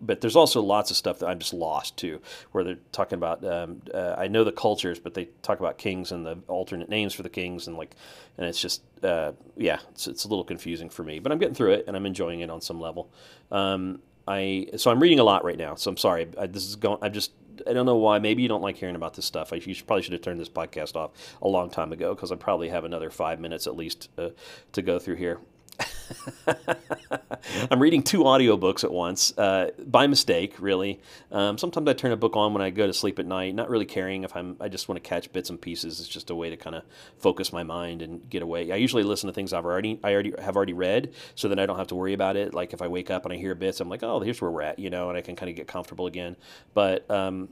but 0.01 0.19
there's 0.19 0.35
also 0.35 0.61
lots 0.61 0.91
of 0.91 0.97
stuff 0.97 1.19
that 1.19 1.27
I'm 1.27 1.39
just 1.39 1.53
lost 1.53 1.95
too, 1.95 2.21
where 2.51 2.63
they're 2.63 2.77
talking 2.91 3.17
about. 3.17 3.43
Um, 3.45 3.81
uh, 3.93 4.15
I 4.17 4.27
know 4.27 4.43
the 4.43 4.51
cultures, 4.51 4.99
but 4.99 5.13
they 5.13 5.29
talk 5.41 5.59
about 5.59 5.77
kings 5.77 6.11
and 6.11 6.25
the 6.25 6.37
alternate 6.47 6.89
names 6.89 7.13
for 7.13 7.23
the 7.23 7.29
kings, 7.29 7.67
and 7.67 7.77
like, 7.77 7.95
and 8.37 8.45
it's 8.45 8.59
just, 8.59 8.81
uh, 9.03 9.31
yeah, 9.55 9.79
it's, 9.91 10.07
it's 10.07 10.25
a 10.25 10.27
little 10.27 10.43
confusing 10.43 10.89
for 10.89 11.03
me. 11.03 11.19
But 11.19 11.31
I'm 11.31 11.37
getting 11.37 11.55
through 11.55 11.71
it, 11.71 11.85
and 11.87 11.95
I'm 11.95 12.05
enjoying 12.05 12.41
it 12.41 12.49
on 12.49 12.59
some 12.59 12.79
level. 12.79 13.09
Um, 13.51 14.01
I 14.27 14.67
so 14.77 14.91
I'm 14.91 14.99
reading 14.99 15.19
a 15.19 15.23
lot 15.23 15.43
right 15.43 15.57
now. 15.57 15.75
So 15.75 15.89
I'm 15.89 15.97
sorry. 15.97 16.27
I, 16.37 16.47
this 16.47 16.65
is 16.67 16.75
going. 16.75 16.97
I'm 17.01 17.13
just 17.13 17.31
I 17.67 17.73
don't 17.73 17.85
know 17.85 17.95
why. 17.95 18.19
Maybe 18.19 18.41
you 18.41 18.47
don't 18.47 18.61
like 18.61 18.77
hearing 18.77 18.95
about 18.95 19.13
this 19.13 19.25
stuff. 19.25 19.53
I, 19.53 19.57
you 19.57 19.73
should, 19.73 19.87
probably 19.87 20.03
should 20.03 20.13
have 20.13 20.21
turned 20.21 20.39
this 20.39 20.49
podcast 20.49 20.95
off 20.95 21.11
a 21.41 21.47
long 21.47 21.69
time 21.69 21.91
ago 21.91 22.13
because 22.13 22.31
I 22.31 22.35
probably 22.35 22.69
have 22.69 22.83
another 22.83 23.09
five 23.09 23.39
minutes 23.39 23.67
at 23.67 23.75
least 23.75 24.09
uh, 24.17 24.29
to 24.73 24.81
go 24.81 24.99
through 24.99 25.15
here. 25.15 25.39
I'm 27.71 27.79
reading 27.81 28.03
two 28.03 28.23
audiobooks 28.23 28.83
at 28.83 28.91
once 28.91 29.37
uh, 29.37 29.71
by 29.85 30.07
mistake, 30.07 30.55
really. 30.59 30.99
Um, 31.31 31.57
sometimes 31.57 31.87
I 31.87 31.93
turn 31.93 32.11
a 32.11 32.17
book 32.17 32.35
on 32.35 32.53
when 32.53 32.61
I 32.61 32.69
go 32.69 32.87
to 32.87 32.93
sleep 32.93 33.19
at 33.19 33.25
night, 33.25 33.55
not 33.55 33.69
really 33.69 33.85
caring 33.85 34.23
if 34.23 34.35
I'm. 34.35 34.57
I 34.59 34.67
just 34.67 34.87
want 34.87 35.01
to 35.01 35.07
catch 35.07 35.31
bits 35.31 35.49
and 35.49 35.59
pieces. 35.59 35.99
It's 35.99 36.09
just 36.09 36.29
a 36.29 36.35
way 36.35 36.49
to 36.49 36.57
kind 36.57 36.75
of 36.75 36.83
focus 37.17 37.53
my 37.53 37.63
mind 37.63 38.01
and 38.01 38.27
get 38.29 38.41
away. 38.41 38.71
I 38.71 38.75
usually 38.75 39.03
listen 39.03 39.27
to 39.27 39.33
things 39.33 39.53
I've 39.53 39.65
already 39.65 39.99
I 40.03 40.13
already 40.13 40.33
have 40.39 40.55
already 40.55 40.73
read, 40.73 41.13
so 41.35 41.47
then 41.47 41.59
I 41.59 41.65
don't 41.65 41.77
have 41.77 41.87
to 41.87 41.95
worry 41.95 42.13
about 42.13 42.35
it. 42.35 42.53
Like 42.53 42.73
if 42.73 42.81
I 42.81 42.87
wake 42.87 43.11
up 43.11 43.25
and 43.25 43.33
I 43.33 43.37
hear 43.37 43.55
bits, 43.55 43.79
I'm 43.79 43.89
like, 43.89 44.03
oh, 44.03 44.19
here's 44.19 44.41
where 44.41 44.51
we're 44.51 44.63
at, 44.63 44.79
you 44.79 44.89
know, 44.89 45.09
and 45.09 45.17
I 45.17 45.21
can 45.21 45.35
kind 45.35 45.49
of 45.49 45.55
get 45.55 45.67
comfortable 45.67 46.07
again. 46.07 46.35
But 46.73 47.09
um, 47.09 47.49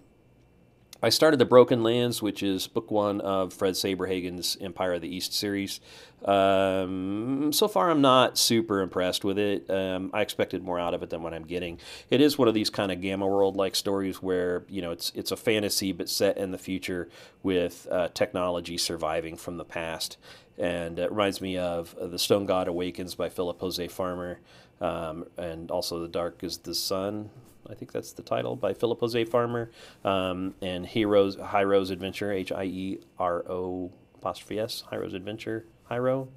I 1.04 1.10
started 1.10 1.36
The 1.36 1.46
Broken 1.46 1.84
Lands, 1.84 2.22
which 2.22 2.42
is 2.42 2.66
book 2.66 2.89
one 2.89 3.20
of 3.20 3.52
Fred 3.52 3.74
Saberhagen's 3.74 4.56
Empire 4.62 4.94
of 4.94 5.02
the 5.02 5.13
East 5.13 5.34
series. 5.34 5.82
Um, 6.24 7.52
so 7.52 7.68
far, 7.68 7.92
I'm 7.92 8.00
not 8.00 8.38
super 8.38 8.80
impressed 8.80 9.26
with 9.26 9.38
it. 9.38 9.70
Um, 9.70 10.12
I 10.13 10.22
expected 10.22 10.63
more 10.63 10.80
out 10.80 10.94
of 10.94 11.04
it 11.04 11.10
than 11.10 11.22
what 11.22 11.34
I'm 11.34 11.44
getting. 11.44 11.78
It 12.10 12.22
is 12.22 12.38
one 12.38 12.48
of 12.48 12.54
these 12.54 12.70
kind 12.70 12.89
of 12.89 13.02
Gamma 13.02 13.28
World 13.28 13.58
like 13.58 13.76
stories 13.76 14.24
where 14.24 14.63
you 14.70 14.82
know 14.82 14.92
it's 14.92 15.12
it's 15.13 15.34
a 15.34 15.36
fantasy 15.36 15.92
but 15.92 16.08
set 16.08 16.38
in 16.38 16.52
the 16.52 16.58
future 16.58 17.10
with 17.44 17.86
uh, 17.92 18.08
technology 18.13 18.78
surviving 18.78 19.36
from 19.36 19.58
the 19.58 19.66
past, 19.66 20.16
and 20.58 21.00
it 21.00 21.12
reminds 21.12 21.42
me 21.42 21.58
of 21.58 21.98
The 22.00 22.18
Stone 22.18 22.46
God 22.46 22.70
Awakens 22.70 23.13
by 23.13 23.28
Philip 23.28 23.60
Jose 23.60 23.89
Farmer, 23.89 24.39
um, 24.80 25.26
and 25.36 25.70
also 25.70 26.00
The 26.00 26.08
Dark 26.08 26.46
is 26.46 26.60
the 26.60 26.74
Sun 26.74 27.30
I 27.69 27.73
think 27.76 27.91
that's 27.91 28.13
the 28.13 28.21
title 28.21 28.56
by 28.56 28.73
Philip 28.73 28.99
Jose 28.99 29.23
Farmer, 29.26 29.71
um, 30.04 30.54
and 30.62 30.86
Heroes 30.86 31.36
Hiero's 31.38 31.89
Adventure, 31.89 32.32
H 32.32 32.52
I 32.52 32.63
E 32.63 32.99
R 33.19 33.43
O 33.49 33.91
apostrophe 34.15 34.60
S, 34.60 34.84
Hiero's 34.89 35.13
Adventure, 35.13 35.65
Hiero, 35.89 36.30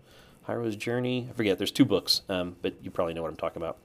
Hiero's 0.43 0.77
Journey. 0.77 1.29
I 1.31 1.33
forget. 1.35 1.59
There's 1.59 1.71
two 1.71 1.85
books, 1.85 2.23
um, 2.29 2.57
but 2.63 2.75
you 2.83 2.91
probably 2.91 3.15
know 3.15 3.23
what 3.23 3.31
I'm 3.31 3.37
talking 3.37 3.63
about. 3.63 3.79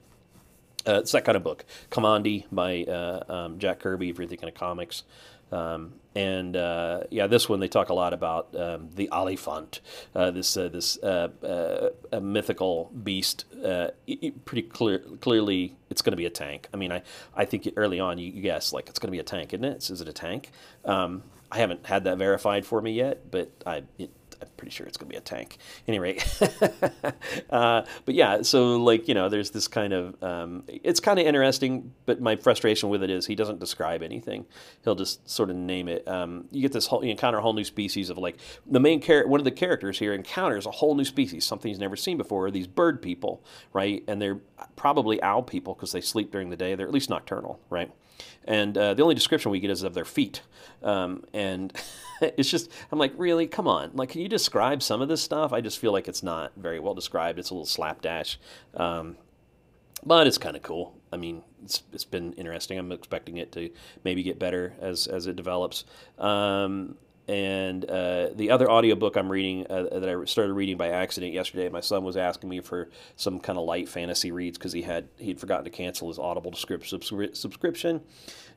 Uh, 0.86 0.98
it's 0.98 1.12
that 1.12 1.24
kind 1.24 1.36
of 1.36 1.44
book. 1.44 1.64
Kamandi 1.90 2.46
by 2.50 2.82
uh, 2.84 3.22
um, 3.28 3.58
Jack 3.58 3.78
Kirby, 3.80 4.10
if 4.10 4.18
you're 4.18 4.26
thinking 4.26 4.48
of 4.48 4.54
comics. 4.54 5.04
Um, 5.52 5.94
and 6.14 6.56
uh, 6.56 7.00
yeah, 7.10 7.26
this 7.26 7.48
one 7.48 7.60
they 7.60 7.68
talk 7.68 7.88
a 7.88 7.94
lot 7.94 8.12
about 8.12 8.54
um, 8.56 8.90
the 8.94 9.08
Oliphant, 9.10 9.80
uh, 10.14 10.30
this 10.30 10.56
uh, 10.56 10.68
this 10.68 10.98
uh, 11.02 11.28
uh, 12.12 12.20
mythical 12.20 12.90
beast. 13.02 13.44
Uh, 13.64 13.88
pretty 14.44 14.62
clear, 14.62 14.98
clearly, 15.20 15.76
it's 15.90 16.02
going 16.02 16.12
to 16.12 16.16
be 16.16 16.26
a 16.26 16.30
tank. 16.30 16.68
I 16.74 16.76
mean, 16.76 16.92
I, 16.92 17.02
I 17.34 17.44
think 17.44 17.68
early 17.76 18.00
on 18.00 18.18
you, 18.18 18.30
you 18.30 18.42
guess 18.42 18.72
like 18.72 18.88
it's 18.88 18.98
going 18.98 19.08
to 19.08 19.12
be 19.12 19.20
a 19.20 19.24
tank, 19.24 19.54
isn't 19.54 19.64
it? 19.64 19.90
Is 19.90 20.00
it 20.00 20.08
a 20.08 20.12
tank? 20.12 20.50
Um, 20.84 21.22
I 21.50 21.58
haven't 21.58 21.86
had 21.86 22.04
that 22.04 22.18
verified 22.18 22.64
for 22.66 22.80
me 22.80 22.92
yet, 22.92 23.30
but 23.30 23.50
I 23.66 23.82
it, 23.98 24.10
pretty 24.62 24.70
sure 24.70 24.86
it's 24.86 24.96
going 24.96 25.08
to 25.08 25.12
be 25.12 25.18
a 25.18 25.20
tank. 25.20 25.58
Anyway, 25.88 26.20
uh, 27.50 27.82
but 28.04 28.14
yeah, 28.14 28.42
so 28.42 28.76
like 28.76 29.08
you 29.08 29.14
know, 29.14 29.28
there's 29.28 29.50
this 29.50 29.66
kind 29.66 29.92
of 29.92 30.22
um, 30.22 30.62
it's 30.68 31.00
kind 31.00 31.18
of 31.18 31.26
interesting. 31.26 31.92
But 32.06 32.20
my 32.20 32.36
frustration 32.36 32.88
with 32.88 33.02
it 33.02 33.10
is 33.10 33.26
he 33.26 33.34
doesn't 33.34 33.58
describe 33.58 34.04
anything. 34.04 34.46
He'll 34.84 34.94
just 34.94 35.28
sort 35.28 35.50
of 35.50 35.56
name 35.56 35.88
it. 35.88 36.06
Um, 36.06 36.44
you 36.52 36.62
get 36.62 36.70
this 36.70 36.86
whole 36.86 37.04
you 37.04 37.10
encounter 37.10 37.38
a 37.38 37.42
whole 37.42 37.54
new 37.54 37.64
species 37.64 38.08
of 38.08 38.18
like 38.18 38.36
the 38.64 38.78
main 38.78 39.00
character. 39.00 39.28
One 39.28 39.40
of 39.40 39.44
the 39.44 39.50
characters 39.50 39.98
here 39.98 40.14
encounters 40.14 40.64
a 40.64 40.70
whole 40.70 40.94
new 40.94 41.04
species, 41.04 41.44
something 41.44 41.68
he's 41.68 41.80
never 41.80 41.96
seen 41.96 42.16
before. 42.16 42.48
These 42.52 42.68
bird 42.68 43.02
people, 43.02 43.42
right? 43.72 44.04
And 44.06 44.22
they're 44.22 44.38
probably 44.76 45.20
owl 45.24 45.42
people 45.42 45.74
because 45.74 45.90
they 45.90 46.00
sleep 46.00 46.30
during 46.30 46.50
the 46.50 46.56
day. 46.56 46.76
They're 46.76 46.86
at 46.86 46.94
least 46.94 47.10
nocturnal, 47.10 47.58
right? 47.68 47.90
And 48.44 48.76
uh, 48.76 48.94
the 48.94 49.02
only 49.02 49.14
description 49.14 49.50
we 49.50 49.60
get 49.60 49.70
is 49.70 49.82
of 49.82 49.94
their 49.94 50.04
feet. 50.04 50.42
Um, 50.82 51.24
and 51.32 51.72
it's 52.22 52.50
just, 52.50 52.70
I'm 52.90 52.98
like, 52.98 53.12
really? 53.16 53.46
Come 53.46 53.68
on. 53.68 53.90
Like, 53.94 54.10
can 54.10 54.20
you 54.20 54.28
describe 54.28 54.82
some 54.82 55.00
of 55.00 55.08
this 55.08 55.22
stuff? 55.22 55.52
I 55.52 55.60
just 55.60 55.78
feel 55.78 55.92
like 55.92 56.08
it's 56.08 56.22
not 56.22 56.52
very 56.56 56.80
well 56.80 56.94
described. 56.94 57.38
It's 57.38 57.50
a 57.50 57.54
little 57.54 57.66
slapdash. 57.66 58.38
Um, 58.74 59.16
but 60.04 60.26
it's 60.26 60.38
kind 60.38 60.56
of 60.56 60.62
cool. 60.62 60.96
I 61.12 61.16
mean, 61.16 61.42
it's, 61.62 61.82
it's 61.92 62.04
been 62.04 62.32
interesting. 62.32 62.78
I'm 62.78 62.90
expecting 62.90 63.36
it 63.36 63.52
to 63.52 63.70
maybe 64.02 64.22
get 64.22 64.38
better 64.38 64.74
as, 64.80 65.06
as 65.06 65.26
it 65.26 65.36
develops. 65.36 65.84
Um, 66.18 66.96
and 67.28 67.84
uh, 67.88 68.30
the 68.34 68.50
other 68.50 68.70
audiobook 68.70 69.16
I'm 69.16 69.30
reading 69.30 69.66
uh, 69.70 69.84
that 70.00 70.08
I 70.08 70.24
started 70.24 70.54
reading 70.54 70.76
by 70.76 70.88
accident 70.88 71.32
yesterday, 71.32 71.68
my 71.68 71.80
son 71.80 72.02
was 72.02 72.16
asking 72.16 72.48
me 72.48 72.60
for 72.60 72.88
some 73.16 73.38
kind 73.38 73.58
of 73.58 73.64
light 73.64 73.88
fantasy 73.88 74.32
reads 74.32 74.58
because 74.58 74.72
he 74.72 74.82
had 74.82 75.08
he'd 75.18 75.38
forgotten 75.38 75.64
to 75.64 75.70
cancel 75.70 76.08
his 76.08 76.18
Audible 76.18 76.52
subscription, 76.52 78.00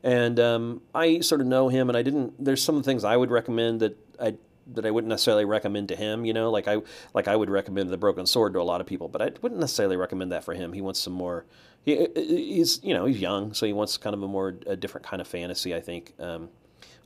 and 0.02 0.40
um, 0.40 0.82
I 0.94 1.20
sort 1.20 1.40
of 1.40 1.46
know 1.46 1.68
him, 1.68 1.88
and 1.88 1.96
I 1.96 2.02
didn't. 2.02 2.44
There's 2.44 2.62
some 2.62 2.82
things 2.82 3.04
I 3.04 3.16
would 3.16 3.30
recommend 3.30 3.80
that 3.80 3.96
I 4.20 4.34
that 4.72 4.84
I 4.84 4.90
wouldn't 4.90 5.08
necessarily 5.08 5.44
recommend 5.44 5.88
to 5.88 5.96
him. 5.96 6.24
You 6.24 6.32
know, 6.32 6.50
like 6.50 6.66
I 6.66 6.78
like 7.14 7.28
I 7.28 7.36
would 7.36 7.50
recommend 7.50 7.90
the 7.90 7.96
Broken 7.96 8.26
Sword 8.26 8.52
to 8.54 8.60
a 8.60 8.62
lot 8.62 8.80
of 8.80 8.86
people, 8.86 9.08
but 9.08 9.22
I 9.22 9.30
wouldn't 9.40 9.60
necessarily 9.60 9.96
recommend 9.96 10.32
that 10.32 10.44
for 10.44 10.54
him. 10.54 10.72
He 10.72 10.80
wants 10.80 11.00
some 11.00 11.12
more. 11.12 11.44
He, 11.84 12.08
he's 12.16 12.80
you 12.82 12.94
know 12.94 13.04
he's 13.04 13.20
young, 13.20 13.54
so 13.54 13.64
he 13.64 13.72
wants 13.72 13.96
kind 13.96 14.14
of 14.14 14.22
a 14.22 14.28
more 14.28 14.56
a 14.66 14.74
different 14.74 15.06
kind 15.06 15.20
of 15.20 15.28
fantasy. 15.28 15.74
I 15.74 15.80
think. 15.80 16.14
Um, 16.18 16.48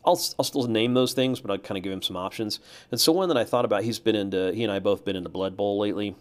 I'll, 0.04 0.20
I'll 0.38 0.44
still 0.44 0.66
name 0.66 0.94
those 0.94 1.12
things, 1.12 1.40
but 1.40 1.50
I'll 1.50 1.58
kind 1.58 1.76
of 1.76 1.84
give 1.84 1.92
him 1.92 2.02
some 2.02 2.16
options. 2.16 2.60
And 2.90 3.00
so 3.00 3.12
one 3.12 3.28
that 3.28 3.36
I 3.36 3.44
thought 3.44 3.64
about, 3.64 3.84
he's 3.84 3.98
been 3.98 4.16
into, 4.16 4.52
he 4.52 4.64
and 4.64 4.72
I 4.72 4.78
both 4.78 5.04
been 5.04 5.16
into 5.16 5.28
Blood 5.28 5.56
Bowl 5.56 5.78
lately, 5.78 6.16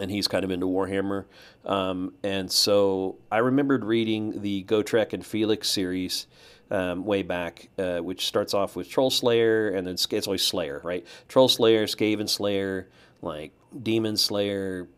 and 0.00 0.10
he's 0.10 0.26
kind 0.26 0.44
of 0.44 0.50
into 0.50 0.66
Warhammer. 0.66 1.24
Um, 1.64 2.14
and 2.22 2.50
so 2.50 3.16
I 3.30 3.38
remembered 3.38 3.84
reading 3.84 4.40
the 4.42 4.64
Gotrek 4.64 5.12
and 5.12 5.24
Felix 5.24 5.68
series 5.68 6.26
um, 6.70 7.04
way 7.04 7.22
back, 7.22 7.68
uh, 7.78 7.98
which 7.98 8.26
starts 8.26 8.54
off 8.54 8.74
with 8.74 8.88
Troll 8.88 9.10
Slayer, 9.10 9.68
and 9.68 9.86
then 9.86 9.94
it's 9.94 10.26
always 10.26 10.42
Slayer, 10.42 10.80
right? 10.82 11.06
Troll 11.28 11.48
Slayer, 11.48 11.86
Skaven 11.86 12.28
Slayer, 12.28 12.88
like 13.22 13.52
Demon 13.82 14.16
Slayer, 14.16 14.88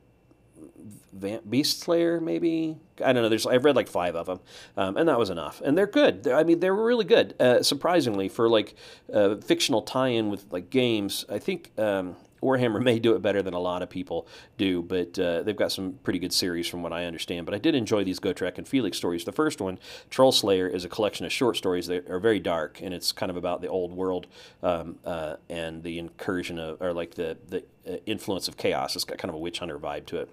Beast 1.49 1.81
Slayer, 1.81 2.21
maybe 2.21 2.77
I 3.03 3.13
don't 3.13 3.23
know. 3.23 3.29
There's 3.29 3.47
I've 3.47 3.65
read 3.65 3.77
like 3.77 3.89
five 3.89 4.15
of 4.15 4.27
them, 4.27 4.41
um, 4.77 4.97
and 4.97 5.09
that 5.09 5.19
was 5.19 5.31
enough. 5.31 5.61
And 5.65 5.77
they're 5.77 5.87
good. 5.87 6.25
They're, 6.25 6.37
I 6.37 6.45
mean, 6.45 6.61
they 6.61 6.71
were 6.71 6.85
really 6.85 7.05
good. 7.05 7.35
Uh, 7.41 7.63
surprisingly, 7.63 8.29
for 8.29 8.49
like 8.49 8.75
uh, 9.13 9.37
fictional 9.37 9.83
tie-in 9.83 10.31
with 10.31 10.47
like 10.51 10.71
games, 10.71 11.25
I 11.29 11.39
think. 11.39 11.73
Um, 11.79 12.17
Warhammer 12.43 12.83
may 12.85 12.99
do 12.99 13.15
it 13.15 13.23
better 13.23 13.43
than 13.43 13.55
a 13.55 13.59
lot 13.59 13.83
of 13.83 13.91
people 13.91 14.27
do, 14.57 14.83
but 14.83 15.19
uh, 15.19 15.43
they've 15.43 15.57
got 15.57 15.73
some 15.73 15.95
pretty 16.03 16.19
good 16.19 16.33
series 16.33 16.69
from 16.69 16.83
what 16.83 16.93
I 16.93 17.05
understand. 17.05 17.47
But 17.47 17.55
I 17.55 17.59
did 17.59 17.75
enjoy 17.75 18.05
these 18.05 18.21
Gotrek 18.21 18.59
and 18.59 18.69
Felix 18.69 18.97
stories. 18.97 19.25
The 19.25 19.33
first 19.33 19.61
one, 19.61 19.79
Troll 20.11 20.33
Slayer, 20.33 20.69
is 20.69 20.85
a 20.85 20.89
collection 20.89 21.27
of 21.27 21.33
short 21.33 21.57
stories 21.57 21.87
that 21.87 22.09
are 22.11 22.21
very 22.21 22.39
dark, 22.39 22.81
and 22.83 22.95
it's 22.95 23.11
kind 23.11 23.31
of 23.31 23.37
about 23.37 23.63
the 23.63 23.69
old 23.69 23.93
world 23.93 24.27
um, 24.63 24.99
uh, 25.05 25.37
and 25.49 25.83
the 25.83 25.99
incursion 25.99 26.59
of, 26.59 26.81
or 26.81 26.93
like 26.93 27.15
the 27.15 27.37
the 27.49 27.65
uh, 27.89 27.97
influence 28.07 28.49
of 28.49 28.57
chaos. 28.57 28.95
It's 28.95 29.05
got 29.05 29.19
kind 29.19 29.31
of 29.31 29.35
a 29.35 29.39
witch 29.39 29.59
hunter 29.59 29.79
vibe 29.79 30.07
to 30.07 30.19
it, 30.19 30.31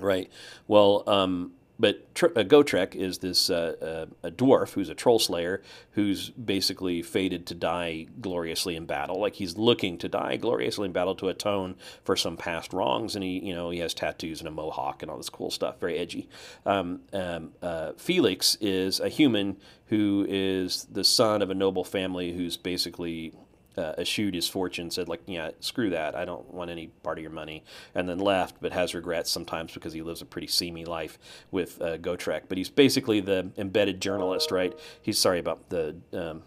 right? 0.00 0.30
Well. 0.66 1.04
Um, 1.06 1.52
but 1.78 2.12
Tr- 2.14 2.26
uh, 2.26 2.42
Gotrek 2.42 2.94
is 2.94 3.18
this 3.18 3.50
uh, 3.50 4.06
uh, 4.22 4.26
a 4.26 4.30
dwarf 4.30 4.72
who's 4.72 4.88
a 4.88 4.94
troll 4.94 5.18
slayer 5.18 5.62
who's 5.92 6.30
basically 6.30 7.02
fated 7.02 7.46
to 7.46 7.54
die 7.54 8.06
gloriously 8.20 8.74
in 8.74 8.86
battle. 8.86 9.20
Like 9.20 9.34
he's 9.34 9.56
looking 9.56 9.96
to 9.98 10.08
die 10.08 10.36
gloriously 10.36 10.86
in 10.86 10.92
battle 10.92 11.14
to 11.16 11.28
atone 11.28 11.76
for 12.02 12.16
some 12.16 12.36
past 12.36 12.72
wrongs, 12.72 13.14
and 13.14 13.22
he 13.22 13.38
you 13.38 13.54
know 13.54 13.70
he 13.70 13.78
has 13.78 13.94
tattoos 13.94 14.40
and 14.40 14.48
a 14.48 14.50
mohawk 14.50 15.02
and 15.02 15.10
all 15.10 15.16
this 15.16 15.30
cool 15.30 15.50
stuff, 15.50 15.78
very 15.78 15.98
edgy. 15.98 16.28
Um, 16.66 17.00
um, 17.12 17.52
uh, 17.62 17.92
Felix 17.96 18.56
is 18.60 18.98
a 18.98 19.08
human 19.08 19.56
who 19.86 20.26
is 20.28 20.86
the 20.90 21.04
son 21.04 21.42
of 21.42 21.50
a 21.50 21.54
noble 21.54 21.84
family 21.84 22.32
who's 22.32 22.56
basically 22.56 23.32
uh, 23.78 23.94
eschewed 23.96 24.34
his 24.34 24.48
fortune, 24.48 24.90
said 24.90 25.08
like, 25.08 25.20
yeah, 25.26 25.50
screw 25.60 25.90
that, 25.90 26.16
I 26.16 26.24
don't 26.24 26.52
want 26.52 26.70
any 26.70 26.88
part 27.02 27.18
of 27.18 27.22
your 27.22 27.30
money, 27.30 27.64
and 27.94 28.08
then 28.08 28.18
left, 28.18 28.56
but 28.60 28.72
has 28.72 28.94
regrets 28.94 29.30
sometimes 29.30 29.72
because 29.72 29.92
he 29.92 30.02
lives 30.02 30.20
a 30.20 30.26
pretty 30.26 30.48
seamy 30.48 30.84
life 30.84 31.18
with 31.50 31.80
uh, 31.80 31.98
Gotrek. 31.98 32.42
But 32.48 32.58
he's 32.58 32.70
basically 32.70 33.20
the 33.20 33.50
embedded 33.56 34.00
journalist, 34.00 34.50
right? 34.50 34.76
He's 35.00 35.18
sorry 35.18 35.38
about 35.38 35.68
the 35.70 35.96
um, 36.12 36.42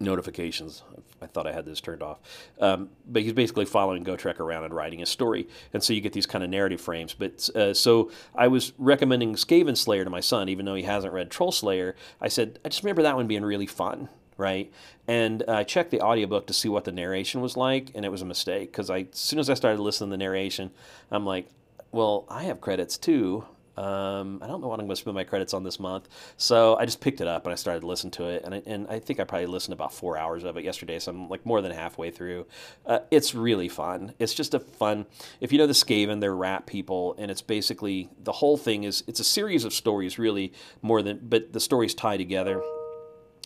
notifications. 0.00 0.82
I 1.20 1.26
thought 1.26 1.46
I 1.46 1.52
had 1.52 1.64
this 1.64 1.80
turned 1.80 2.02
off. 2.02 2.18
Um, 2.60 2.90
but 3.06 3.22
he's 3.22 3.32
basically 3.32 3.64
following 3.64 4.04
Gotrek 4.04 4.40
around 4.40 4.64
and 4.64 4.74
writing 4.74 5.02
a 5.02 5.06
story. 5.06 5.48
And 5.72 5.82
so 5.82 5.92
you 5.92 6.00
get 6.00 6.12
these 6.12 6.26
kind 6.26 6.44
of 6.44 6.50
narrative 6.50 6.80
frames. 6.80 7.14
But 7.14 7.48
uh, 7.54 7.74
so 7.74 8.10
I 8.34 8.48
was 8.48 8.72
recommending 8.78 9.34
Skaven 9.34 9.76
Slayer 9.76 10.04
to 10.04 10.10
my 10.10 10.20
son, 10.20 10.48
even 10.48 10.64
though 10.64 10.74
he 10.74 10.84
hasn't 10.84 11.12
read 11.12 11.30
Troll 11.30 11.52
Slayer. 11.52 11.96
I 12.20 12.28
said, 12.28 12.58
I 12.64 12.68
just 12.68 12.82
remember 12.82 13.02
that 13.02 13.16
one 13.16 13.26
being 13.26 13.44
really 13.44 13.66
fun 13.66 14.08
right? 14.38 14.72
And 15.06 15.42
I 15.46 15.64
checked 15.64 15.90
the 15.90 16.00
audiobook 16.00 16.46
to 16.46 16.54
see 16.54 16.68
what 16.68 16.84
the 16.84 16.92
narration 16.92 17.42
was 17.42 17.56
like, 17.56 17.90
and 17.94 18.06
it 18.06 18.08
was 18.08 18.22
a 18.22 18.26
mistake 18.26 18.72
because 18.72 18.88
I, 18.88 19.00
as 19.12 19.18
soon 19.18 19.38
as 19.38 19.50
I 19.50 19.54
started 19.54 19.80
listening 19.82 20.10
to 20.10 20.14
the 20.14 20.18
narration, 20.18 20.70
I'm 21.10 21.26
like, 21.26 21.48
well, 21.92 22.24
I 22.30 22.44
have 22.44 22.60
credits 22.60 22.96
too. 22.96 23.44
Um, 23.76 24.40
I 24.42 24.48
don't 24.48 24.60
know 24.60 24.66
what 24.66 24.80
I'm 24.80 24.86
going 24.86 24.96
to 24.96 25.00
spend 25.00 25.14
my 25.14 25.22
credits 25.22 25.54
on 25.54 25.62
this 25.62 25.78
month. 25.78 26.08
So 26.36 26.76
I 26.76 26.84
just 26.84 27.00
picked 27.00 27.20
it 27.20 27.28
up 27.28 27.44
and 27.44 27.52
I 27.52 27.54
started 27.54 27.80
to 27.80 27.86
listen 27.86 28.10
to 28.12 28.24
it. 28.24 28.42
And 28.44 28.54
I, 28.56 28.62
and 28.66 28.88
I 28.88 28.98
think 28.98 29.20
I 29.20 29.24
probably 29.24 29.46
listened 29.46 29.72
about 29.72 29.92
four 29.92 30.18
hours 30.18 30.42
of 30.42 30.56
it 30.56 30.64
yesterday. 30.64 30.98
So 30.98 31.12
I'm 31.12 31.28
like 31.28 31.46
more 31.46 31.62
than 31.62 31.70
halfway 31.70 32.10
through. 32.10 32.46
Uh, 32.84 32.98
it's 33.12 33.36
really 33.36 33.68
fun. 33.68 34.14
It's 34.18 34.34
just 34.34 34.52
a 34.52 34.58
fun, 34.58 35.06
if 35.40 35.52
you 35.52 35.58
know 35.58 35.68
the 35.68 35.74
Skaven, 35.74 36.20
they're 36.20 36.34
rat 36.34 36.66
people. 36.66 37.14
And 37.18 37.30
it's 37.30 37.40
basically, 37.40 38.10
the 38.24 38.32
whole 38.32 38.56
thing 38.56 38.82
is, 38.82 39.04
it's 39.06 39.20
a 39.20 39.24
series 39.24 39.64
of 39.64 39.72
stories 39.72 40.18
really 40.18 40.52
more 40.82 41.00
than, 41.00 41.20
but 41.22 41.52
the 41.52 41.60
stories 41.60 41.94
tie 41.94 42.16
together 42.16 42.60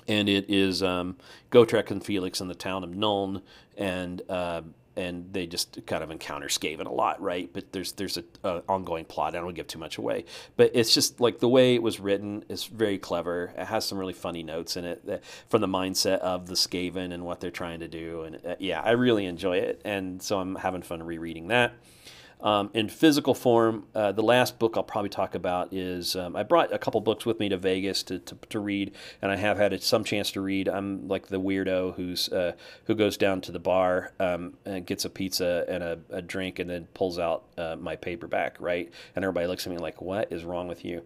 and 0.09 0.29
it 0.29 0.47
is 0.49 0.83
um, 0.83 1.17
Gotrek 1.51 1.91
and 1.91 2.05
Felix 2.05 2.41
in 2.41 2.49
the 2.49 2.55
town 2.55 2.85
of 2.85 2.91
Nuln, 2.91 3.43
and 3.77 4.23
uh, 4.29 4.63
and 4.97 5.33
they 5.33 5.47
just 5.47 5.85
kind 5.87 6.05
of 6.05 6.11
encounter 6.11 6.49
Skaven 6.49 6.87
a 6.87 6.93
lot, 6.93 7.21
right? 7.21 7.51
But 7.53 7.73
there's 7.73 7.93
there's 7.93 8.19
a, 8.19 8.63
ongoing 8.69 9.05
plot. 9.05 9.35
I 9.35 9.41
don't 9.41 9.55
give 9.55 9.67
too 9.67 9.79
much 9.79 9.99
away, 9.99 10.25
but 10.57 10.71
it's 10.75 10.93
just 10.93 11.21
like 11.21 11.39
the 11.39 11.49
way 11.49 11.75
it 11.75 11.83
was 11.83 12.01
written 12.01 12.45
is 12.49 12.65
very 12.65 12.99
clever. 12.99 13.53
It 13.57 13.67
has 13.67 13.85
some 13.85 13.99
really 13.99 14.13
funny 14.13 14.43
notes 14.43 14.77
in 14.77 14.85
it 14.85 15.07
that, 15.07 15.25
from 15.49 15.61
the 15.61 15.69
mindset 15.69 16.19
of 16.19 16.47
the 16.47 16.55
Skaven 16.55 17.13
and 17.13 17.25
what 17.25 17.41
they're 17.41 17.51
trying 17.51 17.81
to 17.81 17.89
do, 17.89 18.23
and 18.23 18.37
uh, 18.47 18.57
yeah, 18.59 18.81
I 18.81 18.91
really 18.93 19.27
enjoy 19.27 19.59
it, 19.59 19.81
and 19.85 20.23
so 20.23 20.39
I'm 20.39 20.57
having 20.57 20.83
fun 20.83 21.03
rereading 21.03 21.49
that. 21.49 21.73
Um, 22.43 22.71
in 22.75 22.89
physical 22.89 23.35
form, 23.35 23.87
uh, 23.95 24.13
the 24.13 24.23
last 24.23 24.59
book 24.59 24.75
I'll 24.77 24.83
probably 24.83 25.11
talk 25.11 25.35
about 25.35 25.73
is 25.73 26.17
um, 26.17 26.35
I 26.35 26.43
brought 26.43 26.73
a 26.73 26.79
couple 26.79 27.01
books 27.01 27.25
with 27.25 27.39
me 27.39 27.49
to 27.49 27.57
Vegas 27.57 28.03
to, 28.05 28.19
to, 28.19 28.37
to, 28.51 28.59
read, 28.59 28.93
and 29.21 29.31
I 29.31 29.37
have 29.37 29.59
had 29.59 29.81
some 29.83 30.03
chance 30.03 30.33
to 30.33 30.41
read. 30.41 30.69
I'm 30.69 31.07
like 31.09 31.29
the 31.29 31.41
weirdo 31.41 31.95
who's 31.95 32.29
uh, 32.31 32.53
who 32.87 32.95
goes 32.95 33.17
down 33.17 33.41
to 33.43 33.53
the 33.53 33.61
bar 33.61 34.13
um, 34.19 34.55
and 34.65 34.85
gets 34.85 35.05
a 35.05 35.11
pizza 35.11 35.65
and 35.69 35.83
a, 35.83 35.99
a 36.11 36.23
drink, 36.23 36.59
and 36.59 36.69
then 36.69 36.89
pulls 36.95 37.19
out 37.19 37.45
uh, 37.57 37.77
my 37.79 37.95
paperback, 37.95 38.57
right? 38.61 38.91
And 39.15 39.25
everybody 39.25 39.47
looks 39.47 39.67
at 39.67 39.73
me 39.73 39.79
like, 39.79 40.03
"What 40.03 40.33
is 40.33 40.45
wrong 40.45 40.67
with 40.67 40.85
you?" 40.85 41.05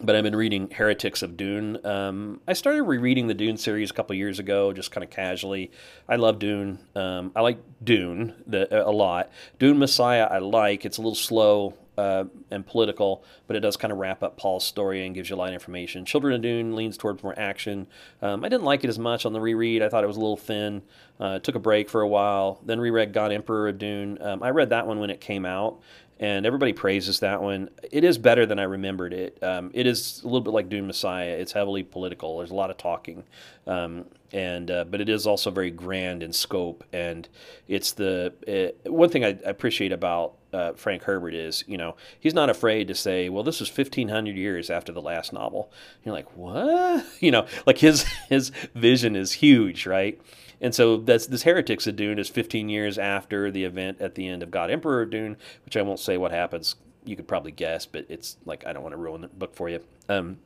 But 0.00 0.16
I've 0.16 0.24
been 0.24 0.34
reading 0.34 0.70
Heretics 0.70 1.22
of 1.22 1.36
Dune. 1.36 1.84
Um, 1.86 2.40
I 2.48 2.52
started 2.52 2.82
rereading 2.82 3.28
the 3.28 3.34
Dune 3.34 3.56
series 3.56 3.92
a 3.92 3.94
couple 3.94 4.16
years 4.16 4.40
ago, 4.40 4.72
just 4.72 4.90
kind 4.90 5.04
of 5.04 5.10
casually. 5.10 5.70
I 6.08 6.16
love 6.16 6.40
Dune. 6.40 6.80
Um, 6.96 7.30
I 7.36 7.42
like 7.42 7.58
Dune 7.82 8.34
the, 8.44 8.84
a 8.84 8.90
lot. 8.90 9.30
Dune 9.60 9.78
Messiah, 9.78 10.26
I 10.28 10.38
like. 10.38 10.84
It's 10.84 10.98
a 10.98 11.00
little 11.00 11.14
slow 11.14 11.74
uh, 11.96 12.24
and 12.50 12.66
political, 12.66 13.24
but 13.46 13.56
it 13.56 13.60
does 13.60 13.76
kind 13.76 13.92
of 13.92 13.98
wrap 13.98 14.22
up 14.22 14.36
Paul's 14.36 14.64
story 14.64 15.06
and 15.06 15.14
gives 15.14 15.30
you 15.30 15.36
a 15.36 15.38
lot 15.38 15.48
of 15.48 15.54
information. 15.54 16.04
Children 16.04 16.34
of 16.34 16.42
Dune 16.42 16.74
leans 16.74 16.96
towards 16.96 17.22
more 17.22 17.38
action. 17.38 17.86
Um, 18.20 18.44
I 18.44 18.48
didn't 18.48 18.64
like 18.64 18.84
it 18.84 18.88
as 18.88 18.98
much 18.98 19.24
on 19.24 19.32
the 19.32 19.40
reread. 19.40 19.82
I 19.82 19.88
thought 19.88 20.02
it 20.02 20.08
was 20.08 20.16
a 20.16 20.20
little 20.20 20.36
thin. 20.36 20.82
Uh, 21.20 21.38
took 21.38 21.54
a 21.54 21.60
break 21.60 21.88
for 21.88 22.00
a 22.00 22.08
while. 22.08 22.60
Then 22.66 22.80
reread 22.80 23.12
God 23.12 23.30
Emperor 23.30 23.68
of 23.68 23.78
Dune. 23.78 24.18
Um, 24.20 24.42
I 24.42 24.50
read 24.50 24.70
that 24.70 24.86
one 24.86 24.98
when 24.98 25.10
it 25.10 25.20
came 25.20 25.46
out, 25.46 25.80
and 26.20 26.46
everybody 26.46 26.72
praises 26.72 27.20
that 27.20 27.42
one. 27.42 27.70
It 27.90 28.04
is 28.04 28.18
better 28.18 28.46
than 28.46 28.58
I 28.58 28.64
remembered 28.64 29.12
it. 29.12 29.38
Um, 29.42 29.70
it 29.74 29.86
is 29.86 30.20
a 30.22 30.26
little 30.26 30.40
bit 30.40 30.52
like 30.52 30.68
Dune 30.68 30.86
Messiah. 30.86 31.30
It's 31.30 31.52
heavily 31.52 31.82
political. 31.82 32.38
There's 32.38 32.52
a 32.52 32.54
lot 32.54 32.70
of 32.70 32.76
talking, 32.76 33.24
um, 33.66 34.04
and 34.32 34.70
uh, 34.70 34.84
but 34.84 35.00
it 35.00 35.08
is 35.08 35.26
also 35.26 35.50
very 35.50 35.70
grand 35.70 36.22
in 36.22 36.32
scope. 36.32 36.84
And 36.92 37.28
it's 37.66 37.92
the 37.92 38.32
it, 38.46 38.78
one 38.84 39.08
thing 39.08 39.24
I, 39.24 39.28
I 39.28 39.50
appreciate 39.50 39.92
about 39.92 40.34
uh, 40.52 40.72
Frank 40.74 41.02
Herbert 41.02 41.34
is, 41.34 41.64
you 41.66 41.76
know, 41.76 41.96
he's 42.20 42.34
not 42.34 42.48
afraid 42.48 42.86
to 42.88 42.94
say, 42.94 43.28
well, 43.28 43.42
this 43.42 43.58
was 43.58 43.68
1500 43.76 44.36
years 44.36 44.70
after 44.70 44.92
the 44.92 45.02
last 45.02 45.32
novel. 45.32 45.72
You're 46.04 46.14
like, 46.14 46.36
what? 46.36 47.04
You 47.20 47.30
know, 47.30 47.46
like 47.66 47.78
his 47.78 48.02
his 48.28 48.50
vision 48.74 49.16
is 49.16 49.32
huge, 49.32 49.86
right? 49.86 50.20
And 50.64 50.74
so 50.74 50.96
that's 50.96 51.26
this 51.26 51.42
Heretics 51.42 51.86
of 51.86 51.94
Dune 51.94 52.18
is 52.18 52.30
15 52.30 52.70
years 52.70 52.96
after 52.96 53.50
the 53.50 53.64
event 53.64 54.00
at 54.00 54.14
the 54.14 54.26
end 54.26 54.42
of 54.42 54.50
God 54.50 54.70
Emperor 54.70 55.04
Dune, 55.04 55.36
which 55.66 55.76
I 55.76 55.82
won't 55.82 56.00
say 56.00 56.16
what 56.16 56.32
happens. 56.32 56.76
You 57.04 57.16
could 57.16 57.28
probably 57.28 57.52
guess, 57.52 57.84
but 57.84 58.06
it's 58.08 58.38
like 58.46 58.66
I 58.66 58.72
don't 58.72 58.82
want 58.82 58.94
to 58.94 58.96
ruin 58.96 59.20
the 59.20 59.28
book 59.28 59.54
for 59.54 59.68
you. 59.68 59.80
Um, 60.08 60.38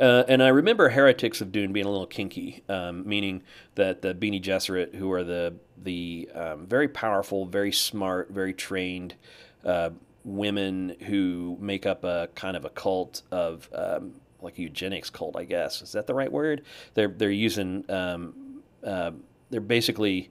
uh, 0.00 0.24
and 0.26 0.42
I 0.42 0.48
remember 0.48 0.88
Heretics 0.88 1.40
of 1.40 1.52
Dune 1.52 1.72
being 1.72 1.86
a 1.86 1.90
little 1.90 2.08
kinky, 2.08 2.64
um, 2.68 3.08
meaning 3.08 3.44
that 3.76 4.02
the 4.02 4.14
Bene 4.14 4.40
Gesserit, 4.40 4.96
who 4.96 5.12
are 5.12 5.22
the 5.22 5.54
the 5.80 6.28
um, 6.34 6.66
very 6.66 6.88
powerful, 6.88 7.46
very 7.46 7.70
smart, 7.70 8.32
very 8.32 8.52
trained 8.52 9.14
uh, 9.64 9.90
women 10.24 10.96
who 11.06 11.56
make 11.60 11.86
up 11.86 12.02
a 12.02 12.30
kind 12.34 12.56
of 12.56 12.64
a 12.64 12.70
cult 12.70 13.22
of 13.30 13.68
um, 13.72 14.14
like 14.40 14.58
a 14.58 14.62
eugenics 14.62 15.08
cult, 15.08 15.36
I 15.36 15.44
guess. 15.44 15.82
Is 15.82 15.92
that 15.92 16.08
the 16.08 16.14
right 16.14 16.32
word? 16.32 16.62
They're 16.94 17.06
they're 17.06 17.30
using 17.30 17.88
um, 17.88 18.43
uh, 18.84 19.12
they're 19.50 19.60
basically 19.60 20.30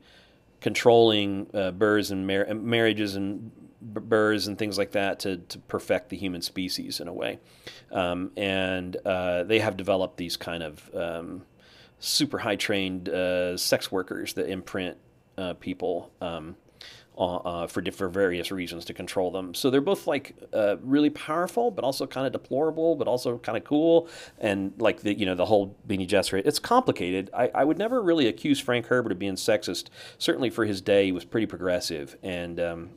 controlling 0.61 1.47
uh, 1.53 1.71
and 2.11 2.27
mar- 2.27 2.53
marriages 2.53 3.15
and 3.15 3.51
burrs 3.81 4.47
and 4.47 4.57
things 4.57 4.77
like 4.77 4.91
that 4.91 5.19
to, 5.19 5.37
to 5.37 5.59
perfect 5.59 6.09
the 6.09 6.17
human 6.17 6.41
species 6.41 6.99
in 6.99 7.07
a 7.07 7.13
way. 7.13 7.39
Um, 7.91 8.31
and 8.37 8.95
uh, 9.05 9.43
they 9.43 9.59
have 9.59 9.75
developed 9.75 10.17
these 10.17 10.37
kind 10.37 10.63
of 10.63 10.89
um, 10.95 11.43
super 11.99 12.37
high 12.37 12.55
trained 12.55 13.09
uh, 13.09 13.57
sex 13.57 13.91
workers 13.91 14.33
that 14.33 14.49
imprint 14.49 14.97
uh, 15.37 15.53
people. 15.55 16.11
Um, 16.21 16.55
uh, 17.17 17.35
uh, 17.35 17.67
for 17.67 17.83
for 17.91 18.09
various 18.09 18.51
reasons 18.51 18.85
to 18.85 18.93
control 18.93 19.29
them. 19.31 19.53
So 19.53 19.69
they're 19.69 19.81
both 19.81 20.07
like 20.07 20.35
uh, 20.51 20.77
really 20.81 21.09
powerful, 21.11 21.69
but 21.69 21.83
also 21.85 22.07
kind 22.07 22.25
of 22.25 22.33
deplorable, 22.33 22.95
but 22.95 23.07
also 23.07 23.37
kind 23.37 23.57
of 23.57 23.63
cool. 23.63 24.07
And 24.39 24.73
like 24.79 25.01
the 25.01 25.13
you 25.13 25.25
know 25.25 25.35
the 25.35 25.45
whole 25.45 25.75
Bene 25.85 26.05
Gesserit, 26.05 26.45
it's 26.45 26.59
complicated. 26.59 27.29
I, 27.33 27.51
I 27.53 27.63
would 27.63 27.77
never 27.77 28.01
really 28.01 28.27
accuse 28.27 28.59
Frank 28.59 28.87
Herbert 28.87 29.11
of 29.11 29.19
being 29.19 29.35
sexist. 29.35 29.89
Certainly 30.17 30.49
for 30.51 30.65
his 30.65 30.81
day, 30.81 31.05
he 31.05 31.11
was 31.11 31.23
pretty 31.23 31.45
progressive, 31.45 32.17
and 32.23 32.59
um, 32.59 32.89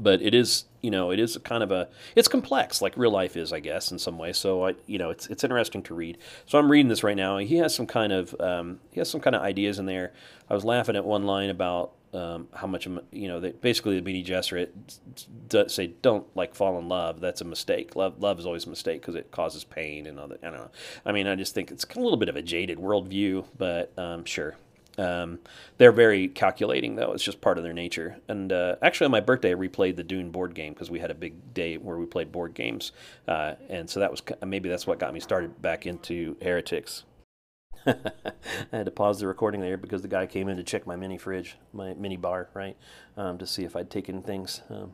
but 0.00 0.22
it 0.22 0.32
is 0.32 0.64
you 0.80 0.90
know 0.90 1.10
it 1.10 1.18
is 1.18 1.36
kind 1.44 1.62
of 1.62 1.70
a 1.70 1.88
it's 2.16 2.28
complex 2.28 2.80
like 2.80 2.96
real 2.96 3.10
life 3.10 3.36
is 3.36 3.52
I 3.52 3.60
guess 3.60 3.90
in 3.90 3.98
some 3.98 4.16
way. 4.16 4.32
So 4.32 4.68
I 4.68 4.74
you 4.86 4.98
know 4.98 5.10
it's 5.10 5.26
it's 5.26 5.44
interesting 5.44 5.82
to 5.82 5.94
read. 5.94 6.18
So 6.46 6.58
I'm 6.58 6.70
reading 6.70 6.88
this 6.88 7.02
right 7.02 7.16
now. 7.16 7.36
He 7.38 7.56
has 7.56 7.74
some 7.74 7.86
kind 7.86 8.12
of 8.12 8.34
um, 8.40 8.80
he 8.90 9.00
has 9.00 9.10
some 9.10 9.20
kind 9.20 9.36
of 9.36 9.42
ideas 9.42 9.78
in 9.78 9.86
there. 9.86 10.12
I 10.48 10.54
was 10.54 10.64
laughing 10.64 10.96
at 10.96 11.04
one 11.04 11.24
line 11.24 11.50
about 11.50 11.92
um, 12.12 12.48
how 12.54 12.66
much 12.66 12.86
you 13.12 13.28
know. 13.28 13.40
They, 13.40 13.52
basically, 13.52 13.96
the 13.96 14.02
Bene 14.02 14.24
Gesserit 14.24 14.68
say 15.70 15.88
don't 16.02 16.26
like 16.36 16.54
fall 16.54 16.78
in 16.78 16.88
love. 16.88 17.20
That's 17.20 17.40
a 17.40 17.44
mistake. 17.44 17.96
Love 17.96 18.20
love 18.20 18.38
is 18.38 18.46
always 18.46 18.66
a 18.66 18.70
mistake 18.70 19.00
because 19.00 19.14
it 19.14 19.30
causes 19.30 19.64
pain 19.64 20.06
and 20.06 20.18
other. 20.18 20.38
I 20.42 20.46
don't 20.46 20.54
know. 20.54 20.70
I 21.04 21.12
mean, 21.12 21.26
I 21.26 21.34
just 21.34 21.54
think 21.54 21.70
it's 21.70 21.84
a 21.84 22.00
little 22.00 22.16
bit 22.16 22.28
of 22.28 22.36
a 22.36 22.42
jaded 22.42 22.78
worldview, 22.78 23.46
but 23.56 23.92
um, 23.98 24.24
sure. 24.24 24.56
Um, 24.98 25.38
they're 25.76 25.92
very 25.92 26.26
calculating, 26.26 26.96
though. 26.96 27.12
It's 27.12 27.22
just 27.22 27.40
part 27.40 27.56
of 27.56 27.62
their 27.62 27.72
nature. 27.72 28.16
And 28.26 28.52
uh, 28.52 28.76
actually, 28.82 29.04
on 29.06 29.12
my 29.12 29.20
birthday, 29.20 29.52
I 29.52 29.54
replayed 29.54 29.94
the 29.94 30.02
Dune 30.02 30.30
board 30.30 30.54
game 30.54 30.72
because 30.72 30.90
we 30.90 30.98
had 30.98 31.12
a 31.12 31.14
big 31.14 31.54
day 31.54 31.76
where 31.76 31.96
we 31.96 32.06
played 32.06 32.32
board 32.32 32.54
games, 32.54 32.92
uh, 33.28 33.54
and 33.68 33.88
so 33.88 34.00
that 34.00 34.10
was 34.10 34.22
maybe 34.44 34.68
that's 34.68 34.86
what 34.86 34.98
got 34.98 35.14
me 35.14 35.20
started 35.20 35.62
back 35.62 35.86
into 35.86 36.36
Heretics. 36.42 37.04
I 38.72 38.76
had 38.76 38.86
to 38.86 38.90
pause 38.90 39.20
the 39.20 39.26
recording 39.26 39.60
there 39.60 39.76
because 39.76 40.02
the 40.02 40.08
guy 40.08 40.26
came 40.26 40.48
in 40.48 40.56
to 40.56 40.62
check 40.62 40.86
my 40.86 40.96
mini 40.96 41.16
fridge, 41.16 41.56
my 41.72 41.94
mini 41.94 42.16
bar, 42.16 42.48
right, 42.54 42.76
um, 43.16 43.38
to 43.38 43.46
see 43.46 43.64
if 43.64 43.76
I'd 43.76 43.90
taken 43.90 44.22
things. 44.22 44.62
Um, 44.68 44.92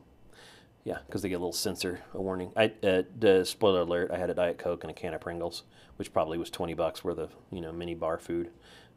yeah, 0.83 0.99
because 1.05 1.21
they 1.21 1.29
get 1.29 1.35
a 1.35 1.39
little 1.39 1.51
sensor, 1.51 2.03
a 2.13 2.21
warning. 2.21 2.51
I, 2.55 2.71
uh, 2.83 3.03
the 3.19 3.43
spoiler 3.43 3.81
alert: 3.81 4.11
I 4.11 4.17
had 4.17 4.29
a 4.29 4.33
diet 4.33 4.57
coke 4.57 4.83
and 4.83 4.91
a 4.91 4.93
can 4.93 5.13
of 5.13 5.21
Pringles, 5.21 5.63
which 5.97 6.13
probably 6.13 6.37
was 6.37 6.49
twenty 6.49 6.73
bucks 6.73 7.03
worth 7.03 7.17
of 7.17 7.35
you 7.51 7.59
know 7.59 7.71
mini 7.71 7.95
bar 7.95 8.17
food, 8.17 8.51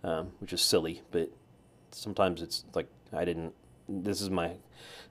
um, 0.04 0.32
which 0.38 0.52
is 0.52 0.60
silly, 0.60 1.02
but 1.10 1.30
sometimes 1.90 2.42
it's 2.42 2.64
like 2.74 2.88
I 3.12 3.24
didn't. 3.24 3.54
This 3.88 4.20
is 4.20 4.30
my 4.30 4.52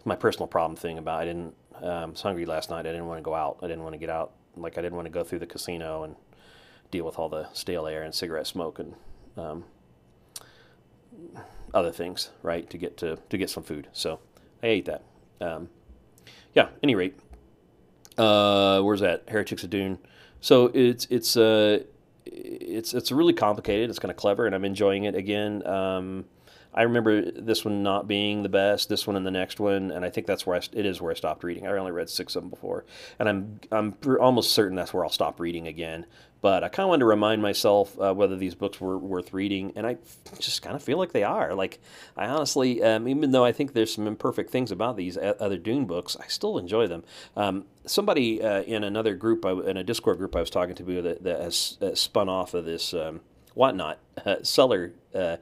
my 0.06 0.16
personal 0.16 0.48
problem 0.48 0.78
thing 0.78 0.98
about 0.98 1.20
I 1.20 1.26
didn't. 1.26 1.56
Um, 1.82 1.84
I 1.90 2.06
was 2.06 2.22
hungry 2.22 2.46
last 2.46 2.70
night. 2.70 2.86
I 2.86 2.92
didn't 2.92 3.08
want 3.08 3.18
to 3.18 3.24
go 3.24 3.34
out. 3.34 3.58
I 3.62 3.68
didn't 3.68 3.84
want 3.84 3.94
to 3.94 4.00
get 4.00 4.10
out. 4.10 4.34
Like 4.56 4.78
I 4.78 4.82
didn't 4.82 4.96
want 4.96 5.08
to 5.08 5.12
go 5.12 5.24
through 5.24 5.40
the 5.40 5.46
casino 5.48 6.04
and 6.04 6.16
deal 6.92 7.06
with 7.06 7.20
all 7.20 7.30
the 7.30 7.48
stale 7.54 7.88
air 7.88 8.04
and 8.04 8.14
cigarette 8.14 8.48
smoke 8.48 8.80
and 8.80 8.96
um, 9.38 9.66
other 11.74 11.92
things, 11.92 12.32
right? 12.42 12.70
To 12.70 12.78
get 12.78 12.98
to 12.98 13.18
to 13.30 13.38
get 13.38 13.50
some 13.50 13.64
food. 13.64 13.88
So 13.94 14.20
I 14.64 14.68
ate 14.68 14.86
that. 14.86 15.04
Um, 15.42 15.70
yeah. 16.54 16.70
Any 16.82 16.96
rate, 16.96 17.20
uh, 18.18 18.82
where's 18.82 19.02
that? 19.02 19.24
Heretics 19.28 19.64
of 19.64 19.70
Dune. 19.70 20.00
So 20.42 20.72
it's 20.74 21.06
it's 21.10 21.38
uh, 21.38 21.84
it's 22.26 22.94
it's 22.94 23.12
really 23.12 23.34
complicated. 23.34 23.90
It's 23.90 24.00
kind 24.00 24.12
of 24.12 24.18
clever, 24.18 24.46
and 24.46 24.56
I'm 24.56 24.66
enjoying 24.66 25.06
it 25.06 25.16
again. 25.16 25.66
Um, 25.68 26.26
I 26.74 26.84
remember 26.84 27.32
this 27.32 27.66
one 27.66 27.82
not 27.82 28.08
being 28.08 28.44
the 28.44 28.50
best, 28.50 28.88
this 28.88 29.08
one 29.08 29.16
and 29.16 29.26
the 29.26 29.32
next 29.32 29.60
one, 29.60 29.90
and 29.90 30.06
I 30.06 30.12
think 30.12 30.28
that's 30.28 30.46
where 30.46 30.58
I, 30.58 30.62
it 30.74 30.86
is 30.86 31.02
where 31.02 31.12
I 31.12 31.16
stopped 31.16 31.44
reading. 31.44 31.66
I 31.66 31.72
only 31.72 31.92
read 31.92 32.08
six 32.08 32.36
of 32.36 32.44
them 32.44 32.52
before, 32.52 32.86
and 33.18 33.28
I'm 33.28 33.60
I'm 33.72 33.96
almost 34.20 34.52
certain 34.52 34.76
that's 34.76 34.94
where 34.94 35.04
I'll 35.04 35.10
stop 35.10 35.40
reading 35.40 35.68
again. 35.68 36.06
But 36.42 36.64
I 36.64 36.70
kind 36.70 36.86
of 36.86 36.90
wanted 36.90 37.02
to 37.02 37.06
remind 37.06 37.42
myself 37.42 38.00
uh, 38.00 38.14
whether 38.14 38.36
these 38.36 38.56
books 38.56 38.80
were 38.80 38.98
worth 38.98 39.34
reading, 39.34 39.74
and 39.76 39.88
I 39.88 39.98
just 40.40 40.62
kind 40.62 40.76
of 40.76 40.84
feel 40.84 40.98
like 40.98 41.12
they 41.12 41.24
are. 41.24 41.54
Like 41.54 41.80
I 42.16 42.28
honestly, 42.28 42.84
um, 42.84 43.08
even 43.08 43.32
though 43.32 43.46
I 43.46 43.52
think 43.52 43.74
there's 43.74 43.94
some 43.94 44.08
imperfect 44.08 44.50
things 44.52 44.72
about 44.72 44.98
these 44.98 45.18
other 45.18 45.58
Dune 45.58 45.86
books, 45.86 46.16
I 46.20 46.28
still 46.28 46.58
enjoy 46.58 46.88
them. 46.88 47.04
Um, 47.36 47.66
somebody 47.86 48.42
uh, 48.42 48.62
in 48.62 48.84
another 48.84 49.16
group, 49.16 49.46
in 49.46 49.78
a 49.78 49.84
Discord 49.84 50.18
group 50.18 50.36
I 50.36 50.40
was 50.40 50.50
talking 50.50 50.76
to, 50.76 51.02
that, 51.02 51.24
that 51.24 51.42
has 51.42 51.78
uh, 51.82 51.96
spun 51.96 52.30
off 52.30 52.54
of 52.54 52.66
this. 52.66 52.94
Um, 52.94 53.22
whatnot. 53.58 53.98
Uh, 54.24 54.36
Seller 54.44 54.94
uh, 55.16 55.38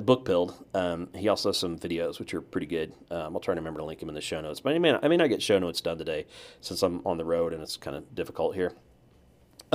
book 0.00 0.24
build. 0.24 0.54
Um, 0.72 1.08
he 1.14 1.28
also 1.28 1.48
has 1.48 1.58
some 1.58 1.76
videos 1.76 2.20
which 2.20 2.32
are 2.32 2.40
pretty 2.40 2.68
good. 2.68 2.92
Um, 3.10 3.34
I'll 3.34 3.40
try 3.40 3.54
to 3.54 3.60
remember 3.60 3.80
to 3.80 3.84
link 3.84 3.98
them 3.98 4.08
in 4.08 4.14
the 4.14 4.20
show 4.20 4.40
notes. 4.40 4.60
But 4.60 4.74
I 4.74 4.78
may 4.78 4.92
not, 4.92 5.04
I 5.04 5.08
may 5.08 5.16
not 5.16 5.26
get 5.26 5.42
show 5.42 5.58
notes 5.58 5.80
done 5.80 5.98
today 5.98 6.26
since 6.60 6.82
I'm 6.82 7.04
on 7.04 7.18
the 7.18 7.24
road 7.24 7.52
and 7.52 7.60
it's 7.62 7.76
kind 7.76 7.96
of 7.96 8.14
difficult 8.14 8.54
here. 8.54 8.72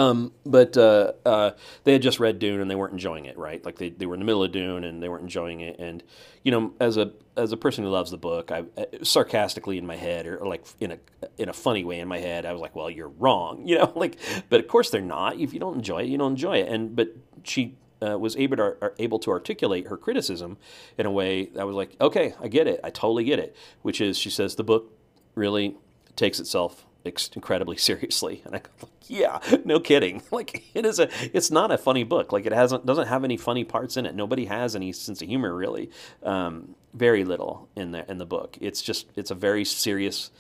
Um, 0.01 0.33
but 0.45 0.77
uh, 0.77 1.13
uh, 1.25 1.51
they 1.83 1.93
had 1.93 2.01
just 2.01 2.19
read 2.19 2.39
Dune 2.39 2.59
and 2.59 2.69
they 2.69 2.75
weren't 2.75 2.93
enjoying 2.93 3.25
it, 3.25 3.37
right? 3.37 3.63
Like 3.63 3.77
they, 3.77 3.89
they 3.89 4.05
were 4.05 4.15
in 4.15 4.19
the 4.19 4.25
middle 4.25 4.43
of 4.43 4.51
Dune 4.51 4.83
and 4.83 5.01
they 5.01 5.09
weren't 5.09 5.23
enjoying 5.23 5.61
it. 5.61 5.77
And 5.79 6.03
you 6.43 6.51
know, 6.51 6.73
as 6.79 6.97
a 6.97 7.11
as 7.37 7.51
a 7.51 7.57
person 7.57 7.83
who 7.83 7.89
loves 7.89 8.11
the 8.11 8.17
book, 8.17 8.51
I 8.51 8.63
sarcastically 9.03 9.77
in 9.77 9.85
my 9.85 9.95
head 9.95 10.25
or, 10.25 10.37
or, 10.37 10.47
like 10.47 10.65
in 10.79 10.91
a 10.91 10.97
in 11.37 11.49
a 11.49 11.53
funny 11.53 11.83
way 11.83 11.99
in 11.99 12.07
my 12.07 12.19
head, 12.19 12.45
I 12.45 12.51
was 12.51 12.61
like, 12.61 12.75
"Well, 12.75 12.89
you're 12.89 13.09
wrong," 13.09 13.61
you 13.67 13.77
know. 13.77 13.91
Like, 13.95 14.17
but 14.49 14.59
of 14.59 14.67
course 14.67 14.89
they're 14.89 15.01
not. 15.01 15.39
If 15.39 15.53
you 15.53 15.59
don't 15.59 15.75
enjoy 15.75 16.03
it, 16.03 16.07
you 16.07 16.17
don't 16.17 16.31
enjoy 16.31 16.57
it. 16.57 16.67
And 16.67 16.95
but 16.95 17.15
she 17.43 17.75
uh, 18.01 18.17
was 18.17 18.35
able 18.35 18.57
to 18.57 18.77
uh, 18.81 18.89
able 18.97 19.19
to 19.19 19.31
articulate 19.31 19.87
her 19.87 19.97
criticism 19.97 20.57
in 20.97 21.05
a 21.05 21.11
way 21.11 21.45
that 21.47 21.67
was 21.67 21.75
like, 21.75 21.95
okay, 22.01 22.33
I 22.41 22.47
get 22.47 22.67
it, 22.67 22.79
I 22.83 22.89
totally 22.89 23.23
get 23.23 23.39
it. 23.39 23.55
Which 23.81 24.01
is, 24.01 24.17
she 24.17 24.29
says 24.29 24.55
the 24.55 24.63
book 24.63 24.91
really 25.35 25.75
takes 26.15 26.39
itself 26.39 26.85
incredibly 27.05 27.77
seriously, 27.89 28.41
and 28.45 28.55
I 28.55 28.59
go, 28.59 28.89
yeah, 29.07 29.39
no 29.65 29.79
kidding. 29.79 30.21
Like 30.31 30.63
it 30.73 30.85
is 30.85 30.99
a, 30.99 31.09
it's 31.35 31.51
not 31.51 31.71
a 31.71 31.77
funny 31.77 32.03
book. 32.03 32.31
Like 32.31 32.45
it 32.45 32.53
hasn't 32.53 32.85
doesn't 32.85 33.07
have 33.07 33.23
any 33.23 33.37
funny 33.37 33.63
parts 33.63 33.97
in 33.97 34.05
it. 34.05 34.15
Nobody 34.15 34.45
has 34.45 34.75
any 34.75 34.91
sense 34.93 35.21
of 35.21 35.27
humor 35.27 35.53
really. 35.53 35.91
Um, 36.23 36.75
very 36.93 37.23
little 37.23 37.69
in 37.75 37.91
the 37.91 38.09
in 38.09 38.17
the 38.17 38.25
book. 38.25 38.57
It's 38.61 38.81
just 38.81 39.07
it's 39.15 39.31
a 39.31 39.35
very 39.35 39.65
serious 39.65 40.31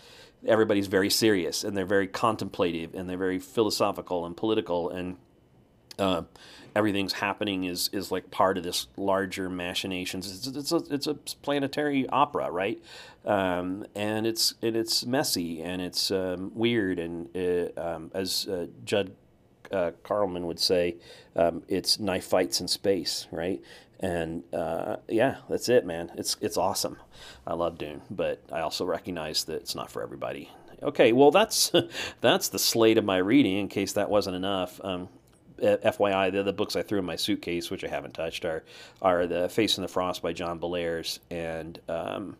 everybody's 0.47 0.87
very 0.87 1.09
serious 1.09 1.63
and 1.63 1.77
they're 1.77 1.85
very 1.85 2.07
contemplative 2.07 2.95
and 2.95 3.09
they're 3.09 3.17
very 3.17 3.39
philosophical 3.39 4.25
and 4.25 4.35
political 4.35 4.89
and 4.89 5.17
uh, 5.99 6.23
everything's 6.75 7.13
happening 7.13 7.63
is 7.65 7.89
is 7.93 8.11
like 8.11 8.31
part 8.31 8.57
of 8.57 8.63
this 8.63 8.87
larger 8.97 9.49
machinations. 9.49 10.47
It's, 10.47 10.47
it's 10.47 10.71
a 10.71 10.93
it's 10.93 11.07
a 11.07 11.13
planetary 11.13 12.07
opera, 12.09 12.51
right? 12.51 12.81
Um, 13.25 13.85
and 13.95 14.25
it's 14.25 14.55
and 14.61 14.75
it's 14.75 15.05
messy 15.05 15.61
and 15.61 15.81
it's 15.81 16.11
um, 16.11 16.51
weird 16.55 16.99
and 16.99 17.29
uh, 17.35 17.79
um, 17.79 18.11
as 18.13 18.47
uh, 18.47 18.67
Judd 18.83 19.11
uh, 19.71 19.91
Karlman 20.03 20.43
would 20.43 20.59
say, 20.59 20.97
um, 21.35 21.63
it's 21.67 21.99
knife 21.99 22.25
fights 22.25 22.59
in 22.61 22.67
space, 22.67 23.27
right? 23.31 23.61
And 23.99 24.43
uh, 24.53 24.97
yeah, 25.07 25.37
that's 25.49 25.69
it, 25.69 25.85
man. 25.85 26.11
It's 26.17 26.35
it's 26.41 26.57
awesome. 26.57 26.97
I 27.45 27.53
love 27.53 27.77
Dune, 27.77 28.01
but 28.09 28.41
I 28.51 28.61
also 28.61 28.85
recognize 28.85 29.43
that 29.45 29.55
it's 29.55 29.75
not 29.75 29.91
for 29.91 30.01
everybody. 30.01 30.49
Okay, 30.81 31.11
well 31.11 31.31
that's 31.31 31.71
that's 32.21 32.49
the 32.49 32.59
slate 32.59 32.97
of 32.97 33.05
my 33.05 33.17
reading. 33.17 33.57
In 33.57 33.67
case 33.67 33.93
that 33.93 34.09
wasn't 34.09 34.35
enough, 34.35 34.81
um, 34.83 35.09
FYI, 35.61 36.31
the 36.31 36.39
other 36.39 36.51
books 36.51 36.75
I 36.75 36.81
threw 36.81 36.99
in 36.99 37.05
my 37.05 37.15
suitcase, 37.15 37.69
which 37.69 37.83
I 37.83 37.87
haven't 37.87 38.13
touched, 38.13 38.45
are 38.45 38.63
are 39.01 39.27
the 39.27 39.49
Face 39.49 39.77
in 39.77 39.81
the 39.81 39.87
Frost 39.87 40.21
by 40.21 40.33
John 40.33 40.59
Bellairs, 40.59 41.19
and 41.29 41.79
um, 41.87 42.37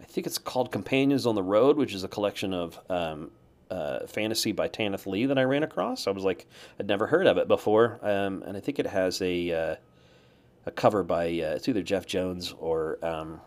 I 0.00 0.04
think 0.04 0.26
it's 0.26 0.38
called 0.38 0.72
Companions 0.72 1.26
on 1.26 1.34
the 1.34 1.42
Road, 1.42 1.76
which 1.76 1.94
is 1.94 2.04
a 2.04 2.08
collection 2.08 2.54
of 2.54 2.78
um, 2.88 3.30
uh, 3.70 4.06
fantasy 4.06 4.52
by 4.52 4.68
Tanith 4.68 5.06
Lee 5.06 5.26
that 5.26 5.38
I 5.38 5.44
ran 5.44 5.62
across. 5.62 6.06
I 6.06 6.10
was 6.10 6.24
like, 6.24 6.46
I'd 6.78 6.88
never 6.88 7.06
heard 7.06 7.26
of 7.26 7.38
it 7.38 7.48
before, 7.48 7.98
um, 8.02 8.42
and 8.42 8.56
I 8.56 8.60
think 8.60 8.78
it 8.78 8.86
has 8.86 9.20
a 9.22 9.52
uh, 9.52 9.76
a 10.66 10.70
cover 10.70 11.02
by 11.02 11.26
uh, 11.26 11.54
it's 11.54 11.68
either 11.68 11.82
Jeff 11.82 12.06
Jones 12.06 12.54
or 12.58 12.98
um, 13.04 13.40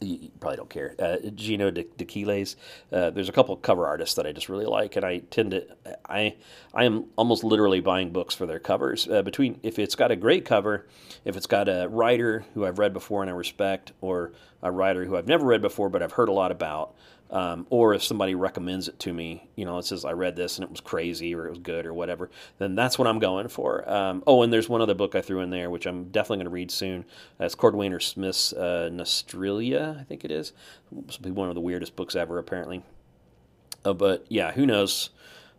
you 0.00 0.30
probably 0.40 0.56
don't 0.56 0.70
care. 0.70 0.94
Uh, 0.98 1.16
Gino 1.34 1.70
De, 1.70 1.84
Dequiles. 1.96 2.56
Uh, 2.92 3.10
there's 3.10 3.28
a 3.28 3.32
couple 3.32 3.56
cover 3.56 3.86
artists 3.86 4.14
that 4.16 4.26
I 4.26 4.32
just 4.32 4.48
really 4.48 4.66
like, 4.66 4.96
and 4.96 5.04
I 5.04 5.18
tend 5.18 5.52
to 5.52 5.66
I 6.08 6.36
I 6.74 6.84
am 6.84 7.06
almost 7.16 7.44
literally 7.44 7.80
buying 7.80 8.10
books 8.10 8.34
for 8.34 8.46
their 8.46 8.58
covers. 8.58 9.08
Uh, 9.08 9.22
between 9.22 9.58
if 9.62 9.78
it's 9.78 9.94
got 9.94 10.10
a 10.10 10.16
great 10.16 10.44
cover, 10.44 10.86
if 11.24 11.36
it's 11.36 11.46
got 11.46 11.68
a 11.68 11.88
writer 11.88 12.44
who 12.54 12.66
I've 12.66 12.78
read 12.78 12.92
before 12.92 13.22
and 13.22 13.30
I 13.30 13.34
respect, 13.34 13.92
or 14.00 14.32
a 14.62 14.70
writer 14.70 15.04
who 15.04 15.16
I've 15.16 15.28
never 15.28 15.46
read 15.46 15.62
before 15.62 15.88
but 15.88 16.02
I've 16.02 16.12
heard 16.12 16.28
a 16.28 16.32
lot 16.32 16.50
about, 16.50 16.94
um, 17.30 17.66
or 17.70 17.94
if 17.94 18.02
somebody 18.04 18.34
recommends 18.34 18.88
it 18.88 18.98
to 19.00 19.12
me, 19.12 19.48
you 19.56 19.64
know, 19.64 19.78
it 19.78 19.84
says 19.84 20.04
I 20.04 20.12
read 20.12 20.36
this 20.36 20.56
and 20.56 20.64
it 20.64 20.70
was 20.70 20.80
crazy 20.80 21.34
or 21.34 21.46
it 21.46 21.50
was 21.50 21.58
good 21.58 21.86
or 21.86 21.92
whatever, 21.92 22.30
then 22.58 22.74
that's 22.74 22.98
what 22.98 23.08
I'm 23.08 23.18
going 23.18 23.48
for. 23.48 23.88
Um, 23.90 24.22
oh, 24.26 24.42
and 24.42 24.52
there's 24.52 24.68
one 24.68 24.80
other 24.80 24.94
book 24.94 25.14
I 25.14 25.20
threw 25.20 25.40
in 25.40 25.50
there 25.50 25.70
which 25.70 25.86
I'm 25.86 26.04
definitely 26.10 26.38
going 26.38 26.46
to 26.46 26.50
read 26.50 26.70
soon. 26.70 27.04
That's 27.38 27.54
Cordwainer 27.54 28.00
Smith's 28.00 28.52
uh, 28.52 28.88
Norstrilia, 28.92 30.00
I 30.00 30.04
think 30.04 30.24
it 30.24 30.30
is. 30.30 30.52
Be 31.20 31.30
one 31.30 31.48
of 31.48 31.54
the 31.54 31.60
weirdest 31.60 31.96
books 31.96 32.14
ever, 32.14 32.38
apparently. 32.38 32.82
Uh, 33.84 33.92
but 33.92 34.24
yeah, 34.28 34.52
who 34.52 34.66
knows? 34.66 35.10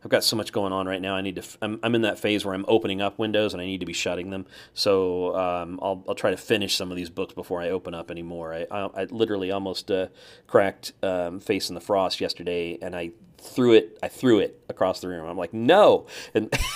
I've 0.03 0.11
got 0.11 0.23
so 0.23 0.35
much 0.35 0.51
going 0.51 0.71
on 0.71 0.87
right 0.87 1.01
now. 1.01 1.15
I 1.15 1.21
need 1.21 1.35
to. 1.37 1.43
I'm, 1.61 1.79
I'm 1.83 1.95
in 1.95 2.01
that 2.03 2.19
phase 2.19 2.45
where 2.45 2.53
I'm 2.53 2.65
opening 2.67 3.01
up 3.01 3.17
windows 3.17 3.53
and 3.53 3.61
I 3.61 3.65
need 3.65 3.79
to 3.79 3.85
be 3.85 3.93
shutting 3.93 4.29
them. 4.29 4.45
So 4.73 5.35
um, 5.35 5.79
I'll, 5.81 6.03
I'll 6.07 6.15
try 6.15 6.31
to 6.31 6.37
finish 6.37 6.75
some 6.75 6.91
of 6.91 6.97
these 6.97 7.09
books 7.09 7.33
before 7.33 7.61
I 7.61 7.69
open 7.69 7.93
up 7.93 8.11
anymore. 8.11 8.53
I, 8.53 8.65
I, 8.69 9.01
I 9.01 9.03
literally 9.05 9.51
almost 9.51 9.89
uh, 9.89 10.07
cracked 10.45 10.93
um, 11.01 11.39
Face 11.39 11.69
in 11.69 11.75
the 11.75 11.81
Frost 11.81 12.21
yesterday, 12.21 12.77
and 12.81 12.95
I 12.95 13.11
threw 13.39 13.73
it. 13.73 13.97
I 14.03 14.07
threw 14.07 14.39
it 14.39 14.61
across 14.69 14.99
the 15.01 15.07
room. 15.07 15.27
I'm 15.27 15.37
like, 15.37 15.53
no, 15.53 16.07
and. 16.33 16.53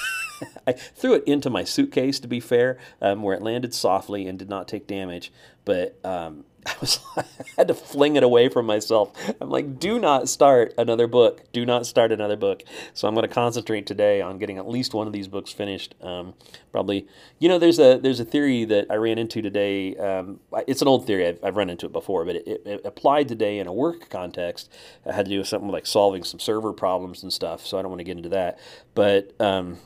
I 0.65 0.71
threw 0.73 1.13
it 1.13 1.23
into 1.25 1.51
my 1.51 1.63
suitcase, 1.63 2.19
to 2.19 2.27
be 2.27 2.39
fair, 2.39 2.79
um, 2.99 3.21
where 3.21 3.35
it 3.35 3.43
landed 3.43 3.75
softly 3.75 4.27
and 4.27 4.39
did 4.39 4.49
not 4.49 4.67
take 4.67 4.87
damage. 4.87 5.31
But 5.65 6.03
um, 6.03 6.45
I 6.65 6.73
was 6.79 6.99
I 7.17 7.23
had 7.57 7.67
to 7.69 7.73
fling 7.73 8.15
it 8.15 8.23
away 8.23 8.47
from 8.49 8.65
myself. 8.65 9.11
I'm 9.39 9.49
like, 9.49 9.79
do 9.79 9.99
not 9.99 10.29
start 10.29 10.73
another 10.77 11.07
book. 11.07 11.51
Do 11.51 11.65
not 11.65 11.85
start 11.85 12.11
another 12.11 12.35
book. 12.35 12.63
So 12.93 13.07
I'm 13.07 13.15
going 13.15 13.27
to 13.27 13.33
concentrate 13.33 13.87
today 13.87 14.21
on 14.21 14.37
getting 14.37 14.57
at 14.57 14.67
least 14.67 14.93
one 14.93 15.07
of 15.07 15.13
these 15.13 15.27
books 15.27 15.51
finished. 15.51 15.95
Um, 16.01 16.35
probably, 16.71 17.07
you 17.39 17.49
know, 17.49 17.57
there's 17.57 17.79
a 17.79 17.97
there's 17.97 18.19
a 18.19 18.25
theory 18.25 18.65
that 18.65 18.87
I 18.91 18.95
ran 18.95 19.17
into 19.17 19.41
today. 19.41 19.95
Um, 19.95 20.39
it's 20.67 20.81
an 20.81 20.87
old 20.87 21.07
theory. 21.07 21.27
I've, 21.27 21.43
I've 21.43 21.55
run 21.55 21.69
into 21.69 21.87
it 21.87 21.91
before, 21.91 22.25
but 22.25 22.35
it, 22.35 22.47
it, 22.65 22.81
applied 22.85 23.27
today 23.27 23.57
in 23.59 23.67
a 23.67 23.73
work 23.73 24.09
context. 24.09 24.71
It 25.05 25.13
had 25.13 25.25
to 25.25 25.31
do 25.31 25.39
with 25.39 25.47
something 25.47 25.69
like 25.69 25.87
solving 25.87 26.23
some 26.23 26.39
server 26.39 26.73
problems 26.73 27.23
and 27.23 27.33
stuff. 27.33 27.65
So 27.65 27.79
I 27.79 27.81
don't 27.81 27.89
want 27.89 27.99
to 27.99 28.05
get 28.05 28.17
into 28.17 28.29
that. 28.29 28.59
But 28.93 29.33
um, 29.39 29.77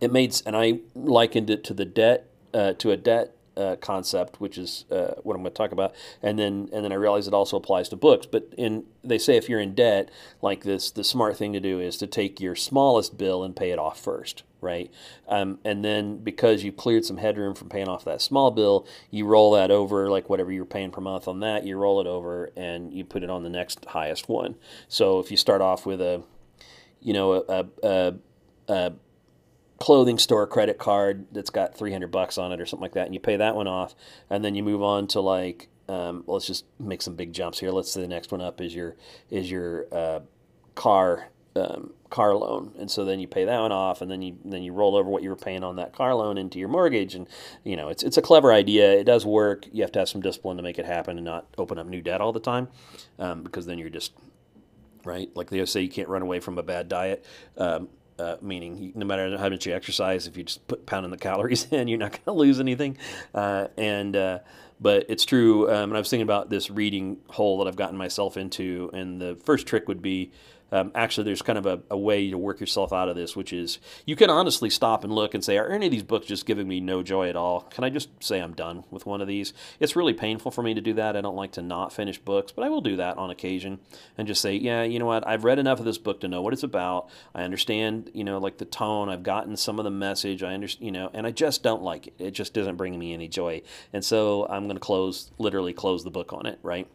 it 0.00 0.12
made 0.12 0.34
and 0.46 0.56
I 0.56 0.80
likened 0.94 1.50
it 1.50 1.64
to 1.64 1.74
the 1.74 1.84
debt 1.84 2.28
uh, 2.54 2.72
to 2.74 2.90
a 2.90 2.96
debt 2.96 3.36
uh, 3.56 3.76
concept, 3.76 4.40
which 4.40 4.58
is 4.58 4.84
uh, 4.90 5.14
what 5.22 5.34
I'm 5.34 5.42
going 5.42 5.52
to 5.52 5.56
talk 5.56 5.72
about, 5.72 5.94
and 6.22 6.38
then 6.38 6.68
and 6.72 6.84
then 6.84 6.92
I 6.92 6.96
realized 6.96 7.28
it 7.28 7.34
also 7.34 7.56
applies 7.56 7.88
to 7.90 7.96
books. 7.96 8.26
But 8.26 8.52
in 8.56 8.84
they 9.02 9.18
say 9.18 9.36
if 9.36 9.48
you're 9.48 9.60
in 9.60 9.74
debt 9.74 10.10
like 10.42 10.64
this, 10.64 10.90
the 10.90 11.04
smart 11.04 11.36
thing 11.36 11.52
to 11.52 11.60
do 11.60 11.80
is 11.80 11.96
to 11.98 12.06
take 12.06 12.40
your 12.40 12.54
smallest 12.54 13.16
bill 13.16 13.44
and 13.44 13.54
pay 13.54 13.70
it 13.70 13.78
off 13.78 14.00
first, 14.00 14.42
right? 14.60 14.90
Um, 15.28 15.58
and 15.64 15.84
then 15.84 16.18
because 16.18 16.64
you've 16.64 16.76
cleared 16.76 17.04
some 17.04 17.16
headroom 17.18 17.54
from 17.54 17.68
paying 17.68 17.88
off 17.88 18.04
that 18.04 18.20
small 18.20 18.50
bill, 18.50 18.86
you 19.10 19.26
roll 19.26 19.52
that 19.52 19.70
over 19.70 20.10
like 20.10 20.28
whatever 20.28 20.52
you're 20.52 20.64
paying 20.64 20.90
per 20.90 21.00
month 21.00 21.28
on 21.28 21.40
that, 21.40 21.64
you 21.64 21.76
roll 21.76 22.00
it 22.00 22.06
over 22.06 22.50
and 22.56 22.92
you 22.92 23.04
put 23.04 23.22
it 23.22 23.30
on 23.30 23.42
the 23.42 23.50
next 23.50 23.84
highest 23.86 24.28
one. 24.28 24.56
So 24.88 25.18
if 25.20 25.30
you 25.30 25.36
start 25.36 25.60
off 25.60 25.86
with 25.86 26.00
a, 26.00 26.22
you 27.00 27.12
know, 27.12 27.44
a, 27.48 27.66
a, 27.82 28.14
a 28.68 28.92
clothing 29.78 30.18
store 30.18 30.46
credit 30.46 30.78
card 30.78 31.26
that's 31.32 31.50
got 31.50 31.76
300 31.76 32.10
bucks 32.10 32.38
on 32.38 32.50
it 32.50 32.60
or 32.60 32.66
something 32.66 32.82
like 32.82 32.94
that 32.94 33.04
and 33.04 33.14
you 33.14 33.20
pay 33.20 33.36
that 33.36 33.54
one 33.54 33.66
off 33.66 33.94
and 34.30 34.44
then 34.44 34.54
you 34.54 34.62
move 34.62 34.82
on 34.82 35.06
to 35.06 35.20
like 35.20 35.68
um, 35.88 36.24
let's 36.26 36.46
just 36.46 36.64
make 36.78 37.02
some 37.02 37.14
big 37.14 37.32
jumps 37.32 37.60
here. 37.60 37.70
Let's 37.70 37.90
say 37.90 38.00
the 38.00 38.08
next 38.08 38.32
one 38.32 38.40
up 38.40 38.60
is 38.60 38.74
your 38.74 38.96
is 39.30 39.50
your 39.50 39.86
uh, 39.92 40.20
car 40.74 41.28
um, 41.54 41.92
car 42.10 42.34
loan 42.34 42.72
and 42.78 42.90
so 42.90 43.04
then 43.04 43.18
you 43.18 43.26
pay 43.26 43.44
that 43.46 43.60
one 43.60 43.72
off 43.72 44.02
and 44.02 44.10
then 44.10 44.20
you 44.20 44.36
then 44.44 44.62
you 44.62 44.72
roll 44.72 44.94
over 44.94 45.08
what 45.08 45.22
you 45.22 45.30
were 45.30 45.36
paying 45.36 45.64
on 45.64 45.76
that 45.76 45.92
car 45.94 46.14
loan 46.14 46.36
into 46.36 46.58
your 46.58 46.68
mortgage 46.68 47.14
and 47.14 47.26
you 47.64 47.76
know 47.76 47.88
it's 47.88 48.02
it's 48.02 48.16
a 48.16 48.22
clever 48.22 48.52
idea. 48.52 48.92
It 48.92 49.04
does 49.04 49.24
work. 49.24 49.66
You 49.72 49.82
have 49.82 49.92
to 49.92 50.00
have 50.00 50.08
some 50.08 50.20
discipline 50.20 50.56
to 50.56 50.62
make 50.62 50.78
it 50.78 50.86
happen 50.86 51.16
and 51.16 51.24
not 51.24 51.46
open 51.56 51.78
up 51.78 51.86
new 51.86 52.02
debt 52.02 52.20
all 52.20 52.32
the 52.32 52.40
time 52.40 52.68
um, 53.18 53.42
because 53.42 53.66
then 53.66 53.78
you're 53.78 53.90
just 53.90 54.12
right? 55.04 55.30
Like 55.34 55.50
they 55.50 55.64
say 55.66 55.82
you 55.82 55.88
can't 55.88 56.08
run 56.08 56.22
away 56.22 56.40
from 56.40 56.58
a 56.58 56.62
bad 56.62 56.88
diet. 56.88 57.24
Um, 57.56 57.88
uh, 58.18 58.36
meaning 58.40 58.92
no 58.94 59.04
matter 59.04 59.36
how 59.36 59.48
much 59.48 59.66
you 59.66 59.74
exercise, 59.74 60.26
if 60.26 60.36
you 60.36 60.44
just 60.44 60.66
put 60.68 60.86
pounding 60.86 61.10
the 61.10 61.18
calories 61.18 61.66
in, 61.70 61.88
you're 61.88 61.98
not 61.98 62.12
going 62.12 62.24
to 62.24 62.32
lose 62.32 62.60
anything. 62.60 62.98
Uh, 63.34 63.68
and 63.76 64.16
uh, 64.16 64.38
but 64.80 65.06
it's 65.08 65.24
true. 65.24 65.70
Um, 65.70 65.90
and 65.90 65.94
I 65.94 65.98
was 65.98 66.10
thinking 66.10 66.24
about 66.24 66.50
this 66.50 66.70
reading 66.70 67.18
hole 67.28 67.58
that 67.58 67.68
I've 67.68 67.76
gotten 67.76 67.96
myself 67.96 68.36
into, 68.36 68.90
and 68.92 69.20
the 69.20 69.36
first 69.36 69.66
trick 69.66 69.88
would 69.88 70.02
be 70.02 70.32
um, 70.72 70.90
actually, 70.94 71.24
there's 71.24 71.42
kind 71.42 71.58
of 71.58 71.66
a, 71.66 71.80
a, 71.90 71.96
way 71.96 72.30
to 72.30 72.38
work 72.38 72.58
yourself 72.58 72.92
out 72.92 73.08
of 73.08 73.14
this, 73.14 73.36
which 73.36 73.52
is 73.52 73.78
you 74.04 74.16
can 74.16 74.30
honestly 74.30 74.68
stop 74.68 75.04
and 75.04 75.12
look 75.12 75.32
and 75.32 75.44
say, 75.44 75.58
are 75.58 75.70
any 75.70 75.86
of 75.86 75.92
these 75.92 76.02
books 76.02 76.26
just 76.26 76.44
giving 76.44 76.66
me 76.66 76.80
no 76.80 77.02
joy 77.04 77.28
at 77.28 77.36
all? 77.36 77.60
Can 77.62 77.84
I 77.84 77.90
just 77.90 78.08
say 78.22 78.40
I'm 78.40 78.52
done 78.52 78.82
with 78.90 79.06
one 79.06 79.20
of 79.20 79.28
these? 79.28 79.52
It's 79.78 79.94
really 79.94 80.12
painful 80.12 80.50
for 80.50 80.62
me 80.62 80.74
to 80.74 80.80
do 80.80 80.92
that. 80.94 81.16
I 81.16 81.20
don't 81.20 81.36
like 81.36 81.52
to 81.52 81.62
not 81.62 81.92
finish 81.92 82.18
books, 82.18 82.50
but 82.50 82.64
I 82.64 82.68
will 82.68 82.80
do 82.80 82.96
that 82.96 83.16
on 83.16 83.30
occasion 83.30 83.78
and 84.18 84.26
just 84.26 84.40
say, 84.40 84.56
yeah, 84.56 84.82
you 84.82 84.98
know 84.98 85.06
what? 85.06 85.26
I've 85.26 85.44
read 85.44 85.60
enough 85.60 85.78
of 85.78 85.84
this 85.84 85.98
book 85.98 86.20
to 86.22 86.28
know 86.28 86.42
what 86.42 86.52
it's 86.52 86.64
about. 86.64 87.08
I 87.32 87.42
understand, 87.42 88.10
you 88.12 88.24
know, 88.24 88.38
like 88.38 88.58
the 88.58 88.64
tone. 88.64 89.08
I've 89.08 89.22
gotten 89.22 89.56
some 89.56 89.78
of 89.78 89.84
the 89.84 89.90
message. 89.90 90.42
I 90.42 90.52
understand, 90.52 90.84
you 90.84 90.92
know, 90.92 91.10
and 91.14 91.26
I 91.26 91.30
just 91.30 91.62
don't 91.62 91.82
like 91.82 92.08
it. 92.08 92.14
It 92.18 92.30
just 92.32 92.56
isn't 92.56 92.76
bringing 92.76 92.98
me 92.98 93.14
any 93.14 93.28
joy. 93.28 93.62
And 93.92 94.04
so 94.04 94.46
I'm 94.48 94.64
going 94.64 94.76
to 94.76 94.80
close, 94.80 95.30
literally 95.38 95.72
close 95.72 96.02
the 96.02 96.10
book 96.10 96.32
on 96.32 96.46
it, 96.46 96.58
right? 96.62 96.88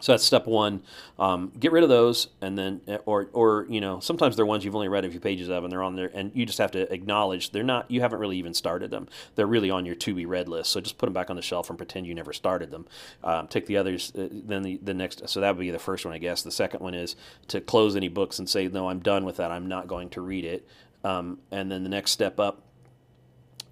So 0.00 0.12
that's 0.12 0.24
step 0.24 0.46
one. 0.46 0.82
Um, 1.18 1.50
get 1.58 1.72
rid 1.72 1.82
of 1.82 1.88
those, 1.88 2.28
and 2.40 2.56
then, 2.56 2.80
or, 3.04 3.28
or 3.32 3.66
you 3.68 3.80
know, 3.80 3.98
sometimes 3.98 4.36
they're 4.36 4.46
ones 4.46 4.64
you've 4.64 4.76
only 4.76 4.88
read 4.88 5.04
a 5.04 5.10
few 5.10 5.18
pages 5.18 5.48
of, 5.48 5.64
and 5.64 5.72
they're 5.72 5.82
on 5.82 5.96
there, 5.96 6.10
and 6.14 6.30
you 6.34 6.46
just 6.46 6.58
have 6.58 6.70
to 6.72 6.92
acknowledge 6.92 7.50
they're 7.50 7.64
not. 7.64 7.90
You 7.90 8.00
haven't 8.00 8.20
really 8.20 8.36
even 8.36 8.54
started 8.54 8.90
them. 8.90 9.08
They're 9.34 9.46
really 9.46 9.70
on 9.70 9.84
your 9.86 9.96
to 9.96 10.14
be 10.14 10.24
read 10.24 10.48
list. 10.48 10.70
So 10.70 10.80
just 10.80 10.98
put 10.98 11.06
them 11.06 11.14
back 11.14 11.30
on 11.30 11.36
the 11.36 11.42
shelf 11.42 11.68
and 11.68 11.76
pretend 11.76 12.06
you 12.06 12.14
never 12.14 12.32
started 12.32 12.70
them. 12.70 12.86
Um, 13.24 13.48
take 13.48 13.66
the 13.66 13.76
others. 13.76 14.12
Uh, 14.16 14.28
then 14.30 14.62
the, 14.62 14.78
the 14.82 14.94
next. 14.94 15.28
So 15.28 15.40
that 15.40 15.56
would 15.56 15.60
be 15.60 15.70
the 15.70 15.78
first 15.78 16.04
one, 16.04 16.14
I 16.14 16.18
guess. 16.18 16.42
The 16.42 16.52
second 16.52 16.80
one 16.80 16.94
is 16.94 17.16
to 17.48 17.60
close 17.60 17.96
any 17.96 18.08
books 18.08 18.38
and 18.38 18.48
say, 18.48 18.68
no, 18.68 18.88
I'm 18.88 19.00
done 19.00 19.24
with 19.24 19.38
that. 19.38 19.50
I'm 19.50 19.66
not 19.66 19.88
going 19.88 20.10
to 20.10 20.20
read 20.20 20.44
it. 20.44 20.66
Um, 21.02 21.38
and 21.50 21.70
then 21.70 21.82
the 21.82 21.88
next 21.88 22.12
step 22.12 22.38
up 22.38 22.62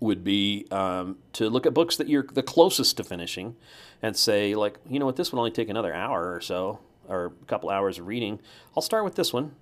would 0.01 0.25
be 0.25 0.67
um, 0.71 1.17
to 1.33 1.49
look 1.49 1.67
at 1.67 1.75
books 1.75 1.97
that 1.97 2.09
you're 2.09 2.27
the 2.33 2.43
closest 2.43 2.97
to 2.99 3.05
finishing 3.05 3.57
and 4.03 4.17
say, 4.17 4.55
like, 4.55 4.79
you 4.89 4.99
know 4.99 5.07
what, 5.07 5.17
this 5.17 5.33
would 5.33 5.39
only 5.39 5.51
take 5.51 5.69
another 5.69 5.95
hour 5.95 6.35
or 6.35 6.41
so, 6.41 6.81
or 7.09 7.27
a 7.27 7.45
couple 7.47 7.71
hours 7.71 7.99
of 7.99 8.07
reading. 8.07 8.41
I'll 8.77 8.83
start 8.83 9.05
with 9.05 9.15
this 9.15 9.33
one. 9.33 9.55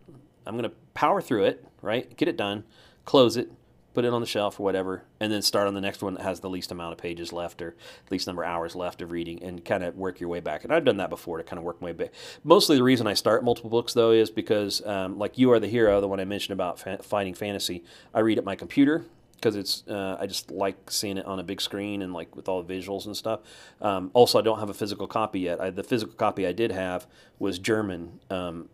I'm 0.47 0.57
going 0.57 0.69
to 0.69 0.77
power 0.93 1.21
through 1.21 1.45
it, 1.45 1.65
right? 1.83 2.15
Get 2.17 2.29
it 2.29 2.37
done, 2.37 2.65
close 3.05 3.37
it, 3.37 3.51
put 3.95 4.05
it 4.05 4.13
on 4.13 4.21
the 4.21 4.27
shelf 4.27 4.59
or 4.59 4.65
whatever, 4.65 5.05
and 5.21 5.33
then 5.33 5.41
start 5.41 5.69
on 5.69 5.75
the 5.75 5.81
next 5.81 6.03
one 6.03 6.15
that 6.15 6.23
has 6.23 6.41
the 6.41 6.51
least 6.51 6.73
amount 6.73 6.93
of 6.93 6.99
pages 6.99 7.33
left 7.33 7.63
or 7.63 7.77
least 8.11 8.27
number 8.27 8.43
of 8.43 8.51
hours 8.51 8.75
left 8.75 9.01
of 9.01 9.13
reading 9.13 9.43
and 9.43 9.65
kind 9.65 9.85
of 9.85 9.97
work 9.97 10.21
your 10.21 10.29
way 10.29 10.41
back. 10.41 10.65
And 10.65 10.73
I've 10.73 10.85
done 10.85 10.97
that 10.97 11.11
before 11.11 11.39
to 11.39 11.45
kind 11.45 11.59
of 11.59 11.65
work 11.65 11.81
my 11.81 11.87
way 11.87 11.93
back. 11.93 12.13
Mostly 12.43 12.77
the 12.77 12.83
reason 12.83 13.07
I 13.07 13.15
start 13.15 13.45
multiple 13.45 13.71
books, 13.71 13.95
though, 13.95 14.11
is 14.11 14.31
because, 14.31 14.85
um, 14.85 15.19
like 15.19 15.39
You 15.39 15.53
Are 15.53 15.61
the 15.61 15.69
Hero, 15.69 16.01
the 16.01 16.09
one 16.09 16.21
I 16.21 16.25
mentioned 16.25 16.55
about 16.55 16.81
fa- 16.81 17.03
fighting 17.03 17.35
fantasy, 17.35 17.85
I 18.13 18.21
read 18.21 18.37
at 18.37 18.45
my 18.45 18.57
computer 18.57 19.05
because 19.45 19.57
it's 19.57 19.85
uh, 19.89 20.17
I 20.19 20.27
just 20.27 20.51
like 20.51 20.91
seeing 20.91 21.19
it 21.19 21.27
on 21.27 21.39
a 21.39 21.43
big 21.43 21.61
screen 21.61 22.01
and 22.01 22.15
like 22.15 22.35
with 22.35 22.49
all 22.49 22.63
the 22.63 22.75
visuals 22.75 23.05
and 23.05 23.15
stuff. 23.15 23.41
Um, 23.83 24.11
also, 24.15 24.39
I 24.39 24.43
don't 24.43 24.59
have 24.59 24.71
a 24.71 24.75
physical 24.75 25.07
copy 25.07 25.41
yet. 25.41 25.61
I, 25.61 25.69
the 25.69 25.85
physical 25.85 26.15
copy 26.15 26.47
I 26.47 26.53
did 26.53 26.73
have 26.73 27.07
was 27.39 27.59
German 27.59 28.21
um, 28.31 28.71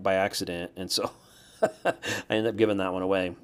by 0.00 0.14
accident, 0.14 0.72
and 0.74 0.90
so 0.90 1.12
I 1.62 1.94
ended 2.28 2.48
up 2.48 2.56
giving 2.56 2.78
that 2.78 2.92
one 2.92 3.02
away. 3.02 3.36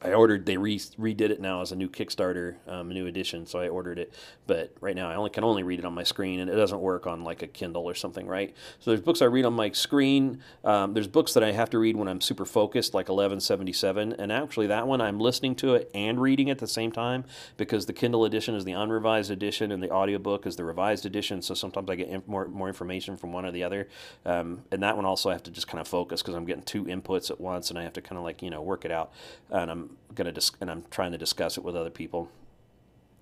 I 0.00 0.12
ordered. 0.12 0.46
They 0.46 0.56
re- 0.56 0.78
redid 0.78 1.30
it 1.30 1.40
now 1.40 1.60
as 1.60 1.72
a 1.72 1.76
new 1.76 1.88
Kickstarter, 1.88 2.54
um, 2.68 2.90
a 2.90 2.94
new 2.94 3.06
edition. 3.06 3.46
So 3.46 3.58
I 3.58 3.68
ordered 3.68 3.98
it, 3.98 4.14
but 4.46 4.72
right 4.80 4.94
now 4.94 5.10
I 5.10 5.16
only 5.16 5.30
can 5.30 5.42
only 5.42 5.64
read 5.64 5.80
it 5.80 5.84
on 5.84 5.92
my 5.92 6.04
screen, 6.04 6.38
and 6.38 6.48
it 6.48 6.54
doesn't 6.54 6.80
work 6.80 7.08
on 7.08 7.24
like 7.24 7.42
a 7.42 7.48
Kindle 7.48 7.84
or 7.84 7.94
something, 7.94 8.24
right? 8.26 8.54
So 8.78 8.92
there's 8.92 9.00
books 9.00 9.22
I 9.22 9.24
read 9.24 9.44
on 9.44 9.54
my 9.54 9.72
screen. 9.72 10.40
Um, 10.64 10.94
there's 10.94 11.08
books 11.08 11.34
that 11.34 11.42
I 11.42 11.50
have 11.50 11.70
to 11.70 11.80
read 11.80 11.96
when 11.96 12.06
I'm 12.06 12.20
super 12.20 12.44
focused, 12.44 12.94
like 12.94 13.08
1177, 13.08 14.12
and 14.12 14.30
actually 14.30 14.68
that 14.68 14.86
one 14.86 15.00
I'm 15.00 15.18
listening 15.18 15.56
to 15.56 15.74
it 15.74 15.90
and 15.94 16.20
reading 16.20 16.48
at 16.48 16.58
the 16.58 16.68
same 16.68 16.92
time 16.92 17.24
because 17.56 17.86
the 17.86 17.92
Kindle 17.92 18.24
edition 18.24 18.54
is 18.54 18.64
the 18.64 18.72
unrevised 18.72 19.32
edition 19.32 19.72
and 19.72 19.82
the 19.82 19.90
audiobook 19.90 20.46
is 20.46 20.54
the 20.54 20.64
revised 20.64 21.06
edition. 21.06 21.42
So 21.42 21.54
sometimes 21.54 21.90
I 21.90 21.96
get 21.96 22.08
inf- 22.08 22.28
more 22.28 22.46
more 22.46 22.68
information 22.68 23.16
from 23.16 23.32
one 23.32 23.44
or 23.44 23.50
the 23.50 23.64
other, 23.64 23.88
um, 24.24 24.62
and 24.70 24.80
that 24.84 24.94
one 24.94 25.04
also 25.04 25.28
I 25.28 25.32
have 25.32 25.42
to 25.44 25.50
just 25.50 25.66
kind 25.66 25.80
of 25.80 25.88
focus 25.88 26.22
because 26.22 26.36
I'm 26.36 26.44
getting 26.44 26.62
two 26.62 26.84
inputs 26.84 27.32
at 27.32 27.40
once, 27.40 27.70
and 27.70 27.78
I 27.78 27.82
have 27.82 27.94
to 27.94 28.00
kind 28.00 28.16
of 28.16 28.22
like 28.22 28.42
you 28.42 28.50
know 28.50 28.62
work 28.62 28.84
it 28.84 28.92
out, 28.92 29.12
and 29.50 29.68
I'm 29.68 29.87
going 30.14 30.26
to 30.26 30.32
dis- 30.32 30.52
and 30.60 30.70
I'm 30.70 30.84
trying 30.90 31.12
to 31.12 31.18
discuss 31.18 31.58
it 31.58 31.64
with 31.64 31.76
other 31.76 31.90
people. 31.90 32.30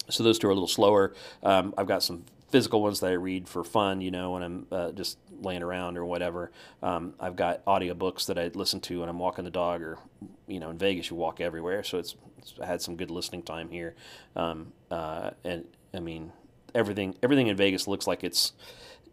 So 0.09 0.23
those 0.23 0.39
two 0.39 0.47
are 0.47 0.51
a 0.51 0.55
little 0.55 0.69
slower. 0.69 1.15
Um, 1.43 1.75
I've 1.77 1.89
got 1.89 2.03
some 2.03 2.25
physical 2.51 2.81
ones 2.81 3.01
that 3.01 3.11
I 3.11 3.15
read 3.15 3.49
for 3.49 3.65
fun, 3.65 4.01
you 4.01 4.11
know, 4.11 4.33
when 4.33 4.43
I'm 4.43 4.67
uh, 4.71 4.93
just 4.93 5.19
laying 5.43 5.63
around 5.63 5.99
or 5.99 6.05
whatever. 6.05 6.53
Um, 6.83 7.15
I've 7.19 7.35
got 7.35 7.65
audiobooks 7.65 8.27
that 8.27 8.39
I 8.39 8.49
listen 8.55 8.81
to 8.83 9.01
when 9.01 9.09
I'm 9.09 9.19
walking 9.19 9.45
the 9.45 9.51
dog 9.51 9.83
or, 9.83 9.99
you 10.47 10.61
know, 10.61 10.71
in 10.71 10.79
Vegas 10.79 11.11
you 11.11 11.17
walk 11.17 11.41
everywhere. 11.41 11.83
So 11.83 11.99
it's, 11.99 12.15
it's 12.39 12.55
I 12.63 12.67
had 12.67 12.81
some 12.81 12.97
good 12.97 13.11
listening 13.11 13.43
time 13.43 13.71
here. 13.71 13.95
Um, 14.37 14.73
uh, 14.91 15.31
and 15.43 15.65
I 15.93 15.99
mean, 15.99 16.33
everything, 16.75 17.17
everything 17.23 17.49
in 17.49 17.57
Vegas 17.57 17.89
looks 17.89 18.07
like 18.07 18.23
it's, 18.23 18.53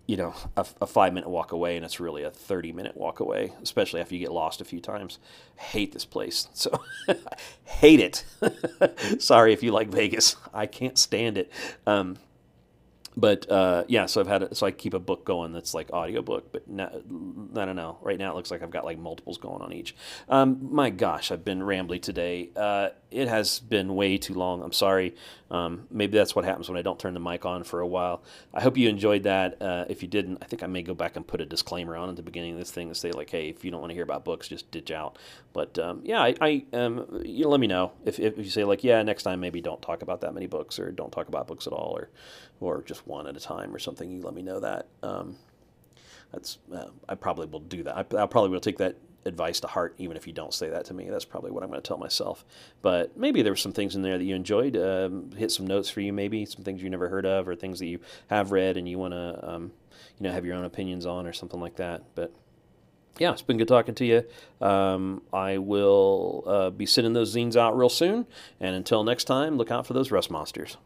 you 0.06 0.18
know, 0.18 0.34
a, 0.58 0.66
a, 0.82 0.86
five 0.86 1.14
minute 1.14 1.30
walk 1.30 1.54
away, 1.54 1.78
and 1.78 1.86
it's 1.86 2.00
really 2.00 2.24
a 2.24 2.30
30 2.30 2.74
minute 2.74 2.98
walk 2.98 3.20
away, 3.20 3.54
especially 3.62 4.02
after 4.02 4.16
you 4.16 4.20
get 4.20 4.34
lost 4.34 4.60
a 4.60 4.66
few 4.66 4.82
times. 4.82 5.20
hate 5.56 5.94
this 5.94 6.06
place. 6.06 6.48
So, 6.54 6.84
hate 7.64 8.00
it. 8.00 8.26
Sorry 9.22 9.54
if 9.54 9.64
you 9.64 9.72
like 9.72 9.90
Vegas. 9.90 10.36
I 10.54 10.66
can't 10.66 10.98
stand 10.98 11.38
it. 11.38 11.52
Um, 11.88 12.18
but 13.16 13.50
uh, 13.50 13.84
yeah, 13.88 14.08
so 14.08 14.22
I've 14.22 14.28
had 14.28 14.44
a, 14.44 14.56
so 14.56 14.66
I 14.66 14.72
keep 14.72 14.94
a 14.94 15.00
book 15.00 15.24
going 15.24 15.54
that's 15.54 15.74
like 15.74 15.92
audiobook, 15.92 16.52
but 16.52 16.64
I 16.68 17.66
don't 17.66 17.76
know. 17.76 17.98
Right 18.02 18.18
now 18.18 18.32
it 18.32 18.36
looks 18.36 18.50
like 18.50 18.64
I've 18.64 18.72
got 18.72 18.86
like 18.86 18.98
multiples 18.98 19.38
going 19.38 19.62
on 19.62 19.72
each. 19.72 19.96
Um, 20.30 20.70
my 20.72 20.90
gosh, 20.90 21.32
I've 21.32 21.46
been 21.46 21.60
rambly 21.60 22.02
today. 22.02 22.50
Uh, 22.56 22.90
it 23.12 23.28
has 23.28 23.60
been 23.60 23.96
way 23.96 24.18
too 24.18 24.34
long. 24.34 24.64
I'm 24.64 24.74
sorry. 24.74 25.16
Um, 25.54 25.88
maybe 25.92 26.18
that's 26.18 26.36
what 26.36 26.46
happens 26.46 26.68
when 26.68 26.80
I 26.80 26.82
don't 26.82 27.00
turn 27.00 27.14
the 27.14 27.20
mic 27.20 27.46
on 27.46 27.64
for 27.64 27.80
a 27.80 27.88
while. 27.88 28.24
I 28.56 28.62
hope 28.62 28.76
you 28.76 28.90
enjoyed 28.90 29.24
that. 29.24 29.62
Uh, 29.62 29.86
if 29.88 30.02
you 30.02 30.08
didn't, 30.08 30.40
I 30.42 30.46
think 30.46 30.64
I 30.64 30.68
may 30.68 30.82
go 30.82 30.96
back 30.96 31.16
and 31.16 31.26
put 31.26 31.42
a 31.42 31.46
disclaimer 31.46 31.96
on 31.96 32.10
at 32.10 32.16
the 32.16 32.24
beginning 32.24 32.54
of 32.54 32.58
this 32.58 32.72
thing 32.72 32.90
to 32.90 32.96
say 32.96 33.12
like, 33.12 33.30
hey, 33.30 33.50
if 33.50 33.64
you 33.64 33.70
don't 33.70 33.80
want 33.80 33.92
to 33.92 33.94
hear 33.94 34.04
about 34.04 34.26
books, 34.26 34.48
just 34.48 34.72
ditch 34.72 34.90
out. 34.90 35.20
But 35.54 35.78
um, 35.78 36.02
yeah, 36.04 36.22
I, 36.22 36.36
I 36.42 36.66
um, 36.74 37.22
you 37.24 37.48
let 37.48 37.60
me 37.60 37.68
know 37.68 37.92
if, 38.04 38.20
if 38.20 38.36
you 38.38 38.50
say 38.50 38.64
like, 38.64 38.84
yeah, 38.84 39.04
next 39.04 39.24
time 39.24 39.40
maybe 39.40 39.62
don't 39.62 39.82
talk 39.82 40.02
about 40.02 40.22
that 40.22 40.34
many 40.34 40.48
books 40.48 40.80
or 40.80 40.92
don't 40.92 41.12
talk 41.12 41.28
about 41.28 41.46
books 41.48 41.68
at 41.68 41.74
all 41.74 41.96
or 41.96 42.10
or 42.60 42.82
just 42.82 43.06
one 43.06 43.28
at 43.28 43.38
a 43.38 43.40
time 43.40 43.76
or 43.76 43.80
something. 43.80 44.10
You 44.10 44.22
let 44.22 44.34
me 44.34 44.42
know 44.42 44.60
that. 44.60 44.88
Um, 45.04 45.38
that's 46.32 46.58
uh, 46.74 46.88
I 47.08 47.14
probably 47.14 47.46
will 47.46 47.60
do 47.60 47.84
that. 47.84 47.96
I, 47.96 48.00
I 48.00 48.26
probably 48.26 48.50
will 48.50 48.60
take 48.60 48.80
that 48.80 48.96
advice 49.26 49.60
to 49.62 49.68
heart, 49.68 49.96
even 49.98 50.18
if 50.18 50.28
you 50.28 50.34
don't 50.34 50.54
say 50.54 50.70
that 50.70 50.86
to 50.86 50.94
me. 50.94 51.10
That's 51.10 51.26
probably 51.26 51.52
what 51.52 51.64
I'm 51.64 51.70
going 51.70 51.82
to 51.82 51.88
tell 51.88 51.98
myself. 51.98 52.46
But 52.82 53.18
maybe 53.18 53.42
there 53.42 53.52
were 53.52 53.58
some 53.58 53.72
things 53.72 53.96
in 53.96 54.02
there 54.02 54.18
that 54.18 54.24
you 54.24 54.36
enjoyed. 54.36 54.76
Um, 54.76 55.32
hit 55.32 55.52
some 55.52 55.68
notes 55.68 55.90
for 55.90 56.02
you, 56.02 56.14
maybe 56.14 56.46
some 56.46 56.64
things 56.64 56.82
you 56.82 56.90
never 56.90 57.10
heard 57.10 57.26
of, 57.26 57.48
or 57.48 57.56
things 57.56 57.80
that 57.80 57.88
you 57.88 58.00
have 58.28 58.52
read 58.52 58.78
and 58.78 58.88
you 58.88 58.98
want 58.98 59.14
to, 59.14 59.50
um, 59.50 59.72
you 60.20 60.24
know, 60.24 60.32
have 60.32 60.46
your 60.46 60.56
own 60.56 60.66
opinions 60.66 61.06
on, 61.06 61.26
or 61.26 61.34
something 61.34 61.60
like 61.60 61.76
that. 61.78 62.04
But 62.16 62.34
yeah, 63.20 63.32
it's 63.32 63.42
been 63.42 63.58
good 63.58 63.68
talking 63.68 63.96
to 63.96 64.06
you. 64.06 64.66
Um, 64.66 65.22
I 65.32 65.58
will 65.60 66.44
uh, 66.48 66.70
be 66.72 66.86
sending 66.86 67.14
those 67.14 67.36
zines 67.36 67.56
out 67.56 67.78
real 67.78 67.90
soon. 67.90 68.26
And 68.60 68.76
until 68.76 69.04
next 69.04 69.26
time, 69.26 69.58
look 69.58 69.72
out 69.72 69.86
for 69.86 69.94
those 69.94 70.12
rust 70.12 70.32
monsters. 70.32 70.78